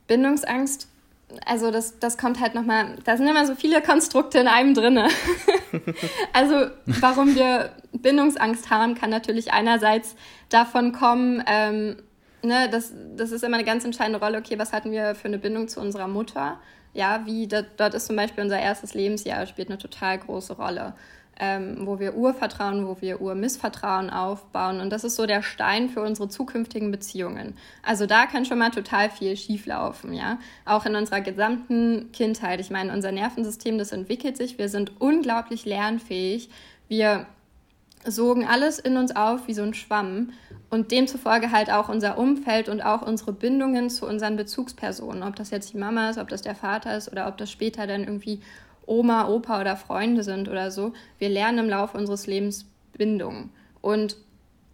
Bindungsangst, 0.08 0.88
also 1.44 1.70
das, 1.70 1.98
das 1.98 2.18
kommt 2.18 2.40
halt 2.40 2.54
nochmal, 2.54 2.96
da 3.04 3.16
sind 3.16 3.28
immer 3.28 3.46
so 3.46 3.54
viele 3.54 3.82
Konstrukte 3.82 4.38
in 4.38 4.48
einem 4.48 4.74
drinne. 4.74 5.08
also 6.32 6.70
warum 6.86 7.34
wir 7.34 7.70
Bindungsangst 7.92 8.70
haben, 8.70 8.94
kann 8.94 9.10
natürlich 9.10 9.52
einerseits 9.52 10.16
davon 10.48 10.92
kommen, 10.92 11.44
ähm, 11.46 11.96
ne, 12.42 12.68
das, 12.70 12.92
das 13.16 13.30
ist 13.30 13.44
immer 13.44 13.56
eine 13.56 13.64
ganz 13.64 13.84
entscheidende 13.84 14.18
Rolle, 14.18 14.38
okay, 14.38 14.58
was 14.58 14.72
hatten 14.72 14.90
wir 14.90 15.14
für 15.14 15.28
eine 15.28 15.38
Bindung 15.38 15.68
zu 15.68 15.80
unserer 15.80 16.08
Mutter? 16.08 16.58
Ja, 16.94 17.26
wie, 17.26 17.46
dort, 17.46 17.66
dort 17.76 17.94
ist 17.94 18.06
zum 18.06 18.16
Beispiel 18.16 18.42
unser 18.42 18.58
erstes 18.58 18.94
Lebensjahr, 18.94 19.46
spielt 19.46 19.68
eine 19.68 19.78
total 19.78 20.18
große 20.18 20.54
Rolle. 20.54 20.94
Ähm, 21.40 21.86
wo 21.86 22.00
wir 22.00 22.16
Urvertrauen, 22.16 22.84
wo 22.88 22.96
wir 23.00 23.20
Urmissvertrauen 23.20 24.10
aufbauen. 24.10 24.80
Und 24.80 24.90
das 24.90 25.04
ist 25.04 25.14
so 25.14 25.24
der 25.24 25.42
Stein 25.42 25.88
für 25.88 26.00
unsere 26.00 26.28
zukünftigen 26.28 26.90
Beziehungen. 26.90 27.54
Also 27.84 28.06
da 28.06 28.26
kann 28.26 28.44
schon 28.44 28.58
mal 28.58 28.70
total 28.70 29.08
viel 29.08 29.36
schieflaufen, 29.36 30.12
ja. 30.14 30.38
Auch 30.64 30.84
in 30.84 30.96
unserer 30.96 31.20
gesamten 31.20 32.10
Kindheit. 32.12 32.58
Ich 32.58 32.70
meine, 32.70 32.92
unser 32.92 33.12
Nervensystem, 33.12 33.78
das 33.78 33.92
entwickelt 33.92 34.36
sich. 34.36 34.58
Wir 34.58 34.68
sind 34.68 35.00
unglaublich 35.00 35.64
lernfähig. 35.64 36.50
Wir 36.88 37.26
sogen 38.04 38.44
alles 38.44 38.80
in 38.80 38.96
uns 38.96 39.14
auf 39.14 39.46
wie 39.46 39.54
so 39.54 39.62
ein 39.62 39.74
Schwamm 39.74 40.30
und 40.70 40.90
demzufolge 40.90 41.52
halt 41.52 41.70
auch 41.70 41.88
unser 41.88 42.18
Umfeld 42.18 42.68
und 42.68 42.80
auch 42.80 43.02
unsere 43.02 43.32
Bindungen 43.32 43.90
zu 43.90 44.06
unseren 44.06 44.36
Bezugspersonen, 44.36 45.22
ob 45.22 45.36
das 45.36 45.50
jetzt 45.50 45.72
die 45.72 45.78
Mama 45.78 46.10
ist, 46.10 46.18
ob 46.18 46.28
das 46.28 46.42
der 46.42 46.54
Vater 46.54 46.96
ist 46.96 47.10
oder 47.10 47.28
ob 47.28 47.38
das 47.38 47.50
später 47.50 47.86
dann 47.86 48.02
irgendwie 48.02 48.40
Oma, 48.88 49.28
Opa 49.28 49.60
oder 49.60 49.76
Freunde 49.76 50.22
sind 50.22 50.48
oder 50.48 50.70
so. 50.70 50.92
Wir 51.18 51.28
lernen 51.28 51.58
im 51.58 51.68
Laufe 51.68 51.96
unseres 51.96 52.26
Lebens 52.26 52.66
Bindungen. 52.96 53.50
Und 53.80 54.16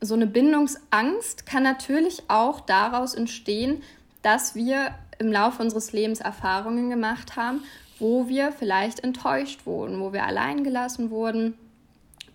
so 0.01 0.15
eine 0.15 0.27
Bindungsangst 0.27 1.47
kann 1.47 1.63
natürlich 1.63 2.23
auch 2.29 2.61
daraus 2.61 3.15
entstehen, 3.15 3.83
dass 4.23 4.55
wir 4.55 4.95
im 5.19 5.31
Laufe 5.31 5.63
unseres 5.63 5.93
Lebens 5.93 6.21
Erfahrungen 6.21 6.91
gemacht 6.91 7.37
haben, 7.37 7.63
wo 7.99 8.29
wir 8.29 8.53
vielleicht 8.53 9.01
enttäuscht 9.01 9.67
wurden, 9.67 10.01
wo 10.01 10.13
wir 10.13 10.25
allein 10.25 10.65
gelassen 10.65 11.11
wurden, 11.11 11.55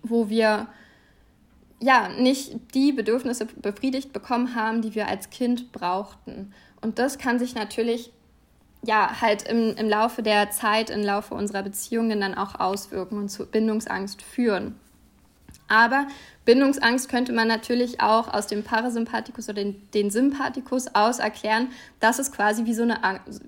wo 0.02 0.28
wir 0.28 0.68
ja 1.80 2.08
nicht 2.08 2.74
die 2.74 2.92
Bedürfnisse 2.92 3.46
befriedigt 3.46 4.12
bekommen 4.12 4.54
haben, 4.54 4.82
die 4.82 4.94
wir 4.94 5.08
als 5.08 5.30
Kind 5.30 5.72
brauchten. 5.72 6.52
Und 6.80 6.98
das 6.98 7.18
kann 7.18 7.38
sich 7.38 7.54
natürlich 7.54 8.12
ja 8.82 9.20
halt 9.20 9.42
im, 9.48 9.74
im 9.76 9.88
Laufe 9.88 10.22
der 10.22 10.50
Zeit, 10.50 10.90
im 10.90 11.02
Laufe 11.02 11.34
unserer 11.34 11.62
Beziehungen 11.62 12.20
dann 12.20 12.34
auch 12.34 12.58
auswirken 12.58 13.18
und 13.18 13.28
zu 13.28 13.46
Bindungsangst 13.46 14.22
führen. 14.22 14.76
Aber 15.68 16.08
Bindungsangst 16.44 17.08
könnte 17.08 17.32
man 17.32 17.46
natürlich 17.46 18.00
auch 18.00 18.32
aus 18.32 18.48
dem 18.48 18.64
Parasympathikus 18.64 19.48
oder 19.48 19.62
den, 19.62 19.88
den 19.92 20.10
Sympathikus 20.10 20.94
aus 20.94 21.20
erklären, 21.20 21.68
dass 22.00 22.18
es 22.18 22.32
quasi 22.32 22.64
wie 22.64 22.74
so 22.74 22.82
eine, 22.82 22.98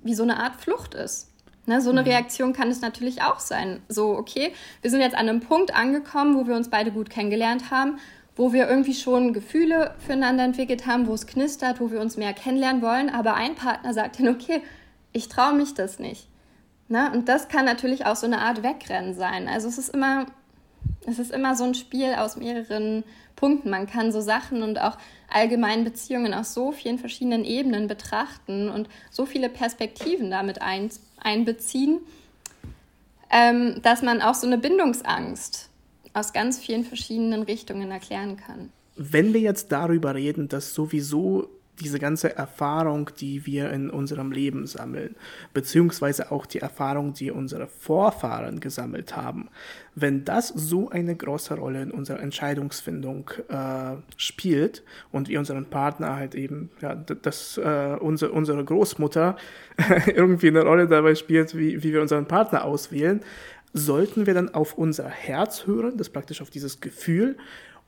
wie 0.05 0.15
so 0.15 0.23
eine 0.23 0.39
Art 0.39 0.57
Flucht 0.57 0.95
ist. 0.95 1.29
Ne, 1.65 1.81
so 1.81 1.91
eine 1.91 2.01
mhm. 2.03 2.09
Reaktion 2.09 2.53
kann 2.53 2.71
es 2.71 2.81
natürlich 2.81 3.23
auch 3.23 3.39
sein. 3.39 3.81
So, 3.89 4.17
okay, 4.17 4.53
wir 4.83 4.91
sind 4.91 5.01
jetzt 5.01 5.15
an 5.15 5.29
einem 5.29 5.41
Punkt 5.41 5.75
angekommen, 5.75 6.37
wo 6.37 6.47
wir 6.47 6.57
uns 6.57 6.71
beide 6.71 6.91
gut 6.91 7.09
kennengelernt 7.09 7.71
haben, 7.71 7.99
wo 8.35 8.53
wir 8.53 8.69
irgendwie 8.69 8.95
schon 8.95 9.33
Gefühle 9.33 9.95
füreinander 10.05 10.43
entwickelt 10.43 10.87
haben, 10.87 11.07
wo 11.07 11.15
es 11.15 11.27
knistert, 11.27 11.81
wo 11.81 11.93
wir 11.93 12.01
uns 12.01 12.17
mehr 12.17 12.33
kennenlernen 12.33 12.83
wollen, 12.83 13.11
aber 13.11 13.35
ein 13.35 13.55
Partner 13.55 13.95
sagt 13.95 14.19
dann, 14.19 14.29
okay, 14.29 14.63
ich 15.13 15.29
traue 15.29 15.55
mich 15.55 15.75
das 15.75 15.99
nicht. 15.99 16.29
Ne? 16.89 17.11
Und 17.13 17.29
das 17.29 17.49
kann 17.49 17.65
natürlich 17.65 18.07
auch 18.07 18.17
so 18.17 18.27
eine 18.27 18.41
Art 18.41 18.63
Wegrennen 18.63 19.15
sein. 19.15 19.49
Also 19.49 19.69
es 19.69 19.79
ist 19.79 19.91
immer, 19.91 20.27
es 21.07 21.19
ist 21.19 21.31
immer 21.31 21.57
so 21.57 21.65
ein 21.65 21.75
Spiel 21.75 22.15
aus 22.15 22.37
mehreren 22.37 23.05
Punkten. 23.37 23.71
Man 23.71 23.87
kann 23.87 24.13
so 24.13 24.21
Sachen 24.21 24.63
und 24.63 24.81
auch 24.81 24.99
allgemeine 25.31 25.85
Beziehungen 25.85 26.35
aus 26.35 26.55
so 26.55 26.73
vielen 26.73 26.99
verschiedenen 26.99 27.45
Ebenen 27.45 27.89
betrachten 27.89 28.69
und 28.69 28.89
so 29.11 29.27
viele 29.27 29.49
Perspektiven 29.49 30.31
damit 30.31 30.61
ein, 30.61 30.91
einbeziehen, 31.19 32.01
ähm, 33.31 33.81
dass 33.83 34.03
man 34.03 34.21
auch 34.21 34.35
so 34.35 34.47
eine 34.47 34.59
Bindungsangst 34.59 35.71
aus 36.13 36.33
ganz 36.33 36.59
vielen 36.59 36.85
verschiedenen 36.85 37.43
Richtungen 37.43 37.91
erklären 37.91 38.37
kann. 38.37 38.71
Wenn 38.97 39.33
wir 39.33 39.41
jetzt 39.41 39.73
darüber 39.73 40.15
reden, 40.15 40.49
dass 40.49 40.75
sowieso 40.75 41.49
diese 41.83 41.99
ganze 41.99 42.37
Erfahrung, 42.37 43.11
die 43.19 43.47
wir 43.47 43.71
in 43.71 43.91
unserem 43.91 44.33
Leben 44.33 44.67
sammeln, 44.67 45.17
beziehungsweise 45.53 46.31
auch 46.31 46.47
die 46.47 46.61
Erfahrung, 46.61 47.13
die 47.13 47.31
unsere 47.31 47.67
Vorfahren 47.67 48.61
gesammelt 48.61 49.17
haben, 49.17 49.49
wenn 49.95 50.25
das 50.25 50.49
so 50.49 50.89
eine 50.89 51.15
große 51.15 51.55
Rolle 51.55 51.83
in 51.83 51.91
unserer 51.91 52.21
Entscheidungsfindung 52.21 53.31
äh, 53.49 53.97
spielt 54.17 54.83
und 55.11 55.29
wir 55.29 55.39
unseren 55.39 55.67
Partner 55.67 56.17
halt 56.17 56.35
eben, 56.35 56.71
ja, 56.81 56.95
dass 56.95 57.59
äh, 57.59 57.97
unsere, 58.01 58.33
unsere 58.33 58.65
Großmutter 58.65 59.37
irgendwie 60.07 60.49
eine 60.49 60.63
Rolle 60.63 60.87
dabei 60.89 61.15
spielt, 61.15 61.57
wie, 61.57 61.83
wie 61.83 61.93
wir 61.93 62.01
unseren 62.01 62.27
Partner 62.27 62.65
auswählen, 62.65 63.21
sollten 63.75 64.27
wir 64.27 64.35
dann 64.35 64.55
auf 64.55 64.75
unser 64.75 65.09
Herz 65.09 65.67
hören, 65.67 65.97
das 65.97 66.11
praktisch 66.11 66.43
auf 66.43 66.51
dieses 66.51 66.81
Gefühl, 66.81 67.37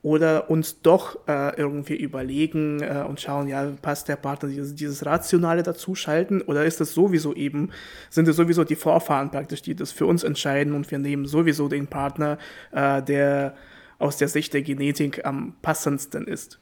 oder 0.05 0.51
uns 0.51 0.83
doch 0.83 1.17
äh, 1.27 1.57
irgendwie 1.57 1.95
überlegen 1.95 2.79
äh, 2.79 3.03
und 3.09 3.19
schauen, 3.19 3.47
ja, 3.47 3.71
passt 3.81 4.07
der 4.07 4.17
Partner 4.17 4.49
dieses, 4.49 4.75
dieses 4.75 5.03
Rationale 5.03 5.63
dazu 5.63 5.95
schalten 5.95 6.41
oder 6.41 6.63
ist 6.63 6.79
es 6.79 6.93
sowieso 6.93 7.33
eben, 7.33 7.71
sind 8.11 8.27
es 8.27 8.35
sowieso 8.35 8.63
die 8.63 8.75
Vorfahren 8.75 9.31
praktisch, 9.31 9.63
die 9.63 9.73
das 9.73 9.91
für 9.91 10.05
uns 10.05 10.23
entscheiden 10.23 10.75
und 10.75 10.91
wir 10.91 10.99
nehmen 10.99 11.25
sowieso 11.25 11.69
den 11.69 11.87
Partner, 11.87 12.37
äh, 12.71 13.01
der 13.01 13.55
aus 13.97 14.17
der 14.17 14.27
Sicht 14.27 14.53
der 14.53 14.61
Genetik 14.61 15.25
am 15.25 15.55
passendsten 15.63 16.27
ist. 16.27 16.59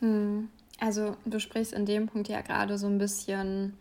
Hm. 0.00 0.50
Also 0.78 1.16
du 1.24 1.40
sprichst 1.40 1.72
in 1.72 1.86
dem 1.86 2.06
Punkt 2.06 2.28
ja 2.28 2.42
gerade 2.42 2.76
so 2.76 2.86
ein 2.86 2.98
bisschen 2.98 3.72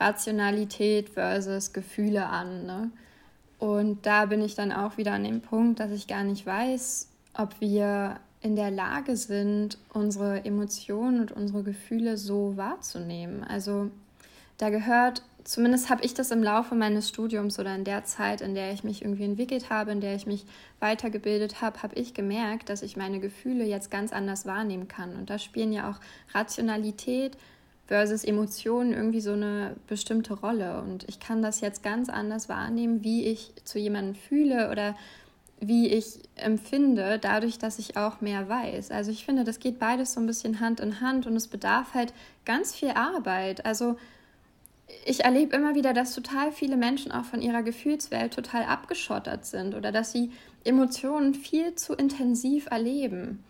Rationalität 0.00 1.10
versus 1.10 1.72
Gefühle 1.72 2.26
an. 2.26 2.66
Ne? 2.66 2.90
Und 3.60 4.04
da 4.06 4.26
bin 4.26 4.42
ich 4.42 4.56
dann 4.56 4.72
auch 4.72 4.96
wieder 4.96 5.12
an 5.12 5.22
dem 5.22 5.40
Punkt, 5.40 5.78
dass 5.78 5.92
ich 5.92 6.08
gar 6.08 6.24
nicht 6.24 6.44
weiß, 6.44 7.10
ob 7.34 7.60
wir 7.60 8.18
in 8.44 8.56
der 8.56 8.70
Lage 8.70 9.16
sind, 9.16 9.78
unsere 9.94 10.44
Emotionen 10.44 11.18
und 11.18 11.32
unsere 11.32 11.62
Gefühle 11.62 12.18
so 12.18 12.58
wahrzunehmen. 12.58 13.42
Also 13.42 13.90
da 14.58 14.68
gehört, 14.68 15.22
zumindest 15.44 15.88
habe 15.88 16.04
ich 16.04 16.12
das 16.12 16.30
im 16.30 16.42
Laufe 16.42 16.74
meines 16.74 17.08
Studiums 17.08 17.58
oder 17.58 17.74
in 17.74 17.84
der 17.84 18.04
Zeit, 18.04 18.42
in 18.42 18.54
der 18.54 18.70
ich 18.72 18.84
mich 18.84 19.00
irgendwie 19.00 19.24
entwickelt 19.24 19.70
habe, 19.70 19.92
in 19.92 20.02
der 20.02 20.14
ich 20.14 20.26
mich 20.26 20.44
weitergebildet 20.78 21.62
habe, 21.62 21.82
habe 21.82 21.94
ich 21.94 22.12
gemerkt, 22.12 22.68
dass 22.68 22.82
ich 22.82 22.98
meine 22.98 23.18
Gefühle 23.18 23.64
jetzt 23.64 23.90
ganz 23.90 24.12
anders 24.12 24.44
wahrnehmen 24.44 24.88
kann. 24.88 25.16
Und 25.16 25.30
da 25.30 25.38
spielen 25.38 25.72
ja 25.72 25.90
auch 25.90 25.98
Rationalität 26.34 27.38
versus 27.86 28.24
Emotionen 28.24 28.92
irgendwie 28.92 29.22
so 29.22 29.32
eine 29.32 29.74
bestimmte 29.86 30.34
Rolle. 30.34 30.82
Und 30.82 31.08
ich 31.08 31.18
kann 31.18 31.40
das 31.40 31.62
jetzt 31.62 31.82
ganz 31.82 32.10
anders 32.10 32.50
wahrnehmen, 32.50 33.02
wie 33.02 33.24
ich 33.24 33.52
zu 33.64 33.78
jemandem 33.78 34.14
fühle 34.14 34.70
oder 34.70 34.94
wie 35.60 35.88
ich 35.88 36.18
empfinde, 36.36 37.18
dadurch, 37.18 37.58
dass 37.58 37.78
ich 37.78 37.96
auch 37.96 38.20
mehr 38.20 38.48
weiß. 38.48 38.90
Also 38.90 39.10
ich 39.10 39.24
finde, 39.24 39.44
das 39.44 39.60
geht 39.60 39.78
beides 39.78 40.14
so 40.14 40.20
ein 40.20 40.26
bisschen 40.26 40.60
Hand 40.60 40.80
in 40.80 41.00
Hand 41.00 41.26
und 41.26 41.36
es 41.36 41.48
bedarf 41.48 41.94
halt 41.94 42.12
ganz 42.44 42.74
viel 42.74 42.90
Arbeit. 42.90 43.64
Also 43.64 43.96
ich 45.06 45.24
erlebe 45.24 45.56
immer 45.56 45.74
wieder, 45.74 45.92
dass 45.92 46.14
total 46.14 46.52
viele 46.52 46.76
Menschen 46.76 47.12
auch 47.12 47.24
von 47.24 47.40
ihrer 47.40 47.62
Gefühlswelt 47.62 48.34
total 48.34 48.64
abgeschottert 48.64 49.46
sind 49.46 49.74
oder 49.74 49.92
dass 49.92 50.12
sie 50.12 50.30
Emotionen 50.64 51.34
viel 51.34 51.74
zu 51.74 51.94
intensiv 51.94 52.66
erleben. 52.70 53.42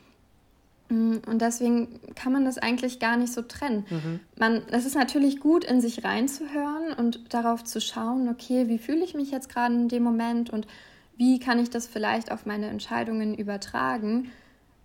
Mm, 0.89 1.17
und 1.27 1.41
deswegen 1.41 2.01
kann 2.15 2.33
man 2.33 2.45
das 2.45 2.59
eigentlich 2.59 2.99
gar 2.99 3.17
nicht 3.17 3.33
so 3.33 3.43
trennen. 3.43 3.87
Mhm. 3.89 4.21
Man, 4.39 4.63
es 4.71 4.85
ist 4.85 4.95
natürlich 4.95 5.41
gut, 5.41 5.65
in 5.65 5.81
sich 5.81 6.05
reinzuhören 6.05 6.93
und 6.97 7.33
darauf 7.33 7.65
zu 7.65 7.81
schauen, 7.81 8.29
okay, 8.29 8.69
wie 8.69 8.79
fühle 8.79 9.05
ich 9.05 9.15
mich 9.15 9.31
jetzt 9.31 9.49
gerade 9.49 9.75
in 9.75 9.89
dem 9.89 10.03
Moment 10.03 10.51
und 10.51 10.67
wie 11.17 11.39
kann 11.39 11.59
ich 11.59 11.71
das 11.71 11.87
vielleicht 11.87 12.33
auf 12.33 12.47
meine 12.47 12.69
Entscheidungen 12.69 13.35
übertragen. 13.35 14.31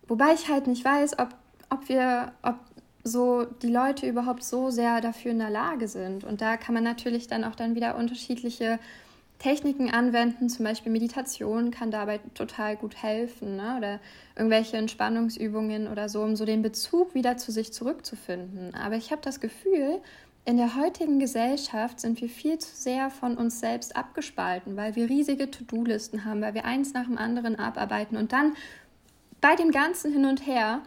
Wobei 0.07 0.33
ich 0.33 0.49
halt 0.49 0.67
nicht 0.67 0.83
weiß, 0.85 1.19
ob, 1.19 1.29
ob 1.69 1.89
wir, 1.89 2.33
ob 2.41 2.55
so 3.03 3.45
die 3.61 3.71
Leute 3.71 4.07
überhaupt 4.07 4.43
so 4.43 4.69
sehr 4.69 5.01
dafür 5.01 5.31
in 5.31 5.39
der 5.39 5.49
Lage 5.49 5.87
sind. 5.87 6.23
Und 6.23 6.41
da 6.41 6.57
kann 6.57 6.75
man 6.75 6.83
natürlich 6.83 7.27
dann 7.27 7.43
auch 7.43 7.55
dann 7.55 7.75
wieder 7.75 7.95
unterschiedliche 7.95 8.79
Techniken 9.39 9.89
anwenden, 9.89 10.49
zum 10.49 10.65
Beispiel 10.65 10.91
Meditation 10.91 11.71
kann 11.71 11.91
dabei 11.91 12.19
total 12.33 12.75
gut 12.75 13.01
helfen 13.01 13.55
ne? 13.55 13.75
oder 13.77 13.99
irgendwelche 14.35 14.75
Entspannungsübungen 14.75 15.87
oder 15.87 16.09
so, 16.09 16.21
um 16.21 16.35
so 16.35 16.43
den 16.43 16.61
Bezug 16.61 17.15
wieder 17.15 17.37
zu 17.37 17.53
sich 17.53 17.71
zurückzufinden. 17.71 18.75
Aber 18.75 18.97
ich 18.97 19.11
habe 19.11 19.21
das 19.21 19.39
Gefühl, 19.39 20.01
in 20.49 20.57
der 20.57 20.75
heutigen 20.75 21.19
Gesellschaft 21.19 21.99
sind 21.99 22.19
wir 22.21 22.27
viel 22.27 22.57
zu 22.57 22.75
sehr 22.75 23.11
von 23.11 23.37
uns 23.37 23.59
selbst 23.59 23.95
abgespalten, 23.95 24.75
weil 24.75 24.95
wir 24.95 25.07
riesige 25.07 25.51
To-Do-Listen 25.51 26.25
haben, 26.25 26.41
weil 26.41 26.55
wir 26.55 26.65
eins 26.65 26.91
nach 26.91 27.05
dem 27.05 27.19
anderen 27.19 27.59
abarbeiten 27.59 28.17
und 28.17 28.33
dann 28.33 28.55
bei 29.41 29.55
dem 29.55 29.69
ganzen 29.69 30.11
Hin 30.11 30.25
und 30.25 30.47
Her 30.47 30.81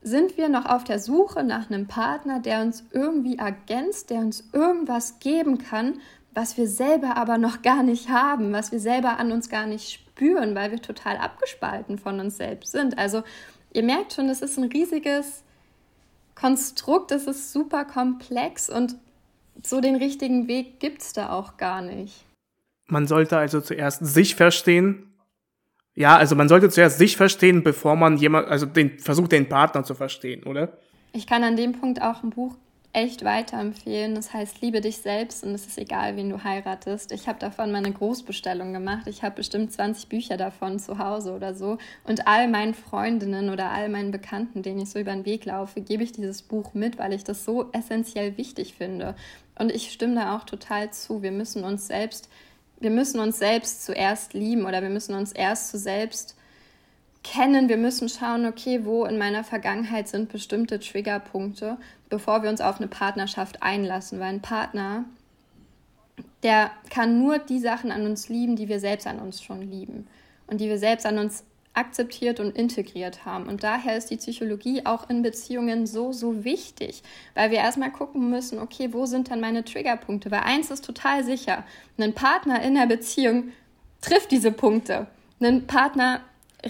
sind 0.00 0.36
wir 0.36 0.48
noch 0.48 0.64
auf 0.64 0.84
der 0.84 1.00
Suche 1.00 1.42
nach 1.42 1.68
einem 1.68 1.88
Partner, 1.88 2.38
der 2.38 2.62
uns 2.62 2.84
irgendwie 2.92 3.36
ergänzt, 3.36 4.10
der 4.10 4.18
uns 4.18 4.48
irgendwas 4.52 5.18
geben 5.18 5.58
kann, 5.58 5.94
was 6.32 6.56
wir 6.56 6.68
selber 6.68 7.16
aber 7.16 7.36
noch 7.36 7.62
gar 7.62 7.82
nicht 7.82 8.08
haben, 8.10 8.52
was 8.52 8.70
wir 8.70 8.78
selber 8.78 9.18
an 9.18 9.32
uns 9.32 9.48
gar 9.48 9.66
nicht 9.66 9.90
spüren, 9.90 10.54
weil 10.54 10.70
wir 10.70 10.80
total 10.80 11.16
abgespalten 11.16 11.98
von 11.98 12.20
uns 12.20 12.36
selbst 12.36 12.70
sind. 12.70 12.96
Also 12.96 13.24
ihr 13.72 13.82
merkt 13.82 14.12
schon, 14.12 14.28
es 14.28 14.40
ist 14.40 14.56
ein 14.56 14.70
riesiges 14.70 15.42
Konstrukt, 16.38 17.10
es 17.10 17.26
ist 17.26 17.52
super 17.52 17.84
komplex 17.84 18.70
und 18.70 18.96
so 19.62 19.80
den 19.80 19.96
richtigen 19.96 20.46
Weg 20.46 20.78
gibt 20.78 21.02
es 21.02 21.12
da 21.12 21.30
auch 21.30 21.56
gar 21.56 21.82
nicht. 21.82 22.24
Man 22.86 23.06
sollte 23.06 23.36
also 23.36 23.60
zuerst 23.60 24.06
sich 24.06 24.36
verstehen. 24.36 25.12
Ja, 25.94 26.16
also 26.16 26.36
man 26.36 26.48
sollte 26.48 26.70
zuerst 26.70 26.98
sich 26.98 27.16
verstehen, 27.16 27.64
bevor 27.64 27.96
man 27.96 28.16
jemand, 28.18 28.46
also 28.48 28.66
den 28.66 29.00
versucht, 29.00 29.32
den 29.32 29.48
Partner 29.48 29.82
zu 29.82 29.94
verstehen, 29.94 30.44
oder? 30.44 30.78
Ich 31.12 31.26
kann 31.26 31.42
an 31.42 31.56
dem 31.56 31.72
Punkt 31.72 32.00
auch 32.00 32.22
ein 32.22 32.30
Buch 32.30 32.54
echt 32.98 33.24
weiterempfehlen. 33.24 34.16
Das 34.16 34.32
heißt, 34.32 34.60
liebe 34.60 34.80
dich 34.80 34.98
selbst 34.98 35.44
und 35.44 35.54
es 35.54 35.66
ist 35.66 35.78
egal, 35.78 36.16
wen 36.16 36.30
du 36.30 36.42
heiratest. 36.42 37.12
Ich 37.12 37.28
habe 37.28 37.38
davon 37.38 37.70
meine 37.70 37.92
Großbestellung 37.92 38.72
gemacht. 38.72 39.06
Ich 39.06 39.22
habe 39.22 39.36
bestimmt 39.36 39.72
20 39.72 40.08
Bücher 40.08 40.36
davon 40.36 40.80
zu 40.80 40.98
Hause 40.98 41.32
oder 41.32 41.54
so. 41.54 41.78
Und 42.02 42.26
all 42.26 42.48
meinen 42.48 42.74
Freundinnen 42.74 43.50
oder 43.50 43.70
all 43.70 43.88
meinen 43.88 44.10
Bekannten, 44.10 44.62
denen 44.62 44.80
ich 44.80 44.90
so 44.90 44.98
über 44.98 45.12
den 45.12 45.24
Weg 45.24 45.44
laufe, 45.44 45.80
gebe 45.80 46.02
ich 46.02 46.10
dieses 46.10 46.42
Buch 46.42 46.74
mit, 46.74 46.98
weil 46.98 47.12
ich 47.12 47.22
das 47.22 47.44
so 47.44 47.70
essentiell 47.70 48.36
wichtig 48.36 48.74
finde. 48.74 49.14
Und 49.56 49.70
ich 49.70 49.92
stimme 49.92 50.16
da 50.16 50.36
auch 50.36 50.44
total 50.44 50.90
zu. 50.92 51.22
Wir 51.22 51.32
müssen 51.32 51.62
uns 51.62 51.86
selbst, 51.86 52.28
wir 52.80 52.90
müssen 52.90 53.20
uns 53.20 53.38
selbst 53.38 53.84
zuerst 53.84 54.34
lieben 54.34 54.66
oder 54.66 54.82
wir 54.82 54.90
müssen 54.90 55.14
uns 55.14 55.30
erst 55.30 55.70
zu 55.70 55.78
selbst 55.78 56.36
kennen. 57.22 57.68
Wir 57.68 57.76
müssen 57.76 58.08
schauen, 58.08 58.46
okay, 58.46 58.84
wo 58.84 59.04
in 59.04 59.18
meiner 59.18 59.44
Vergangenheit 59.44 60.08
sind 60.08 60.30
bestimmte 60.30 60.80
Triggerpunkte, 60.80 61.76
bevor 62.08 62.42
wir 62.42 62.50
uns 62.50 62.60
auf 62.60 62.78
eine 62.78 62.88
Partnerschaft 62.88 63.62
einlassen. 63.62 64.20
Weil 64.20 64.28
ein 64.28 64.42
Partner, 64.42 65.04
der 66.42 66.70
kann 66.90 67.18
nur 67.18 67.38
die 67.38 67.60
Sachen 67.60 67.90
an 67.90 68.06
uns 68.06 68.28
lieben, 68.28 68.56
die 68.56 68.68
wir 68.68 68.80
selbst 68.80 69.06
an 69.06 69.18
uns 69.18 69.42
schon 69.42 69.62
lieben 69.62 70.06
und 70.46 70.60
die 70.60 70.68
wir 70.68 70.78
selbst 70.78 71.06
an 71.06 71.18
uns 71.18 71.44
akzeptiert 71.74 72.40
und 72.40 72.56
integriert 72.56 73.24
haben. 73.24 73.46
Und 73.46 73.62
daher 73.62 73.96
ist 73.96 74.10
die 74.10 74.16
Psychologie 74.16 74.84
auch 74.84 75.08
in 75.08 75.22
Beziehungen 75.22 75.86
so, 75.86 76.12
so 76.12 76.44
wichtig, 76.44 77.02
weil 77.34 77.50
wir 77.50 77.58
erstmal 77.58 77.92
gucken 77.92 78.30
müssen, 78.30 78.58
okay, 78.58 78.92
wo 78.92 79.06
sind 79.06 79.30
dann 79.30 79.40
meine 79.40 79.64
Triggerpunkte? 79.64 80.30
Weil 80.30 80.40
eins 80.40 80.70
ist 80.70 80.84
total 80.84 81.22
sicher, 81.24 81.64
ein 81.96 82.14
Partner 82.14 82.62
in 82.62 82.74
der 82.74 82.86
Beziehung 82.86 83.52
trifft 84.00 84.32
diese 84.32 84.50
Punkte. 84.50 85.06
Ein 85.40 85.68
Partner 85.68 86.20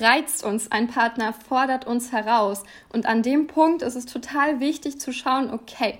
reizt 0.00 0.44
uns, 0.44 0.70
ein 0.72 0.88
Partner 0.88 1.32
fordert 1.32 1.86
uns 1.86 2.12
heraus. 2.12 2.62
Und 2.92 3.06
an 3.06 3.22
dem 3.22 3.46
Punkt 3.46 3.82
ist 3.82 3.94
es 3.94 4.06
total 4.06 4.60
wichtig 4.60 5.00
zu 5.00 5.12
schauen, 5.12 5.50
okay, 5.50 5.98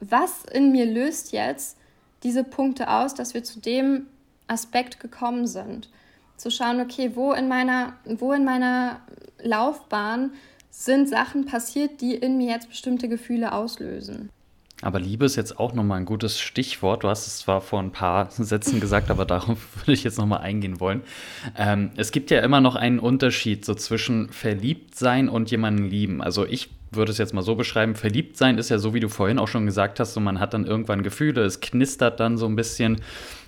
was 0.00 0.44
in 0.44 0.72
mir 0.72 0.86
löst 0.86 1.32
jetzt 1.32 1.76
diese 2.22 2.44
Punkte 2.44 2.90
aus, 2.90 3.14
dass 3.14 3.34
wir 3.34 3.44
zu 3.44 3.60
dem 3.60 4.06
Aspekt 4.46 5.00
gekommen 5.00 5.46
sind 5.46 5.88
zu 6.36 6.50
schauen, 6.50 6.80
okay, 6.80 7.12
wo 7.14 7.32
in 7.32 7.48
meiner, 7.48 7.94
wo 8.04 8.32
in 8.32 8.44
meiner 8.44 9.00
Laufbahn 9.42 10.32
sind 10.70 11.08
Sachen 11.08 11.46
passiert, 11.46 12.00
die 12.00 12.14
in 12.14 12.36
mir 12.36 12.50
jetzt 12.50 12.68
bestimmte 12.68 13.08
Gefühle 13.08 13.52
auslösen. 13.52 14.30
Aber 14.84 15.00
Liebe 15.00 15.24
ist 15.24 15.36
jetzt 15.36 15.58
auch 15.58 15.72
nochmal 15.72 16.00
ein 16.00 16.04
gutes 16.04 16.38
Stichwort. 16.38 17.04
Du 17.04 17.08
hast 17.08 17.26
es 17.26 17.38
zwar 17.38 17.62
vor 17.62 17.80
ein 17.80 17.90
paar 17.90 18.30
Sätzen 18.30 18.80
gesagt, 18.80 19.10
aber 19.10 19.24
darauf 19.24 19.58
würde 19.80 19.92
ich 19.92 20.04
jetzt 20.04 20.18
nochmal 20.18 20.40
eingehen 20.40 20.78
wollen. 20.78 21.00
Ähm, 21.56 21.90
es 21.96 22.12
gibt 22.12 22.30
ja 22.30 22.40
immer 22.40 22.60
noch 22.60 22.76
einen 22.76 22.98
Unterschied 22.98 23.64
so 23.64 23.74
zwischen 23.74 24.28
verliebt 24.28 24.94
sein 24.94 25.30
und 25.30 25.50
jemanden 25.50 25.86
lieben. 25.86 26.20
Also 26.20 26.44
ich 26.44 26.68
würde 26.90 27.12
es 27.12 27.18
jetzt 27.18 27.32
mal 27.32 27.42
so 27.42 27.54
beschreiben, 27.54 27.94
verliebt 27.94 28.36
sein 28.36 28.58
ist 28.58 28.68
ja 28.68 28.78
so, 28.78 28.94
wie 28.94 29.00
du 29.00 29.08
vorhin 29.08 29.38
auch 29.38 29.48
schon 29.48 29.66
gesagt 29.66 29.98
hast, 30.00 30.12
so 30.14 30.20
man 30.20 30.38
hat 30.38 30.54
dann 30.54 30.66
irgendwann 30.66 31.02
Gefühle, 31.02 31.42
es 31.42 31.60
knistert 31.60 32.20
dann 32.20 32.36
so 32.36 32.46
ein 32.46 32.54
bisschen 32.54 33.00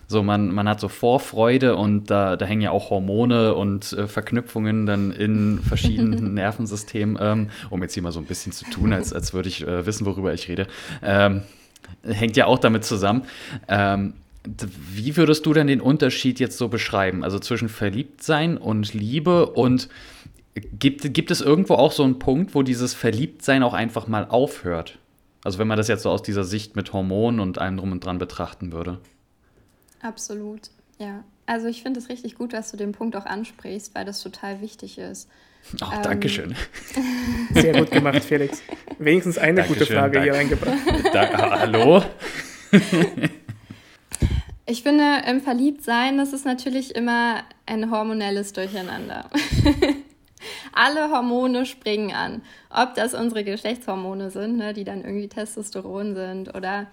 so, 0.09 0.23
man, 0.23 0.55
man 0.55 0.69
hat 0.69 0.81
so 0.81 0.89
Vorfreude 0.89 1.77
und 1.77 2.11
da, 2.11 2.37
da 2.37 2.47
hängen 2.47 2.63
ja 2.63 2.71
auch 2.71 2.91
Hormone 2.91 3.55
und 3.55 3.93
äh, 3.93 4.07
Verknüpfungen 4.07 4.87
dann 4.87 5.11
in 5.11 5.59
verschiedenen 5.61 6.35
Nervensystemen, 6.35 7.19
ähm, 7.21 7.51
um 7.71 7.83
jetzt 7.83 7.95
hier 7.95 8.03
mal 8.03 8.13
so 8.13 8.21
ein 8.21 8.27
bisschen 8.27 8.53
zu 8.53 8.65
tun, 8.67 8.93
als, 8.93 9.13
als 9.13 9.35
würde 9.35 9.49
ich 9.49 9.67
äh, 9.67 9.85
wissen, 9.85 10.07
worüber 10.07 10.33
ich 10.33 10.49
rede. 10.49 10.69
Ähm, 11.03 11.43
hängt 12.05 12.37
ja 12.37 12.47
auch 12.47 12.59
damit 12.59 12.85
zusammen. 12.85 13.25
Ähm, 13.69 14.15
wie 14.93 15.17
würdest 15.17 15.45
du 15.45 15.53
denn 15.53 15.67
den 15.67 15.81
Unterschied 15.81 16.39
jetzt 16.39 16.57
so 16.57 16.69
beschreiben? 16.69 17.25
Also 17.25 17.41
zwischen 17.41 17.69
Verliebtsein 17.69 18.57
und 18.57 18.95
Liebe 18.95 19.47
und 19.47 19.89
gibt, 20.55 21.13
gibt 21.15 21.33
es 21.33 21.41
irgendwo 21.41 21.75
auch 21.75 21.91
so 21.91 22.05
einen 22.05 22.21
Punkt, 22.21 22.55
wo 22.55 22.63
dieses 22.63 22.95
Verliebtsein 22.95 23.65
auch 23.65 23.75
einfach 23.75 24.07
mal 24.07 24.27
aufhört? 24.29 24.99
Also 25.43 25.59
wenn 25.59 25.67
man 25.67 25.77
das 25.77 25.89
jetzt 25.89 26.03
so 26.03 26.11
aus 26.11 26.23
dieser 26.23 26.45
Sicht 26.45 26.77
mit 26.77 26.93
Hormonen 26.93 27.41
und 27.41 27.59
allem 27.59 27.77
drum 27.77 27.93
und 27.93 28.05
dran 28.05 28.19
betrachten 28.19 28.73
würde. 28.73 28.99
Absolut, 30.07 30.71
ja. 30.99 31.25
Also 31.47 31.67
ich 31.67 31.83
finde 31.83 32.01
es 32.01 32.09
richtig 32.09 32.37
gut, 32.37 32.53
dass 32.53 32.71
du 32.71 32.77
den 32.77 32.93
Punkt 32.93 33.17
auch 33.17 33.27
ansprichst, 33.27 33.95
weil 33.95 34.05
das 34.05 34.21
total 34.23 34.61
wichtig 34.61 34.99
ist. 34.99 35.29
Ach, 35.81 35.97
ähm, 35.97 36.03
Dankeschön. 36.03 36.55
Sehr 37.55 37.73
gut 37.73 37.91
gemacht, 37.91 38.23
Felix. 38.25 38.63
Wenigstens 38.99 39.39
eine 39.39 39.63
Dankeschön, 39.63 39.79
gute 39.81 39.93
Frage 39.93 40.23
hier 40.23 40.35
reingebracht. 40.35 40.79
Da, 41.13 41.61
hallo? 41.61 42.03
Ich 44.69 44.83
finde, 44.83 45.23
im 45.29 45.41
Verliebtsein, 45.41 46.19
das 46.19 46.33
ist 46.33 46.45
natürlich 46.45 46.97
immer 46.97 47.45
ein 47.67 47.89
hormonelles 47.93 48.53
Durcheinander. 48.53 49.31
Alle 50.73 51.09
Hormone 51.13 51.67
springen 51.67 52.13
an. 52.13 52.43
Ob 52.69 52.95
das 52.95 53.15
unsere 53.15 53.45
Geschlechtshormone 53.45 54.31
sind, 54.31 54.57
ne, 54.57 54.75
die 54.75 54.83
dann 54.83 55.05
irgendwie 55.05 55.29
Testosteron 55.29 56.17
sind 56.17 56.53
oder 56.53 56.89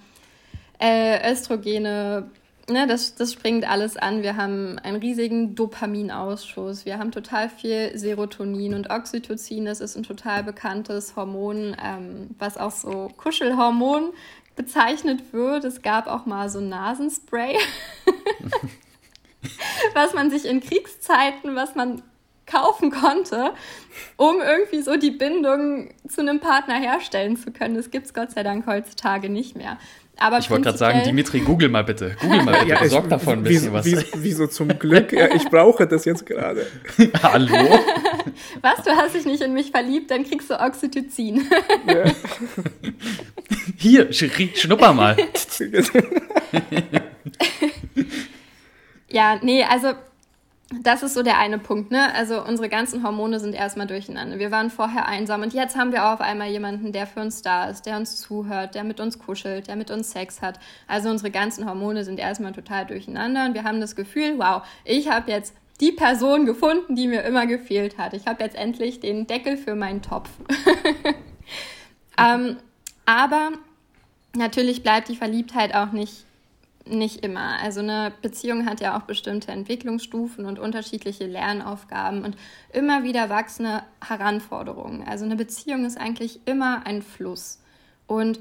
äh, 0.80 1.32
Östrogene, 1.32 2.30
ne, 2.70 2.88
das, 2.88 3.16
das 3.16 3.34
springt 3.34 3.70
alles 3.70 3.97
an. 3.97 4.24
Wir 4.24 4.38
haben 4.38 4.80
einen 4.80 4.97
riesigen 4.97 5.55
Dopaminausschuss. 5.55 6.86
Wir 6.86 6.97
haben 6.99 7.11
total 7.11 7.49
viel 7.49 7.97
Serotonin 7.97 8.74
und 8.74 8.89
Oxytocin. 8.89 9.66
Das 9.66 9.82
ist 9.82 9.95
ein 9.95 10.03
total 10.03 10.43
bekanntes 10.43 11.16
Hormon, 11.16 11.76
ähm, 11.84 12.30
was 12.39 12.57
auch 12.57 12.72
so 12.72 13.09
Kuschelhormon 13.18 14.14
bezeichnet 14.55 15.34
wird. 15.34 15.66
Es 15.66 15.82
gab 15.82 16.07
auch 16.07 16.26
mal 16.26 16.49
so 16.49 16.59
Nasenspray, 16.59 17.57
was 19.93 20.14
man 20.14 20.30
sich 20.30 20.45
in 20.45 20.61
Kriegszeiten, 20.61 21.55
was 21.55 21.76
man 21.76 22.01
kaufen 22.46 22.91
konnte, 22.91 23.54
um 24.18 24.36
irgendwie 24.41 24.82
so 24.82 24.98
die 24.98 25.12
Bindung 25.12 25.94
zu 26.08 26.22
einem 26.22 26.39
Partner 26.39 26.76
herstellen 26.76 27.38
zu 27.38 27.52
können. 27.52 27.76
Das 27.76 27.91
gibt 27.91 28.08
es 28.08 28.14
Gott 28.14 28.32
sei 28.32 28.44
Dank 28.44 28.66
heutzutage 28.68 29.30
nicht 29.30 29.56
mehr. 29.56 29.78
Aber 30.18 30.38
ich 30.38 30.50
wollte 30.50 30.66
gerade 30.66 30.78
sagen, 30.78 31.02
Dimitri, 31.04 31.39
google 31.39 31.70
mal 31.70 31.84
bitte. 31.84 32.16
Google 32.22 32.44
mal 32.44 32.54
bitte, 32.60 32.70
ja, 32.70 32.80
besorg 32.80 33.10
davon 33.10 33.39
ein 33.39 33.44
bisschen 33.44 33.72
wie, 33.84 33.96
was. 33.96 34.06
Wieso 34.16 34.48
zum 34.48 34.68
Glück? 34.80 35.12
Ja, 35.12 35.34
ich 35.34 35.50
brauche 35.50 35.88
das 35.88 36.06
jetzt 36.06 36.26
gerade. 36.26 36.68
Hallo? 37.24 37.56
Was, 38.62 38.84
du 38.84 38.91
hast 38.91 39.16
dich 39.16 39.26
nicht 39.26 39.41
in 39.41 39.54
mich 39.54 39.72
verliebt, 39.72 40.10
dann 40.10 40.24
kriegst 40.24 40.50
du 40.50 40.60
Oxytocin. 40.60 41.48
Ja. 41.86 42.06
Hier, 43.78 44.12
schnupper 44.12 44.94
mal. 44.94 45.18
ja, 49.10 49.39
nee, 49.44 49.64
also 49.64 49.94
das 50.82 51.03
ist 51.03 51.13
so 51.13 51.24
der 51.24 51.38
eine 51.38 51.59
Punkt, 51.59 51.91
ne? 51.91 52.13
Also 52.15 52.43
unsere 52.43 52.69
ganzen 52.69 53.03
Hormone 53.03 53.39
sind 53.39 53.53
erstmal 53.53 53.88
durcheinander. 53.88 54.39
Wir 54.39 54.51
waren 54.51 54.69
vorher 54.69 55.07
einsam 55.07 55.41
und 55.41 55.53
jetzt 55.53 55.76
haben 55.76 55.91
wir 55.91 56.11
auf 56.11 56.21
einmal 56.21 56.49
jemanden, 56.49 56.91
der 56.91 57.05
für 57.05 57.21
uns 57.21 57.41
da 57.41 57.69
ist, 57.69 57.86
der 57.86 57.97
uns 57.97 58.17
zuhört, 58.17 58.76
der 58.76 58.84
mit 58.84 58.99
uns 58.99 59.19
kuschelt, 59.19 59.67
der 59.67 59.76
mit 59.76 59.91
uns 59.91 60.11
Sex 60.11 60.41
hat. 60.41 60.59
Also 60.88 61.09
unsere 61.09 61.32
ganzen 61.32 61.67
Hormone 61.67 62.03
sind 62.03 62.19
erstmal 62.19 62.53
total 62.53 62.86
durcheinander 62.86 63.45
und 63.45 63.53
wir 63.53 63.63
haben 63.63 63.82
das 63.82 63.95
Gefühl, 63.95 64.36
wow, 64.38 64.63
ich 64.86 65.09
habe 65.09 65.30
jetzt 65.32 65.53
die 65.82 65.91
Person 65.91 66.45
gefunden, 66.45 66.95
die 66.95 67.07
mir 67.07 67.24
immer 67.24 67.45
gefehlt 67.45 67.97
hat. 67.97 68.13
Ich 68.13 68.26
habe 68.26 68.43
jetzt 68.43 68.55
endlich 68.55 68.99
den 68.99 69.28
Deckel 69.28 69.57
für 69.57 69.76
meinen 69.76 70.01
Topf. 70.01 70.30
ähm, 72.17 72.57
aber 73.05 73.51
natürlich 74.36 74.82
bleibt 74.84 75.09
die 75.09 75.15
Verliebtheit 75.15 75.76
auch 75.76 75.91
nicht 75.91 76.26
nicht 76.86 77.24
immer. 77.24 77.60
Also 77.62 77.80
eine 77.80 78.12
Beziehung 78.22 78.66
hat 78.66 78.82
ja 78.82 78.98
auch 78.98 79.04
bestimmte 79.04 79.52
Entwicklungsstufen 79.52 80.46
und 80.46 80.60
unterschiedliche 80.60 81.26
Lernaufgaben 81.26 82.24
und 82.24 82.36
immer 82.72 83.04
wieder 83.04 83.30
wachsende 83.30 83.84
Heranforderungen. 84.06 85.04
Also 85.08 85.26
eine 85.26 85.36
Beziehung 85.36 85.86
ist 85.86 85.98
eigentlich 85.98 86.42
immer 86.46 86.86
ein 86.86 87.02
Fluss. 87.02 87.60
Und 88.08 88.40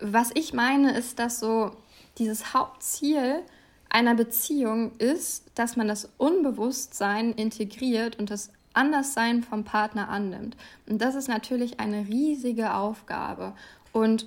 was 0.00 0.30
ich 0.34 0.52
meine, 0.52 0.96
ist, 0.96 1.18
dass 1.18 1.38
so 1.38 1.72
dieses 2.18 2.54
Hauptziel 2.54 3.42
einer 3.88 4.14
Beziehung 4.14 4.92
ist, 4.98 5.50
dass 5.54 5.76
man 5.76 5.88
das 5.88 6.10
Unbewusstsein 6.16 7.32
integriert 7.32 8.18
und 8.18 8.30
das 8.30 8.50
Anderssein 8.72 9.42
vom 9.42 9.64
Partner 9.64 10.08
annimmt. 10.08 10.56
Und 10.88 11.02
das 11.02 11.14
ist 11.14 11.28
natürlich 11.28 11.80
eine 11.80 12.06
riesige 12.06 12.74
Aufgabe. 12.74 13.52
Und 13.92 14.26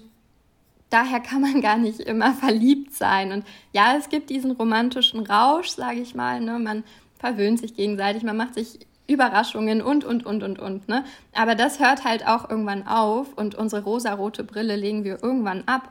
daher 0.94 1.20
kann 1.20 1.42
man 1.42 1.62
gar 1.62 1.78
nicht 1.78 2.00
immer 2.00 2.34
verliebt 2.34 2.94
sein. 2.94 3.32
Und 3.32 3.46
ja, 3.72 3.96
es 3.98 4.10
gibt 4.10 4.30
diesen 4.30 4.52
romantischen 4.52 5.26
Rausch, 5.26 5.70
sage 5.70 6.00
ich 6.00 6.14
mal. 6.14 6.40
Ne? 6.40 6.60
Man 6.60 6.84
verwöhnt 7.18 7.60
sich 7.60 7.76
gegenseitig, 7.76 8.24
man 8.24 8.38
macht 8.38 8.54
sich 8.54 8.80
Überraschungen 9.08 9.82
und, 9.82 10.06
und, 10.06 10.26
und, 10.26 10.44
und, 10.44 10.60
und. 10.60 10.88
Ne? 10.88 11.04
Aber 11.34 11.56
das 11.56 11.80
hört 11.80 12.06
halt 12.06 12.28
auch 12.28 12.50
irgendwann 12.50 12.88
auf 12.88 13.34
und 13.36 13.56
unsere 13.56 13.84
rosarote 13.84 14.44
Brille 14.44 14.76
legen 14.76 15.04
wir 15.04 15.24
irgendwann 15.24 15.64
ab, 15.66 15.90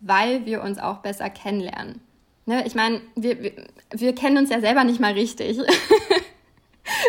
weil 0.00 0.44
wir 0.44 0.62
uns 0.62 0.78
auch 0.78 0.98
besser 0.98 1.30
kennenlernen. 1.30 2.00
Ne? 2.44 2.66
Ich 2.66 2.74
meine, 2.74 3.00
wir, 3.14 3.40
wir, 3.42 3.52
wir 3.92 4.14
kennen 4.14 4.38
uns 4.38 4.50
ja 4.50 4.60
selber 4.60 4.84
nicht 4.84 5.00
mal 5.00 5.12
richtig. 5.12 5.58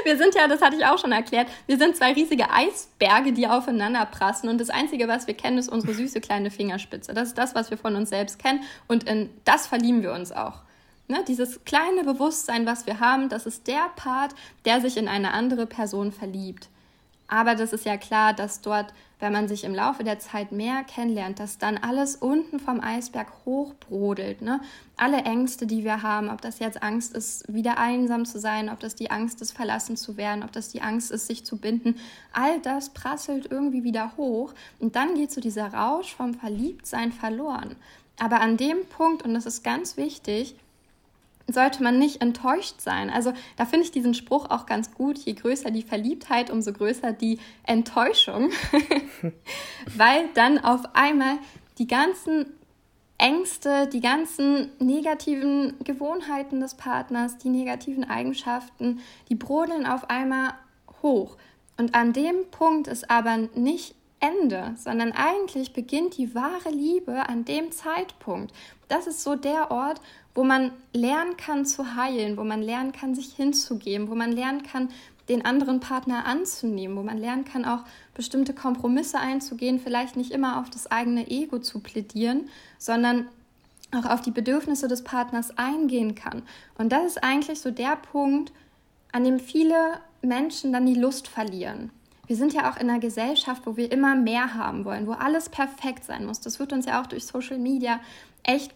wir 0.04 0.18
sind 0.18 0.36
ja, 0.36 0.48
das 0.48 0.62
hatte 0.62 0.76
ich 0.76 0.86
auch 0.86 0.98
schon 0.98 1.12
erklärt, 1.12 1.48
wir 1.68 1.78
sind 1.78 1.96
zwei 1.96 2.14
riesige 2.14 2.50
Eisberge, 2.50 3.34
die 3.34 3.48
aufeinander 3.48 4.06
prassen 4.06 4.50
und 4.50 4.60
das 4.60 4.70
Einzige, 4.70 5.08
was 5.08 5.28
wir 5.28 5.34
kennen, 5.34 5.58
ist 5.58 5.70
unsere 5.70 5.94
süße 5.94 6.22
kleine 6.22 6.52
Fingerspitze. 6.52 7.14
Das 7.14 7.30
ist 7.30 7.38
das, 7.38 7.56
was 7.56 7.70
wir 7.70 7.78
von 7.78 7.96
uns 7.96 8.10
selbst 8.10 8.40
kennen 8.40 8.62
und 8.88 9.04
in 9.04 9.30
das 9.46 9.68
verlieben 9.68 10.02
wir 10.02 10.14
uns 10.14 10.32
auch. 10.32 10.62
Ne, 11.10 11.24
dieses 11.28 11.66
kleine 11.66 12.04
Bewusstsein, 12.06 12.66
was 12.66 12.88
wir 12.88 13.02
haben, 13.02 13.28
das 13.28 13.46
ist 13.46 13.68
der 13.68 13.90
Part, 13.96 14.34
der 14.64 14.80
sich 14.80 14.96
in 14.96 15.10
eine 15.10 15.34
andere 15.34 15.68
Person 15.68 16.14
verliebt. 16.14 16.70
Aber 17.34 17.56
das 17.56 17.74
ist 17.74 17.84
ja 17.84 17.98
klar, 17.98 18.36
dass 18.36 18.62
dort, 18.62 18.94
wenn 19.20 19.34
man 19.34 19.48
sich 19.48 19.64
im 19.64 19.74
Laufe 19.74 20.04
der 20.04 20.20
Zeit 20.20 20.52
mehr 20.52 20.84
kennenlernt, 20.84 21.40
dass 21.40 21.58
dann 21.58 21.80
alles 21.80 22.16
unten 22.16 22.60
vom 22.60 22.80
Eisberg 22.80 23.28
hochbrodelt. 23.44 24.44
Ne? 24.44 24.62
Alle 24.98 25.24
Ängste, 25.24 25.66
die 25.66 25.84
wir 25.84 26.04
haben, 26.04 26.30
ob 26.30 26.42
das 26.42 26.60
jetzt 26.60 26.84
Angst 26.84 27.16
ist, 27.16 27.52
wieder 27.52 27.80
einsam 27.80 28.26
zu 28.26 28.40
sein, 28.40 28.70
ob 28.70 28.80
das 28.80 28.94
die 28.94 29.10
Angst 29.10 29.42
ist, 29.42 29.52
verlassen 29.52 29.98
zu 29.98 30.16
werden, 30.16 30.44
ob 30.44 30.52
das 30.52 30.70
die 30.70 30.84
Angst 30.84 31.10
ist, 31.10 31.26
sich 31.26 31.44
zu 31.44 31.58
binden, 31.58 31.96
all 32.34 32.60
das 32.60 32.92
prasselt 32.92 33.48
irgendwie 33.50 33.84
wieder 33.84 34.16
hoch 34.16 34.54
und 34.78 34.96
dann 34.96 35.16
geht 35.16 35.32
so 35.32 35.42
dieser 35.42 35.74
Rausch 35.74 36.14
vom 36.14 36.36
Verliebtsein 36.36 37.12
verloren. 37.12 37.78
Aber 38.20 38.42
an 38.42 38.58
dem 38.58 38.86
Punkt, 38.86 39.24
und 39.24 39.34
das 39.34 39.48
ist 39.48 39.64
ganz 39.64 39.98
wichtig, 39.98 40.56
sollte 41.48 41.84
man 41.84 42.00
nicht 42.00 42.22
enttäuscht 42.22 42.80
sein. 42.80 43.10
Also 43.10 43.34
da 43.58 43.66
finde 43.66 43.86
ich 43.86 43.91
diesen 43.91 44.14
Spruch 44.14 44.50
auch 44.50 44.66
ganz 44.66 44.94
gut, 44.94 45.18
je 45.18 45.34
größer 45.34 45.72
die 45.72 45.82
Verliebtheit, 45.82 46.50
umso 46.50 46.72
größer 46.72 47.14
die 47.14 47.39
Enttäuschung, 47.64 48.50
weil 49.98 50.30
dann 50.34 50.64
auf 50.64 50.96
einmal 50.96 51.38
die 51.78 51.88
ganzen 51.88 52.46
Ängste, 53.18 53.88
die 53.88 54.02
ganzen 54.02 54.72
negativen 54.80 55.76
Gewohnheiten 55.84 56.60
des 56.60 56.76
Partners, 56.76 57.38
die 57.38 57.50
negativen 57.50 58.04
Eigenschaften, 58.04 59.00
die 59.30 59.36
brodeln 59.36 59.86
auf 59.86 60.10
einmal 60.10 60.54
hoch. 61.02 61.38
Und 61.78 61.96
an 61.96 62.14
dem 62.14 62.50
Punkt 62.52 62.88
ist 62.88 63.10
aber 63.10 63.38
nicht 63.56 63.96
Ende, 64.20 64.74
sondern 64.78 65.12
eigentlich 65.12 65.74
beginnt 65.74 66.18
die 66.18 66.34
wahre 66.34 66.70
Liebe 66.70 67.28
an 67.28 67.44
dem 67.44 67.72
Zeitpunkt. 67.72 68.54
Das 68.88 69.06
ist 69.06 69.22
so 69.22 69.36
der 69.36 69.70
Ort, 69.70 70.00
wo 70.36 70.44
man 70.44 70.72
lernen 70.94 71.38
kann 71.38 71.66
zu 71.66 71.96
heilen, 71.96 72.38
wo 72.38 72.44
man 72.44 72.62
lernen 72.62 72.92
kann, 72.92 73.16
sich 73.16 73.34
hinzugeben, 73.34 74.10
wo 74.10 74.16
man 74.16 74.32
lernen 74.32 74.64
kann, 74.64 74.90
den 75.30 75.46
anderen 75.46 75.80
Partner 75.80 76.26
anzunehmen, 76.26 76.98
wo 76.98 77.04
man 77.04 77.18
lernen 77.18 77.46
kann, 77.46 77.66
auch 77.66 77.84
bestimmte 78.14 78.54
Kompromisse 78.54 79.20
einzugehen, 79.20 79.80
vielleicht 79.80 80.18
nicht 80.18 80.32
immer 80.32 80.60
auf 80.60 80.70
das 80.70 80.92
eigene 80.92 81.30
Ego 81.30 81.60
zu 81.60 81.80
plädieren, 81.80 82.50
sondern 82.78 83.28
auch 83.92 84.06
auf 84.06 84.22
die 84.22 84.32
Bedürfnisse 84.32 84.88
des 84.88 85.04
Partners 85.04 85.58
eingehen 85.58 86.16
kann. 86.16 86.44
Und 86.78 86.92
das 86.92 87.06
ist 87.06 87.24
eigentlich 87.24 87.62
so 87.62 87.72
der 87.72 87.96
Punkt, 87.96 88.52
an 89.12 89.24
dem 89.24 89.40
viele 89.40 90.00
Menschen 90.22 90.74
dann 90.74 90.86
die 90.86 90.96
Lust 90.96 91.28
verlieren. 91.28 91.92
Wir 92.26 92.36
sind 92.36 92.54
ja 92.54 92.72
auch 92.72 92.78
in 92.78 92.90
einer 92.90 93.00
Gesellschaft, 93.00 93.64
wo 93.66 93.78
wir 93.78 93.92
immer 93.92 94.16
mehr 94.16 94.56
haben 94.56 94.86
wollen, 94.86 95.08
wo 95.08 95.12
alles 95.12 95.50
perfekt 95.50 96.06
sein 96.06 96.26
muss. 96.26 96.40
Das 96.40 96.58
wird 96.58 96.74
uns 96.74 96.86
ja 96.86 97.02
auch 97.02 97.06
durch 97.06 97.26
Social 97.26 97.60
Media 97.60 98.00
echt 98.44 98.74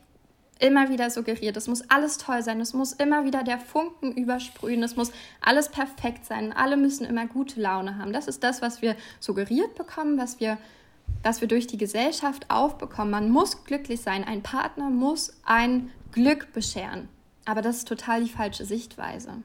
immer 0.61 0.89
wieder 0.89 1.09
suggeriert. 1.09 1.57
Es 1.57 1.67
muss 1.67 1.89
alles 1.89 2.17
toll 2.17 2.43
sein, 2.43 2.59
es 2.61 2.73
muss 2.73 2.93
immer 2.93 3.25
wieder 3.25 3.43
der 3.43 3.59
Funken 3.59 4.11
übersprühen, 4.11 4.83
es 4.83 4.95
muss 4.95 5.11
alles 5.41 5.69
perfekt 5.69 6.25
sein, 6.25 6.53
alle 6.53 6.77
müssen 6.77 7.05
immer 7.05 7.27
gute 7.27 7.59
Laune 7.61 7.97
haben. 7.97 8.13
Das 8.13 8.27
ist 8.27 8.43
das, 8.43 8.61
was 8.61 8.81
wir 8.81 8.95
suggeriert 9.19 9.75
bekommen, 9.75 10.17
was 10.17 10.39
wir, 10.39 10.57
was 11.23 11.41
wir 11.41 11.47
durch 11.47 11.67
die 11.67 11.77
Gesellschaft 11.77 12.49
aufbekommen. 12.49 13.11
Man 13.11 13.29
muss 13.29 13.63
glücklich 13.63 14.01
sein, 14.01 14.23
ein 14.23 14.43
Partner 14.43 14.89
muss 14.89 15.33
ein 15.45 15.91
Glück 16.11 16.53
bescheren. 16.53 17.09
Aber 17.45 17.61
das 17.61 17.77
ist 17.77 17.87
total 17.87 18.23
die 18.23 18.29
falsche 18.29 18.65
Sichtweise. 18.65 19.43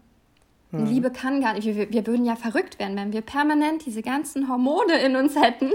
Mhm. 0.70 0.86
Liebe 0.86 1.10
kann 1.10 1.40
gar 1.40 1.54
nicht, 1.54 1.66
wir, 1.66 1.92
wir 1.92 2.06
würden 2.06 2.24
ja 2.24 2.36
verrückt 2.36 2.78
werden, 2.78 2.96
wenn 2.96 3.12
wir 3.12 3.20
permanent 3.20 3.86
diese 3.86 4.02
ganzen 4.02 4.48
Hormone 4.48 5.00
in 5.02 5.16
uns 5.16 5.36
hätten 5.36 5.70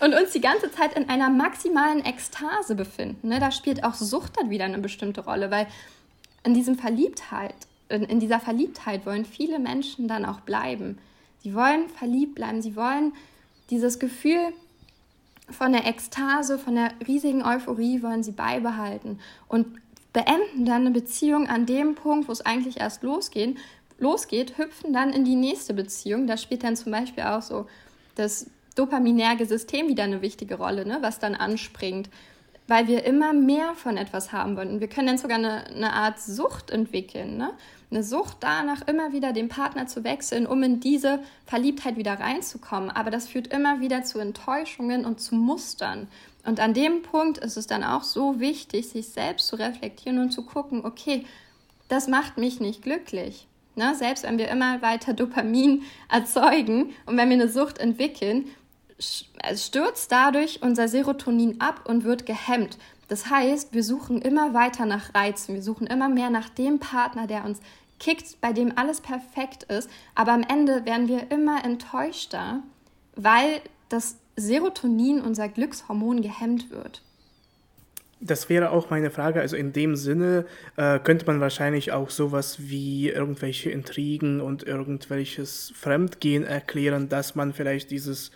und 0.00 0.14
uns 0.14 0.32
die 0.32 0.40
ganze 0.40 0.70
Zeit 0.70 0.96
in 0.96 1.08
einer 1.08 1.30
maximalen 1.30 2.04
Ekstase 2.04 2.74
befinden. 2.74 3.28
Ne? 3.28 3.40
Da 3.40 3.50
spielt 3.50 3.84
auch 3.84 3.94
Sucht 3.94 4.36
dann 4.38 4.50
wieder 4.50 4.64
eine 4.64 4.78
bestimmte 4.78 5.22
Rolle, 5.24 5.50
weil 5.50 5.66
in 6.44 6.54
diesem 6.54 6.76
Verliebtheit, 6.76 7.54
in, 7.88 8.04
in 8.04 8.20
dieser 8.20 8.40
Verliebtheit 8.40 9.06
wollen 9.06 9.24
viele 9.24 9.58
Menschen 9.58 10.08
dann 10.08 10.24
auch 10.24 10.40
bleiben. 10.40 10.98
Sie 11.42 11.54
wollen 11.54 11.88
verliebt 11.88 12.34
bleiben, 12.34 12.62
sie 12.62 12.76
wollen 12.76 13.12
dieses 13.70 13.98
Gefühl 13.98 14.52
von 15.50 15.72
der 15.72 15.86
Ekstase, 15.86 16.58
von 16.58 16.74
der 16.74 16.92
riesigen 17.06 17.42
Euphorie 17.42 18.02
wollen 18.02 18.22
sie 18.22 18.32
beibehalten 18.32 19.18
und 19.48 19.66
beenden 20.12 20.64
dann 20.64 20.82
eine 20.82 20.90
Beziehung 20.90 21.48
an 21.48 21.66
dem 21.66 21.94
Punkt, 21.94 22.28
wo 22.28 22.32
es 22.32 22.44
eigentlich 22.44 22.80
erst 22.80 23.02
losgehen, 23.02 23.58
losgeht, 23.98 24.58
hüpfen 24.58 24.92
dann 24.92 25.12
in 25.12 25.24
die 25.24 25.36
nächste 25.36 25.74
Beziehung. 25.74 26.26
Da 26.26 26.36
spielt 26.36 26.64
dann 26.64 26.76
zum 26.76 26.92
Beispiel 26.92 27.24
auch 27.24 27.42
so 27.42 27.66
das 28.14 28.46
dopaminerge 28.78 29.46
System 29.46 29.88
wieder 29.88 30.04
eine 30.04 30.22
wichtige 30.22 30.56
Rolle, 30.56 30.86
ne, 30.86 30.98
was 31.00 31.18
dann 31.18 31.34
anspringt, 31.34 32.08
weil 32.68 32.86
wir 32.86 33.04
immer 33.04 33.32
mehr 33.32 33.74
von 33.74 33.96
etwas 33.96 34.30
haben 34.32 34.56
wollen. 34.56 34.70
Und 34.70 34.80
wir 34.80 34.88
können 34.88 35.08
dann 35.08 35.18
sogar 35.18 35.38
eine, 35.38 35.66
eine 35.66 35.92
Art 35.92 36.20
Sucht 36.20 36.70
entwickeln, 36.70 37.38
ne? 37.38 37.52
eine 37.90 38.02
Sucht 38.02 38.36
danach, 38.40 38.86
immer 38.86 39.12
wieder 39.12 39.32
den 39.32 39.48
Partner 39.48 39.86
zu 39.86 40.04
wechseln, 40.04 40.46
um 40.46 40.62
in 40.62 40.78
diese 40.78 41.20
Verliebtheit 41.46 41.96
wieder 41.96 42.20
reinzukommen. 42.20 42.90
Aber 42.90 43.10
das 43.10 43.26
führt 43.26 43.46
immer 43.48 43.80
wieder 43.80 44.04
zu 44.04 44.18
Enttäuschungen 44.18 45.06
und 45.06 45.20
zu 45.20 45.34
Mustern. 45.34 46.08
Und 46.44 46.60
an 46.60 46.74
dem 46.74 47.02
Punkt 47.02 47.38
ist 47.38 47.56
es 47.56 47.66
dann 47.66 47.82
auch 47.82 48.02
so 48.02 48.38
wichtig, 48.38 48.88
sich 48.88 49.08
selbst 49.08 49.48
zu 49.48 49.56
reflektieren 49.56 50.18
und 50.18 50.30
zu 50.30 50.44
gucken, 50.44 50.84
okay, 50.84 51.24
das 51.88 52.06
macht 52.06 52.36
mich 52.36 52.60
nicht 52.60 52.82
glücklich. 52.82 53.46
Ne? 53.76 53.94
Selbst 53.94 54.24
wenn 54.24 54.38
wir 54.38 54.48
immer 54.48 54.82
weiter 54.82 55.14
Dopamin 55.14 55.84
erzeugen 56.10 56.90
und 57.06 57.16
wenn 57.16 57.30
wir 57.30 57.36
eine 57.36 57.48
Sucht 57.48 57.78
entwickeln, 57.78 58.46
stürzt 58.98 60.10
dadurch 60.10 60.62
unser 60.62 60.88
Serotonin 60.88 61.60
ab 61.60 61.82
und 61.88 62.04
wird 62.04 62.26
gehemmt. 62.26 62.78
Das 63.08 63.30
heißt, 63.30 63.72
wir 63.72 63.82
suchen 63.82 64.20
immer 64.20 64.52
weiter 64.54 64.84
nach 64.84 65.14
Reizen, 65.14 65.54
wir 65.54 65.62
suchen 65.62 65.86
immer 65.86 66.08
mehr 66.08 66.30
nach 66.30 66.48
dem 66.50 66.78
Partner, 66.78 67.26
der 67.26 67.44
uns 67.44 67.60
kickt, 67.98 68.40
bei 68.40 68.52
dem 68.52 68.76
alles 68.76 69.00
perfekt 69.00 69.64
ist, 69.64 69.90
aber 70.14 70.32
am 70.32 70.42
Ende 70.42 70.84
werden 70.84 71.08
wir 71.08 71.30
immer 71.30 71.64
enttäuschter, 71.64 72.62
weil 73.16 73.60
das 73.88 74.18
Serotonin, 74.36 75.20
unser 75.20 75.48
Glückshormon, 75.48 76.22
gehemmt 76.22 76.70
wird. 76.70 77.02
Das 78.20 78.48
wäre 78.48 78.70
auch 78.70 78.90
meine 78.90 79.10
Frage. 79.10 79.40
Also 79.40 79.56
in 79.56 79.72
dem 79.72 79.94
Sinne 79.94 80.44
äh, 80.76 80.98
könnte 80.98 81.26
man 81.26 81.40
wahrscheinlich 81.40 81.92
auch 81.92 82.10
sowas 82.10 82.56
wie 82.58 83.08
irgendwelche 83.08 83.70
Intrigen 83.70 84.40
und 84.40 84.64
irgendwelches 84.64 85.72
Fremdgehen 85.76 86.44
erklären, 86.44 87.08
dass 87.08 87.36
man 87.36 87.52
vielleicht 87.52 87.92
dieses 87.92 88.32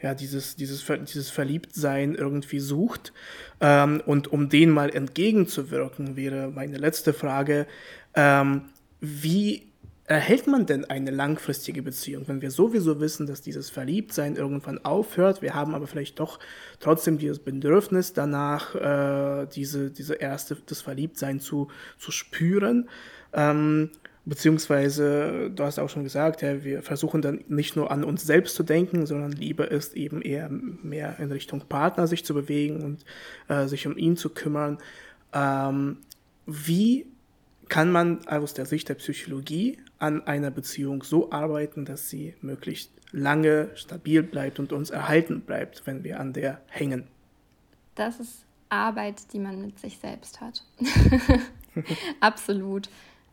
ja, 0.00 0.14
dieses, 0.14 0.56
dieses, 0.56 0.84
dieses 0.86 1.30
Verliebtsein 1.30 2.14
irgendwie 2.14 2.60
sucht. 2.60 3.12
Ähm, 3.60 4.02
und 4.06 4.28
um 4.28 4.48
dem 4.48 4.70
mal 4.70 4.90
entgegenzuwirken, 4.90 6.16
wäre 6.16 6.48
meine 6.48 6.78
letzte 6.78 7.12
Frage, 7.12 7.66
ähm, 8.14 8.62
wie 9.00 9.68
erhält 10.08 10.46
man 10.46 10.64
denn 10.64 10.86
eine 10.86 11.10
langfristige 11.10 11.82
Beziehung, 11.82 12.26
wenn 12.28 12.40
wir 12.40 12.50
sowieso 12.50 12.98
wissen, 12.98 13.26
dass 13.26 13.42
dieses 13.42 13.68
Verliebtsein 13.68 14.36
irgendwann 14.36 14.82
aufhört, 14.82 15.42
wir 15.42 15.54
haben 15.54 15.74
aber 15.74 15.86
vielleicht 15.86 16.18
doch 16.18 16.38
trotzdem 16.80 17.18
dieses 17.18 17.40
Bedürfnis 17.40 18.14
danach, 18.14 18.74
äh, 18.74 19.46
diese, 19.54 19.90
diese 19.90 20.14
erste, 20.14 20.56
das 20.64 20.80
Verliebtsein 20.80 21.40
zu, 21.40 21.68
zu 21.98 22.10
spüren. 22.10 22.88
Ähm, 23.34 23.90
Beziehungsweise, 24.28 25.50
du 25.50 25.64
hast 25.64 25.78
auch 25.78 25.88
schon 25.88 26.04
gesagt, 26.04 26.42
ja, 26.42 26.62
wir 26.62 26.82
versuchen 26.82 27.22
dann 27.22 27.44
nicht 27.48 27.76
nur 27.76 27.90
an 27.90 28.04
uns 28.04 28.24
selbst 28.24 28.56
zu 28.56 28.62
denken, 28.62 29.06
sondern 29.06 29.32
Liebe 29.32 29.62
ist 29.62 29.96
eben 29.96 30.20
eher 30.20 30.50
mehr 30.50 31.18
in 31.18 31.32
Richtung 31.32 31.60
Partner 31.60 32.06
sich 32.06 32.26
zu 32.26 32.34
bewegen 32.34 32.82
und 32.82 33.06
äh, 33.48 33.66
sich 33.68 33.86
um 33.86 33.96
ihn 33.96 34.18
zu 34.18 34.28
kümmern. 34.28 34.76
Ähm, 35.32 35.96
wie 36.44 37.06
kann 37.70 37.90
man 37.90 38.28
aus 38.28 38.52
der 38.52 38.66
Sicht 38.66 38.90
der 38.90 38.96
Psychologie 38.96 39.78
an 39.98 40.26
einer 40.26 40.50
Beziehung 40.50 41.02
so 41.02 41.32
arbeiten, 41.32 41.86
dass 41.86 42.10
sie 42.10 42.34
möglichst 42.42 42.92
lange 43.12 43.70
stabil 43.76 44.22
bleibt 44.22 44.58
und 44.58 44.74
uns 44.74 44.90
erhalten 44.90 45.40
bleibt, 45.40 45.86
wenn 45.86 46.04
wir 46.04 46.20
an 46.20 46.34
der 46.34 46.60
hängen? 46.66 47.04
Das 47.94 48.20
ist 48.20 48.44
Arbeit, 48.68 49.32
die 49.32 49.38
man 49.38 49.62
mit 49.62 49.78
sich 49.78 49.96
selbst 49.96 50.42
hat. 50.42 50.64
Absolut 52.20 52.90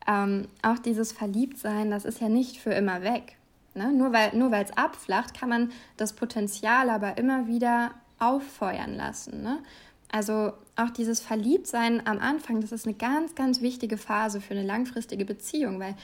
ähm, 0.07 0.47
auch 0.61 0.79
dieses 0.79 1.11
Verliebtsein, 1.11 1.91
das 1.91 2.05
ist 2.05 2.21
ja 2.21 2.29
nicht 2.29 2.57
für 2.57 2.71
immer 2.71 3.01
weg. 3.01 3.37
Ne? 3.73 3.91
Nur 3.91 4.13
weil 4.13 4.35
nur 4.35 4.51
es 4.53 4.75
abflacht, 4.77 5.37
kann 5.37 5.49
man 5.49 5.71
das 5.97 6.13
Potenzial 6.13 6.89
aber 6.89 7.17
immer 7.17 7.47
wieder 7.47 7.91
auffeuern 8.19 8.95
lassen. 8.95 9.43
Ne? 9.43 9.59
Also 10.11 10.53
auch 10.75 10.89
dieses 10.89 11.19
Verliebtsein 11.19 12.05
am 12.05 12.19
Anfang, 12.19 12.61
das 12.61 12.71
ist 12.71 12.85
eine 12.85 12.95
ganz, 12.95 13.35
ganz 13.35 13.61
wichtige 13.61 13.97
Phase 13.97 14.39
für 14.39 14.53
eine 14.53 14.63
langfristige 14.63 15.25
Beziehung, 15.25 15.79
weil 15.79 15.95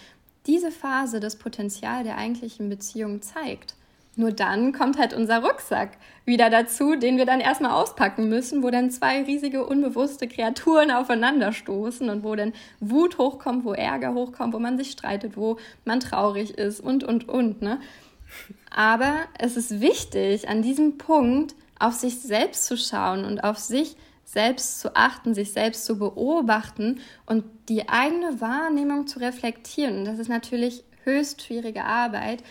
diese 0.48 0.72
Phase 0.72 1.20
das 1.20 1.36
Potenzial 1.36 2.04
der 2.04 2.18
eigentlichen 2.18 2.68
Beziehung 2.68 3.22
zeigt. 3.22 3.76
Nur 4.18 4.32
dann 4.32 4.74
kommt 4.74 4.98
halt 5.00 5.14
unser 5.14 5.42
Rucksack 5.42 5.92
wieder 6.26 6.50
dazu, 6.50 6.96
den 6.96 7.18
wir 7.18 7.26
dann 7.26 7.40
erstmal 7.40 7.72
auspacken 7.72 8.28
müssen, 8.28 8.62
wo 8.62 8.70
dann 8.70 8.92
zwei 8.92 9.24
riesige 9.24 9.66
unbewusste 9.66 10.28
Kreaturen 10.28 10.92
aufeinanderstoßen 10.92 12.10
und 12.10 12.24
wo 12.24 12.36
dann 12.36 12.52
Wut 12.82 13.18
hochkommt, 13.18 13.64
wo 13.64 13.72
Ärger 13.72 14.14
hochkommt, 14.14 14.54
wo 14.54 14.60
man 14.60 14.78
sich 14.78 14.92
streitet, 14.92 15.38
wo 15.38 15.58
man 15.86 16.02
traurig 16.02 16.58
ist 16.58 16.82
und, 16.82 17.06
und, 17.06 17.30
und. 17.30 17.62
Ne? 17.62 17.80
Aber 18.70 19.14
es 19.40 19.56
ist 19.56 19.80
wichtig, 19.80 20.50
an 20.50 20.62
diesem 20.62 20.98
Punkt 20.98 21.56
auf 21.80 21.94
sich 21.94 22.20
selbst 22.20 22.66
zu 22.66 22.78
schauen 22.78 23.24
und 23.24 23.44
auf 23.44 23.58
sich 23.58 23.96
selbst 24.26 24.80
zu 24.80 24.96
achten, 24.96 25.34
sich 25.34 25.52
selbst 25.52 25.86
zu 25.86 25.98
beobachten 25.98 27.00
und 27.26 27.44
die 27.70 27.90
eigene 27.90 28.40
Wahrnehmung 28.40 29.08
zu 29.08 29.20
reflektieren. 29.20 30.06
Das 30.06 30.20
ist 30.20 30.30
natürlich 30.30 30.84
höchst 31.04 31.42
schwierige 31.42 31.84
Arbeit, 31.84 32.44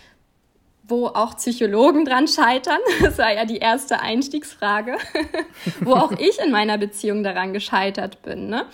wo 0.91 1.07
auch 1.07 1.37
Psychologen 1.37 2.05
dran 2.05 2.29
scheitern. 2.29 2.79
Das 3.01 3.19
war 3.19 3.33
ja 3.33 3.45
die 3.45 3.59
erste 3.59 4.01
Einstiegsfrage, 4.01 4.97
wo 5.81 5.95
auch 5.95 6.13
ich 6.13 6.39
in 6.39 6.51
meiner 6.51 6.77
Beziehung 6.79 7.23
daran 7.23 7.53
gescheitert 7.53 8.23
bin. 8.23 8.49
Ne? 8.49 8.67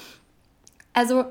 Also 0.93 1.25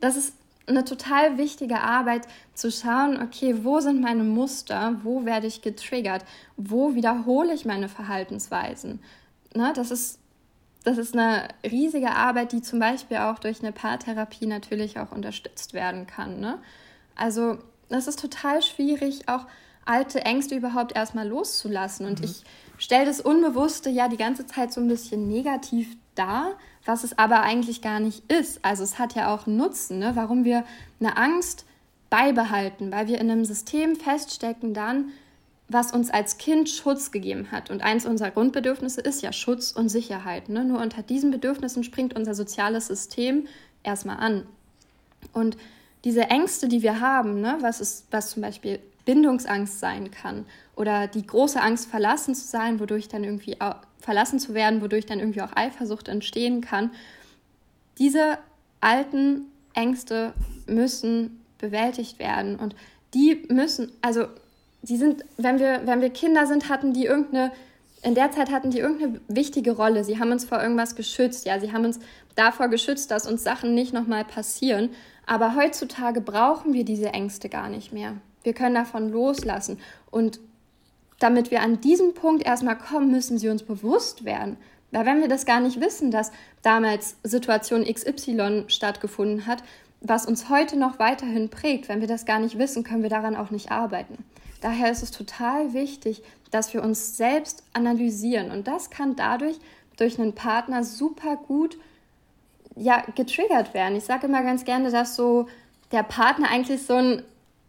das 0.00 0.16
ist 0.16 0.34
eine 0.66 0.84
total 0.84 1.38
wichtige 1.38 1.80
Arbeit 1.80 2.26
zu 2.54 2.70
schauen, 2.70 3.20
okay, 3.22 3.64
wo 3.64 3.80
sind 3.80 4.00
meine 4.00 4.24
Muster, 4.24 4.96
wo 5.02 5.24
werde 5.24 5.46
ich 5.46 5.62
getriggert, 5.62 6.24
wo 6.56 6.94
wiederhole 6.94 7.54
ich 7.54 7.64
meine 7.64 7.88
Verhaltensweisen. 7.88 9.00
Ne? 9.54 9.72
Das, 9.74 9.90
ist, 9.90 10.18
das 10.84 10.98
ist 10.98 11.14
eine 11.14 11.48
riesige 11.64 12.10
Arbeit, 12.10 12.52
die 12.52 12.62
zum 12.62 12.80
Beispiel 12.80 13.18
auch 13.18 13.38
durch 13.38 13.60
eine 13.60 13.72
Paartherapie 13.72 14.46
natürlich 14.46 14.98
auch 14.98 15.12
unterstützt 15.12 15.72
werden 15.72 16.06
kann. 16.06 16.40
Ne? 16.40 16.58
Also 17.14 17.58
das 17.88 18.08
ist 18.08 18.20
total 18.20 18.62
schwierig, 18.62 19.28
auch 19.28 19.46
alte 19.86 20.24
Ängste 20.24 20.56
überhaupt 20.56 20.94
erstmal 20.94 21.26
loszulassen. 21.26 22.06
Und 22.06 22.20
mhm. 22.20 22.26
ich 22.26 22.44
stelle 22.76 23.06
das 23.06 23.20
Unbewusste 23.20 23.88
ja 23.88 24.08
die 24.08 24.16
ganze 24.16 24.46
Zeit 24.46 24.72
so 24.72 24.80
ein 24.80 24.88
bisschen 24.88 25.26
negativ 25.28 25.96
dar, 26.14 26.54
was 26.84 27.04
es 27.04 27.18
aber 27.18 27.42
eigentlich 27.42 27.82
gar 27.82 28.00
nicht 28.00 28.30
ist. 28.30 28.64
Also 28.64 28.82
es 28.82 28.98
hat 28.98 29.14
ja 29.14 29.34
auch 29.34 29.46
Nutzen, 29.46 29.98
ne? 29.98 30.12
warum 30.14 30.44
wir 30.44 30.64
eine 31.00 31.16
Angst 31.16 31.64
beibehalten, 32.10 32.92
weil 32.92 33.08
wir 33.08 33.20
in 33.20 33.30
einem 33.30 33.44
System 33.44 33.96
feststecken 33.96 34.74
dann, 34.74 35.10
was 35.68 35.92
uns 35.92 36.10
als 36.10 36.38
Kind 36.38 36.68
Schutz 36.68 37.10
gegeben 37.10 37.50
hat. 37.50 37.70
Und 37.70 37.82
eins 37.82 38.06
unserer 38.06 38.30
Grundbedürfnisse 38.30 39.00
ist 39.00 39.22
ja 39.22 39.32
Schutz 39.32 39.72
und 39.72 39.88
Sicherheit. 39.88 40.48
Ne? 40.48 40.64
Nur 40.64 40.80
unter 40.80 41.02
diesen 41.02 41.30
Bedürfnissen 41.32 41.82
springt 41.82 42.14
unser 42.14 42.34
soziales 42.34 42.86
System 42.86 43.46
erstmal 43.82 44.18
an. 44.18 44.46
Und 45.32 45.56
diese 46.04 46.22
Ängste, 46.22 46.68
die 46.68 46.82
wir 46.82 47.00
haben, 47.00 47.40
ne, 47.40 47.58
was, 47.60 47.80
ist, 47.80 48.06
was 48.12 48.30
zum 48.30 48.42
Beispiel 48.42 48.78
Bindungsangst 49.06 49.80
sein 49.80 50.10
kann 50.10 50.44
oder 50.74 51.06
die 51.06 51.26
große 51.26 51.60
Angst, 51.62 51.88
verlassen 51.88 52.34
zu 52.34 52.46
sein, 52.46 52.78
wodurch 52.80 53.08
dann 53.08 53.24
irgendwie 53.24 53.56
verlassen 53.98 54.38
zu 54.38 54.52
werden, 54.52 54.82
wodurch 54.82 55.06
dann 55.06 55.20
irgendwie 55.20 55.40
auch 55.40 55.56
Eifersucht 55.56 56.08
entstehen 56.08 56.60
kann. 56.60 56.90
Diese 57.98 58.36
alten 58.82 59.46
Ängste 59.72 60.34
müssen 60.66 61.40
bewältigt 61.58 62.18
werden 62.18 62.56
und 62.56 62.76
die 63.14 63.46
müssen, 63.48 63.92
also 64.02 64.26
die 64.82 64.96
sind, 64.96 65.24
wenn 65.38 65.58
wir, 65.58 65.82
wenn 65.84 66.00
wir 66.00 66.10
Kinder 66.10 66.46
sind, 66.46 66.68
hatten 66.68 66.92
die 66.92 67.06
irgendeine, 67.06 67.52
in 68.02 68.14
der 68.14 68.30
Zeit 68.30 68.50
hatten 68.50 68.70
die 68.70 68.78
irgendeine 68.78 69.20
wichtige 69.28 69.72
Rolle. 69.72 70.04
Sie 70.04 70.18
haben 70.18 70.30
uns 70.30 70.44
vor 70.44 70.62
irgendwas 70.62 70.94
geschützt, 70.94 71.46
ja, 71.46 71.58
sie 71.58 71.72
haben 71.72 71.84
uns 71.84 71.98
davor 72.34 72.68
geschützt, 72.68 73.10
dass 73.10 73.26
uns 73.26 73.42
Sachen 73.42 73.74
nicht 73.74 73.92
nochmal 73.92 74.24
passieren. 74.24 74.90
Aber 75.24 75.56
heutzutage 75.56 76.20
brauchen 76.20 76.72
wir 76.72 76.84
diese 76.84 77.08
Ängste 77.08 77.48
gar 77.48 77.68
nicht 77.68 77.92
mehr. 77.92 78.16
Wir 78.46 78.54
können 78.54 78.76
davon 78.76 79.10
loslassen. 79.10 79.80
Und 80.12 80.38
damit 81.18 81.50
wir 81.50 81.62
an 81.62 81.80
diesem 81.80 82.14
Punkt 82.14 82.46
erstmal 82.46 82.78
kommen, 82.78 83.10
müssen 83.10 83.38
sie 83.38 83.48
uns 83.48 83.64
bewusst 83.64 84.24
werden. 84.24 84.56
Weil 84.92 85.04
wenn 85.04 85.20
wir 85.20 85.26
das 85.26 85.46
gar 85.46 85.58
nicht 85.58 85.80
wissen, 85.80 86.12
dass 86.12 86.30
damals 86.62 87.16
Situation 87.24 87.84
XY 87.84 88.66
stattgefunden 88.68 89.46
hat, 89.46 89.64
was 90.00 90.26
uns 90.26 90.48
heute 90.48 90.78
noch 90.78 91.00
weiterhin 91.00 91.48
prägt, 91.48 91.88
wenn 91.88 92.00
wir 92.00 92.06
das 92.06 92.24
gar 92.24 92.38
nicht 92.38 92.56
wissen, 92.56 92.84
können 92.84 93.02
wir 93.02 93.10
daran 93.10 93.34
auch 93.34 93.50
nicht 93.50 93.72
arbeiten. 93.72 94.24
Daher 94.60 94.92
ist 94.92 95.02
es 95.02 95.10
total 95.10 95.72
wichtig, 95.72 96.22
dass 96.52 96.72
wir 96.72 96.84
uns 96.84 97.16
selbst 97.16 97.64
analysieren. 97.72 98.52
Und 98.52 98.68
das 98.68 98.90
kann 98.90 99.16
dadurch 99.16 99.58
durch 99.96 100.20
einen 100.20 100.34
Partner 100.34 100.84
super 100.84 101.34
gut 101.34 101.76
ja, 102.76 103.02
getriggert 103.16 103.74
werden. 103.74 103.96
Ich 103.96 104.04
sage 104.04 104.28
immer 104.28 104.44
ganz 104.44 104.64
gerne, 104.64 104.92
dass 104.92 105.16
so 105.16 105.48
der 105.90 106.04
Partner 106.04 106.48
eigentlich 106.48 106.82
so 106.82 106.94
ein 106.94 107.22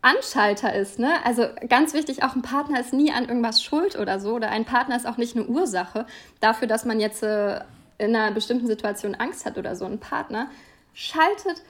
Anschalter 0.08 0.74
ist. 0.74 1.00
Ne? 1.00 1.12
Also 1.26 1.48
ganz 1.68 1.94
wichtig, 1.94 2.24
auch 2.24 2.36
ein 2.36 2.42
Partner 2.42 2.80
ist 2.80 2.94
nie 2.94 3.12
an 3.12 3.28
irgendwas 3.28 3.62
schuld 3.62 3.98
oder 3.98 4.20
so. 4.20 4.36
Oder 4.36 4.50
ein 4.50 4.64
Partner 4.64 4.96
ist 4.96 5.06
auch 5.06 5.18
nicht 5.18 5.36
eine 5.36 5.46
Ursache 5.46 6.06
dafür, 6.40 6.68
dass 6.68 6.86
man 6.86 7.00
jetzt 7.00 7.24
äh, 7.24 7.60
in 7.98 8.16
einer 8.16 8.32
bestimmten 8.32 8.68
Situation 8.68 9.16
Angst 9.16 9.46
hat 9.46 9.58
oder 9.58 9.76
so. 9.76 9.86
Ein 9.86 10.00
Partner 10.00 10.48
schaltet 10.94 11.62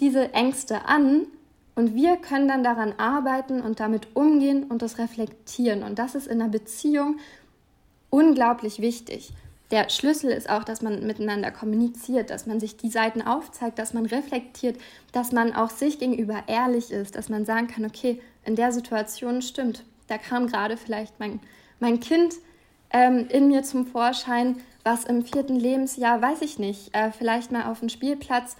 diese 0.00 0.32
Ängste 0.32 0.86
an 0.86 1.26
und 1.74 1.94
wir 1.94 2.16
können 2.16 2.48
dann 2.48 2.64
daran 2.64 2.94
arbeiten 2.96 3.60
und 3.60 3.78
damit 3.78 4.08
umgehen 4.14 4.64
und 4.64 4.80
das 4.80 4.98
reflektieren. 4.98 5.82
Und 5.82 5.98
das 5.98 6.14
ist 6.14 6.26
in 6.26 6.40
einer 6.40 6.50
Beziehung 6.50 7.18
unglaublich 8.08 8.80
wichtig 8.80 9.32
der 9.72 9.88
Schlüssel 9.88 10.30
ist 10.30 10.50
auch, 10.50 10.64
dass 10.64 10.82
man 10.82 11.06
miteinander 11.06 11.50
kommuniziert, 11.50 12.28
dass 12.28 12.46
man 12.46 12.60
sich 12.60 12.76
die 12.76 12.90
Seiten 12.90 13.22
aufzeigt, 13.22 13.78
dass 13.78 13.94
man 13.94 14.04
reflektiert, 14.04 14.78
dass 15.12 15.32
man 15.32 15.54
auch 15.54 15.70
sich 15.70 15.98
gegenüber 15.98 16.44
ehrlich 16.46 16.92
ist, 16.92 17.16
dass 17.16 17.30
man 17.30 17.46
sagen 17.46 17.68
kann, 17.68 17.86
okay, 17.86 18.20
in 18.44 18.54
der 18.54 18.70
Situation 18.70 19.40
stimmt, 19.40 19.84
da 20.08 20.18
kam 20.18 20.46
gerade 20.46 20.76
vielleicht 20.76 21.18
mein, 21.18 21.40
mein 21.80 22.00
Kind 22.00 22.34
ähm, 22.90 23.26
in 23.30 23.48
mir 23.48 23.62
zum 23.62 23.86
Vorschein, 23.86 24.56
was 24.84 25.04
im 25.04 25.24
vierten 25.24 25.56
Lebensjahr, 25.56 26.20
weiß 26.20 26.42
ich 26.42 26.58
nicht, 26.58 26.94
äh, 26.94 27.10
vielleicht 27.10 27.50
mal 27.50 27.70
auf 27.70 27.80
dem 27.80 27.88
Spielplatz 27.88 28.56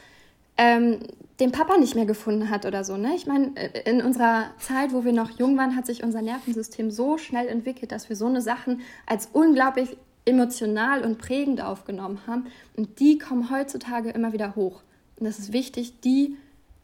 ähm, 0.57 1.01
den 1.41 1.53
Papa 1.53 1.77
nicht 1.77 1.95
mehr 1.95 2.07
gefunden 2.07 2.49
hat 2.49 2.65
oder 2.65 2.85
so. 2.85 2.97
Ne? 2.97 3.15
Ich 3.17 3.27
meine, 3.27 3.55
äh, 3.57 3.83
in 3.91 4.01
unserer 4.01 4.51
Zeit, 4.59 4.95
wo 4.95 5.05
wir 5.05 5.13
noch 5.13 5.31
jung 5.39 5.59
waren, 5.59 5.77
hat 5.77 5.85
sich 5.85 6.03
unser 6.03 6.23
Nervensystem 6.23 6.91
so 6.91 7.19
schnell 7.19 7.49
entwickelt, 7.49 7.93
dass 7.93 8.09
wir 8.09 8.17
so 8.17 8.27
eine 8.27 8.41
Sachen 8.41 8.81
als 9.07 9.29
unglaublich 9.33 9.97
emotional 10.25 11.03
und 11.03 11.19
prägend 11.19 11.61
aufgenommen 11.61 12.21
haben. 12.27 12.47
Und 12.77 13.01
die 13.01 13.19
kommen 13.19 13.51
heutzutage 13.51 14.11
immer 14.11 14.33
wieder 14.33 14.55
hoch. 14.55 14.83
Und 15.17 15.27
es 15.27 15.39
ist 15.39 15.53
wichtig, 15.53 16.01
die 16.01 16.37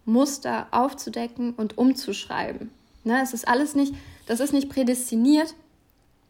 Muster 0.05 0.67
aufzudecken 0.71 1.53
und 1.55 1.79
umzuschreiben. 1.79 2.71
Ne, 3.05 3.21
es 3.23 3.33
ist 3.33 3.47
alles 3.47 3.75
nicht, 3.75 3.95
das 4.27 4.41
ist 4.41 4.53
nicht 4.53 4.69
prädestiniert. 4.69 5.55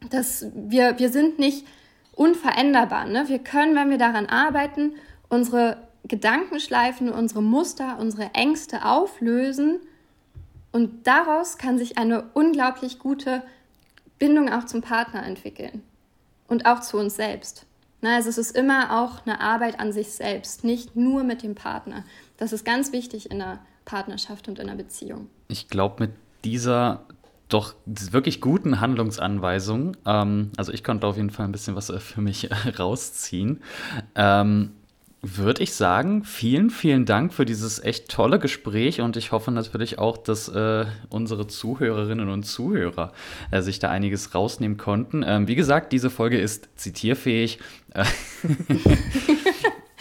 Das, 0.09 0.45
wir, 0.53 0.99
wir 0.99 1.09
sind 1.09 1.39
nicht 1.39 1.65
unveränderbar. 2.13 3.05
Ne? 3.05 3.27
Wir 3.27 3.39
können, 3.39 3.75
wenn 3.75 3.89
wir 3.89 3.97
daran 3.97 4.27
arbeiten, 4.27 4.93
unsere 5.29 5.77
Gedankenschleifen, 6.07 7.09
unsere 7.09 7.41
Muster, 7.41 7.97
unsere 7.99 8.33
Ängste 8.33 8.85
auflösen 8.85 9.79
und 10.71 11.07
daraus 11.07 11.57
kann 11.57 11.77
sich 11.77 11.97
eine 11.97 12.23
unglaublich 12.33 12.99
gute 12.99 13.43
Bindung 14.17 14.49
auch 14.49 14.65
zum 14.65 14.81
Partner 14.81 15.25
entwickeln 15.25 15.83
und 16.49 16.65
auch 16.65 16.81
zu 16.81 16.97
uns 16.97 17.15
selbst. 17.15 17.65
Na, 18.01 18.15
also 18.15 18.29
es 18.29 18.37
ist 18.37 18.55
immer 18.55 19.01
auch 19.01 19.25
eine 19.25 19.41
Arbeit 19.41 19.79
an 19.79 19.91
sich 19.91 20.11
selbst, 20.11 20.63
nicht 20.63 20.95
nur 20.95 21.23
mit 21.23 21.43
dem 21.43 21.55
Partner. 21.55 22.05
Das 22.37 22.53
ist 22.53 22.63
ganz 22.63 22.91
wichtig 22.91 23.29
in 23.29 23.41
einer 23.41 23.59
Partnerschaft 23.85 24.47
und 24.47 24.59
in 24.59 24.69
einer 24.69 24.77
Beziehung. 24.77 25.29
Ich 25.49 25.67
glaube, 25.67 26.03
mit 26.05 26.11
dieser 26.45 27.05
doch 27.49 27.73
wirklich 27.85 28.41
guten 28.41 28.79
Handlungsanweisung, 28.79 29.97
ähm, 30.05 30.51
also 30.55 30.71
ich 30.71 30.83
konnte 30.83 31.07
auf 31.07 31.17
jeden 31.17 31.31
Fall 31.31 31.45
ein 31.45 31.51
bisschen 31.51 31.75
was 31.75 31.89
äh, 31.89 31.99
für 31.99 32.21
mich 32.21 32.49
äh, 32.51 32.69
rausziehen. 32.77 33.61
Ähm, 34.15 34.71
würde 35.21 35.63
ich 35.63 35.73
sagen, 35.73 36.23
vielen, 36.23 36.69
vielen 36.69 37.05
Dank 37.05 37.33
für 37.33 37.43
dieses 37.43 37.83
echt 37.83 38.09
tolle 38.09 38.39
Gespräch 38.39 39.01
und 39.01 39.17
ich 39.17 39.33
hoffe 39.33 39.51
natürlich 39.51 39.99
auch, 39.99 40.17
dass 40.17 40.47
äh, 40.47 40.85
unsere 41.09 41.47
Zuhörerinnen 41.47 42.29
und 42.29 42.43
Zuhörer 42.43 43.11
äh, 43.51 43.61
sich 43.61 43.79
da 43.79 43.89
einiges 43.89 44.33
rausnehmen 44.33 44.77
konnten. 44.77 45.23
Ähm, 45.27 45.47
wie 45.47 45.55
gesagt, 45.55 45.91
diese 45.91 46.09
Folge 46.09 46.39
ist 46.39 46.69
zitierfähig. 46.75 47.59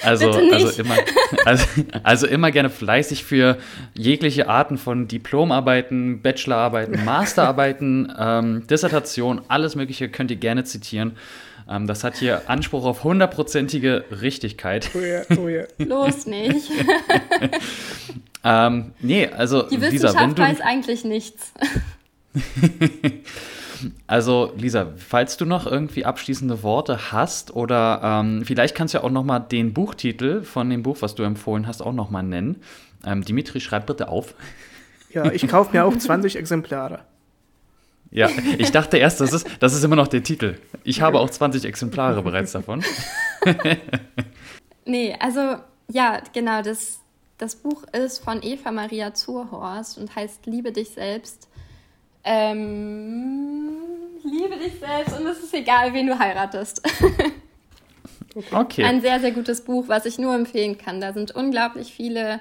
Also, 0.00 0.30
also, 0.30 0.80
immer, 0.80 0.94
also, 1.44 1.64
also, 2.04 2.26
immer 2.28 2.52
gerne 2.52 2.70
fleißig 2.70 3.24
für 3.24 3.58
jegliche 3.94 4.48
Arten 4.48 4.78
von 4.78 5.08
Diplomarbeiten, 5.08 6.22
Bachelorarbeiten, 6.22 7.04
Masterarbeiten, 7.04 8.12
ähm, 8.16 8.66
Dissertation, 8.68 9.40
alles 9.48 9.74
Mögliche 9.74 10.08
könnt 10.08 10.30
ihr 10.30 10.36
gerne 10.36 10.62
zitieren. 10.62 11.16
Ähm, 11.68 11.86
das 11.86 12.04
hat 12.04 12.16
hier 12.16 12.48
Anspruch 12.48 12.84
auf 12.84 13.04
hundertprozentige 13.04 14.04
Richtigkeit. 14.10 14.90
Oh 14.94 15.00
ja, 15.00 15.22
oh 15.38 15.48
ja. 15.48 15.64
Los 15.78 16.26
nicht. 16.26 16.70
ähm, 18.44 18.92
nee, 19.00 19.28
also 19.28 19.62
Die 19.62 19.80
Wissenschaft 19.80 20.14
Lisa, 20.14 20.20
wenn 20.20 20.34
du, 20.34 20.42
weiß 20.42 20.60
eigentlich 20.60 21.04
nichts. 21.04 21.52
Also, 24.08 24.52
Lisa, 24.56 24.92
falls 24.96 25.36
du 25.36 25.44
noch 25.44 25.64
irgendwie 25.64 26.04
abschließende 26.04 26.64
Worte 26.64 27.12
hast 27.12 27.54
oder 27.54 28.00
ähm, 28.02 28.42
vielleicht 28.44 28.74
kannst 28.74 28.92
du 28.92 28.98
ja 28.98 29.04
auch 29.04 29.10
noch 29.10 29.22
mal 29.22 29.38
den 29.38 29.72
Buchtitel 29.72 30.42
von 30.42 30.68
dem 30.68 30.82
Buch, 30.82 30.96
was 31.00 31.14
du 31.14 31.22
empfohlen 31.22 31.68
hast, 31.68 31.80
auch 31.80 31.92
noch 31.92 32.10
mal 32.10 32.24
nennen. 32.24 32.56
Ähm, 33.06 33.24
Dimitri, 33.24 33.60
schreib 33.60 33.86
bitte 33.86 34.08
auf. 34.08 34.34
Ja, 35.10 35.30
ich 35.30 35.46
kaufe 35.46 35.76
mir 35.76 35.84
auch 35.84 35.96
20 35.96 36.36
Exemplare. 36.36 37.00
Ja, 38.11 38.30
ich 38.56 38.70
dachte 38.70 38.96
erst, 38.96 39.20
das 39.20 39.32
ist, 39.32 39.46
das 39.61 39.74
ist 39.74 39.84
immer 39.84 39.96
noch 39.96 40.09
der 40.09 40.22
Titel. 40.22 40.59
Ich 40.82 41.02
habe 41.02 41.20
auch 41.20 41.28
20 41.28 41.64
Exemplare 41.64 42.22
bereits 42.22 42.52
davon. 42.52 42.82
nee, 44.86 45.14
also 45.20 45.56
ja, 45.90 46.22
genau, 46.32 46.62
das, 46.62 47.00
das 47.36 47.56
Buch 47.56 47.84
ist 47.92 48.24
von 48.24 48.42
Eva 48.42 48.72
Maria 48.72 49.12
Zurhorst 49.12 49.98
und 49.98 50.14
heißt 50.14 50.46
Liebe 50.46 50.72
dich 50.72 50.90
selbst. 50.90 51.48
Ähm, 52.24 53.76
liebe 54.24 54.56
dich 54.56 54.78
selbst 54.80 55.18
und 55.18 55.26
es 55.26 55.42
ist 55.42 55.54
egal, 55.54 55.92
wen 55.92 56.06
du 56.06 56.18
heiratest. 56.18 56.82
okay. 58.52 58.84
Ein 58.84 59.00
sehr, 59.00 59.20
sehr 59.20 59.32
gutes 59.32 59.62
Buch, 59.62 59.84
was 59.88 60.06
ich 60.06 60.18
nur 60.18 60.34
empfehlen 60.34 60.78
kann. 60.78 61.00
Da 61.00 61.12
sind 61.12 61.30
unglaublich 61.32 61.92
viele 61.92 62.40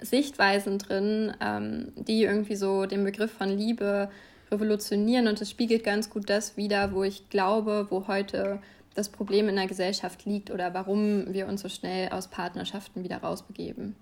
Sichtweisen 0.00 0.78
drin, 0.78 1.34
ähm, 1.40 1.92
die 1.96 2.24
irgendwie 2.24 2.56
so 2.56 2.86
den 2.86 3.04
Begriff 3.04 3.32
von 3.32 3.48
Liebe 3.48 4.10
revolutionieren 4.50 5.28
und 5.28 5.40
es 5.40 5.50
spiegelt 5.50 5.84
ganz 5.84 6.10
gut 6.10 6.28
das 6.30 6.56
wider, 6.56 6.92
wo 6.92 7.04
ich 7.04 7.28
glaube, 7.30 7.86
wo 7.90 8.06
heute 8.06 8.60
das 8.94 9.08
Problem 9.08 9.48
in 9.48 9.56
der 9.56 9.66
Gesellschaft 9.66 10.24
liegt 10.24 10.50
oder 10.50 10.72
warum 10.74 11.32
wir 11.32 11.46
uns 11.48 11.62
so 11.62 11.68
schnell 11.68 12.10
aus 12.10 12.28
Partnerschaften 12.28 13.02
wieder 13.02 13.18
rausbegeben. 13.18 13.96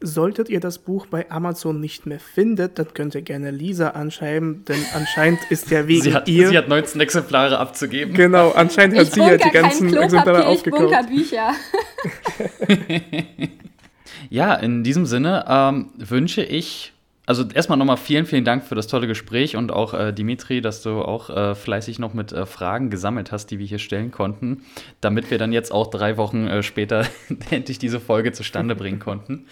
Solltet 0.00 0.48
ihr 0.48 0.60
das 0.60 0.78
Buch 0.78 1.06
bei 1.06 1.28
Amazon 1.28 1.80
nicht 1.80 2.06
mehr 2.06 2.20
findet, 2.20 2.78
dann 2.78 2.94
könnt 2.94 3.16
ihr 3.16 3.22
gerne 3.22 3.50
Lisa 3.50 3.90
anschreiben, 3.90 4.64
denn 4.66 4.78
anscheinend 4.94 5.40
ist 5.50 5.72
der 5.72 5.88
Weg 5.88 6.04
sie 6.04 6.14
hat, 6.14 6.28
ihr... 6.28 6.48
Sie 6.48 6.56
hat 6.56 6.68
19 6.68 7.00
Exemplare 7.00 7.58
abzugeben. 7.58 8.14
Genau, 8.14 8.50
anscheinend 8.50 8.96
hat 8.96 9.08
ich 9.08 9.14
sie 9.14 9.20
ja 9.20 9.36
die 9.36 9.50
ganzen 9.50 9.96
Exemplare 9.96 10.46
aufgekauft. 10.46 10.94
Ich 11.10 11.16
Bücher. 11.16 11.52
ja, 14.30 14.54
in 14.54 14.84
diesem 14.84 15.04
Sinne 15.04 15.44
ähm, 15.48 15.90
wünsche 15.96 16.44
ich 16.44 16.92
also 17.28 17.44
erstmal 17.52 17.76
nochmal 17.76 17.98
vielen, 17.98 18.24
vielen 18.24 18.46
Dank 18.46 18.64
für 18.64 18.74
das 18.74 18.86
tolle 18.86 19.06
Gespräch 19.06 19.54
und 19.54 19.70
auch 19.70 19.92
äh, 19.92 20.14
Dimitri, 20.14 20.62
dass 20.62 20.82
du 20.82 21.02
auch 21.02 21.28
äh, 21.28 21.54
fleißig 21.54 21.98
noch 21.98 22.14
mit 22.14 22.32
äh, 22.32 22.46
Fragen 22.46 22.88
gesammelt 22.88 23.32
hast, 23.32 23.50
die 23.50 23.58
wir 23.58 23.66
hier 23.66 23.78
stellen 23.78 24.10
konnten, 24.10 24.62
damit 25.02 25.30
wir 25.30 25.36
dann 25.36 25.52
jetzt 25.52 25.70
auch 25.70 25.88
drei 25.88 26.16
Wochen 26.16 26.46
äh, 26.46 26.62
später 26.62 27.06
endlich 27.50 27.78
diese 27.78 28.00
Folge 28.00 28.32
zustande 28.32 28.74
bringen 28.74 28.98
konnten. 28.98 29.44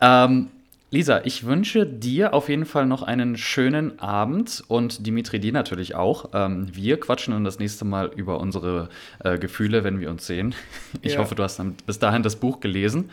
Ähm, 0.00 0.48
Lisa, 0.94 1.22
ich 1.24 1.44
wünsche 1.44 1.86
dir 1.86 2.34
auf 2.34 2.48
jeden 2.48 2.66
Fall 2.66 2.86
noch 2.86 3.02
einen 3.02 3.36
schönen 3.36 3.98
Abend 3.98 4.62
und 4.68 5.04
Dimitri 5.04 5.40
dir 5.40 5.52
natürlich 5.52 5.96
auch. 5.96 6.30
Ähm, 6.32 6.68
wir 6.70 7.00
quatschen 7.00 7.34
dann 7.34 7.42
das 7.42 7.58
nächste 7.58 7.84
Mal 7.84 8.12
über 8.14 8.38
unsere 8.38 8.90
äh, 9.24 9.36
Gefühle, 9.36 9.82
wenn 9.82 9.98
wir 9.98 10.08
uns 10.08 10.24
sehen. 10.24 10.54
Ich 11.02 11.14
ja. 11.14 11.18
hoffe, 11.18 11.34
du 11.34 11.42
hast 11.42 11.58
dann 11.58 11.74
bis 11.84 11.98
dahin 11.98 12.22
das 12.22 12.36
Buch 12.36 12.60
gelesen. 12.60 13.10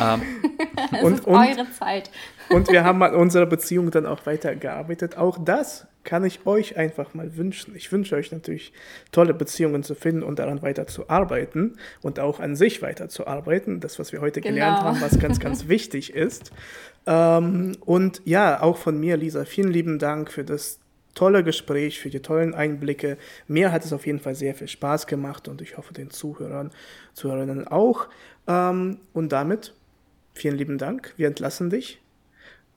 ähm, 0.00 0.22
und, 1.02 1.24
und, 1.24 1.34
eure 1.34 1.70
Zeit. 1.70 2.10
und 2.50 2.68
wir 2.68 2.82
haben 2.82 3.00
an 3.04 3.14
unserer 3.14 3.46
Beziehung 3.46 3.92
dann 3.92 4.04
auch 4.04 4.26
weitergearbeitet. 4.26 5.16
Auch 5.16 5.38
das 5.42 5.86
kann 6.04 6.24
ich 6.24 6.46
euch 6.46 6.76
einfach 6.76 7.14
mal 7.14 7.36
wünschen. 7.36 7.74
Ich 7.76 7.92
wünsche 7.92 8.16
euch 8.16 8.32
natürlich 8.32 8.72
tolle 9.12 9.34
Beziehungen 9.34 9.82
zu 9.82 9.94
finden 9.94 10.22
und 10.22 10.38
daran 10.38 10.62
weiterzuarbeiten 10.62 11.78
und 12.02 12.20
auch 12.20 12.40
an 12.40 12.56
sich 12.56 12.82
weiterzuarbeiten. 12.82 13.80
Das, 13.80 13.98
was 13.98 14.12
wir 14.12 14.20
heute 14.20 14.40
genau. 14.40 14.54
gelernt 14.54 14.80
haben, 14.80 15.00
was 15.00 15.18
ganz, 15.18 15.40
ganz 15.40 15.68
wichtig 15.68 16.14
ist. 16.14 16.52
Ähm, 17.06 17.76
und 17.80 18.22
ja, 18.24 18.62
auch 18.62 18.76
von 18.76 18.98
mir, 18.98 19.16
Lisa, 19.16 19.44
vielen 19.44 19.72
lieben 19.72 19.98
Dank 19.98 20.30
für 20.30 20.44
das 20.44 20.80
tolle 21.14 21.44
Gespräch, 21.44 22.00
für 22.00 22.10
die 22.10 22.20
tollen 22.20 22.54
Einblicke. 22.54 23.18
Mir 23.46 23.72
hat 23.72 23.84
es 23.84 23.92
auf 23.92 24.06
jeden 24.06 24.20
Fall 24.20 24.34
sehr 24.34 24.54
viel 24.54 24.68
Spaß 24.68 25.06
gemacht 25.06 25.48
und 25.48 25.60
ich 25.60 25.76
hoffe 25.76 25.92
den 25.92 26.10
Zuhörern, 26.10 26.70
Zuhörerinnen 27.14 27.68
auch. 27.68 28.08
Ähm, 28.46 28.98
und 29.12 29.32
damit 29.32 29.74
vielen 30.34 30.56
lieben 30.56 30.78
Dank. 30.78 31.12
Wir 31.16 31.28
entlassen 31.28 31.70
dich 31.70 32.00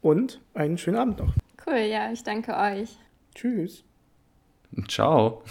und 0.01 0.41
einen 0.53 0.77
schönen 0.77 0.97
Abend 0.97 1.19
noch. 1.19 1.33
Cool, 1.65 1.79
ja, 1.79 2.11
ich 2.11 2.23
danke 2.23 2.55
euch. 2.55 2.97
Tschüss. 3.35 3.83
Ciao. 4.87 5.43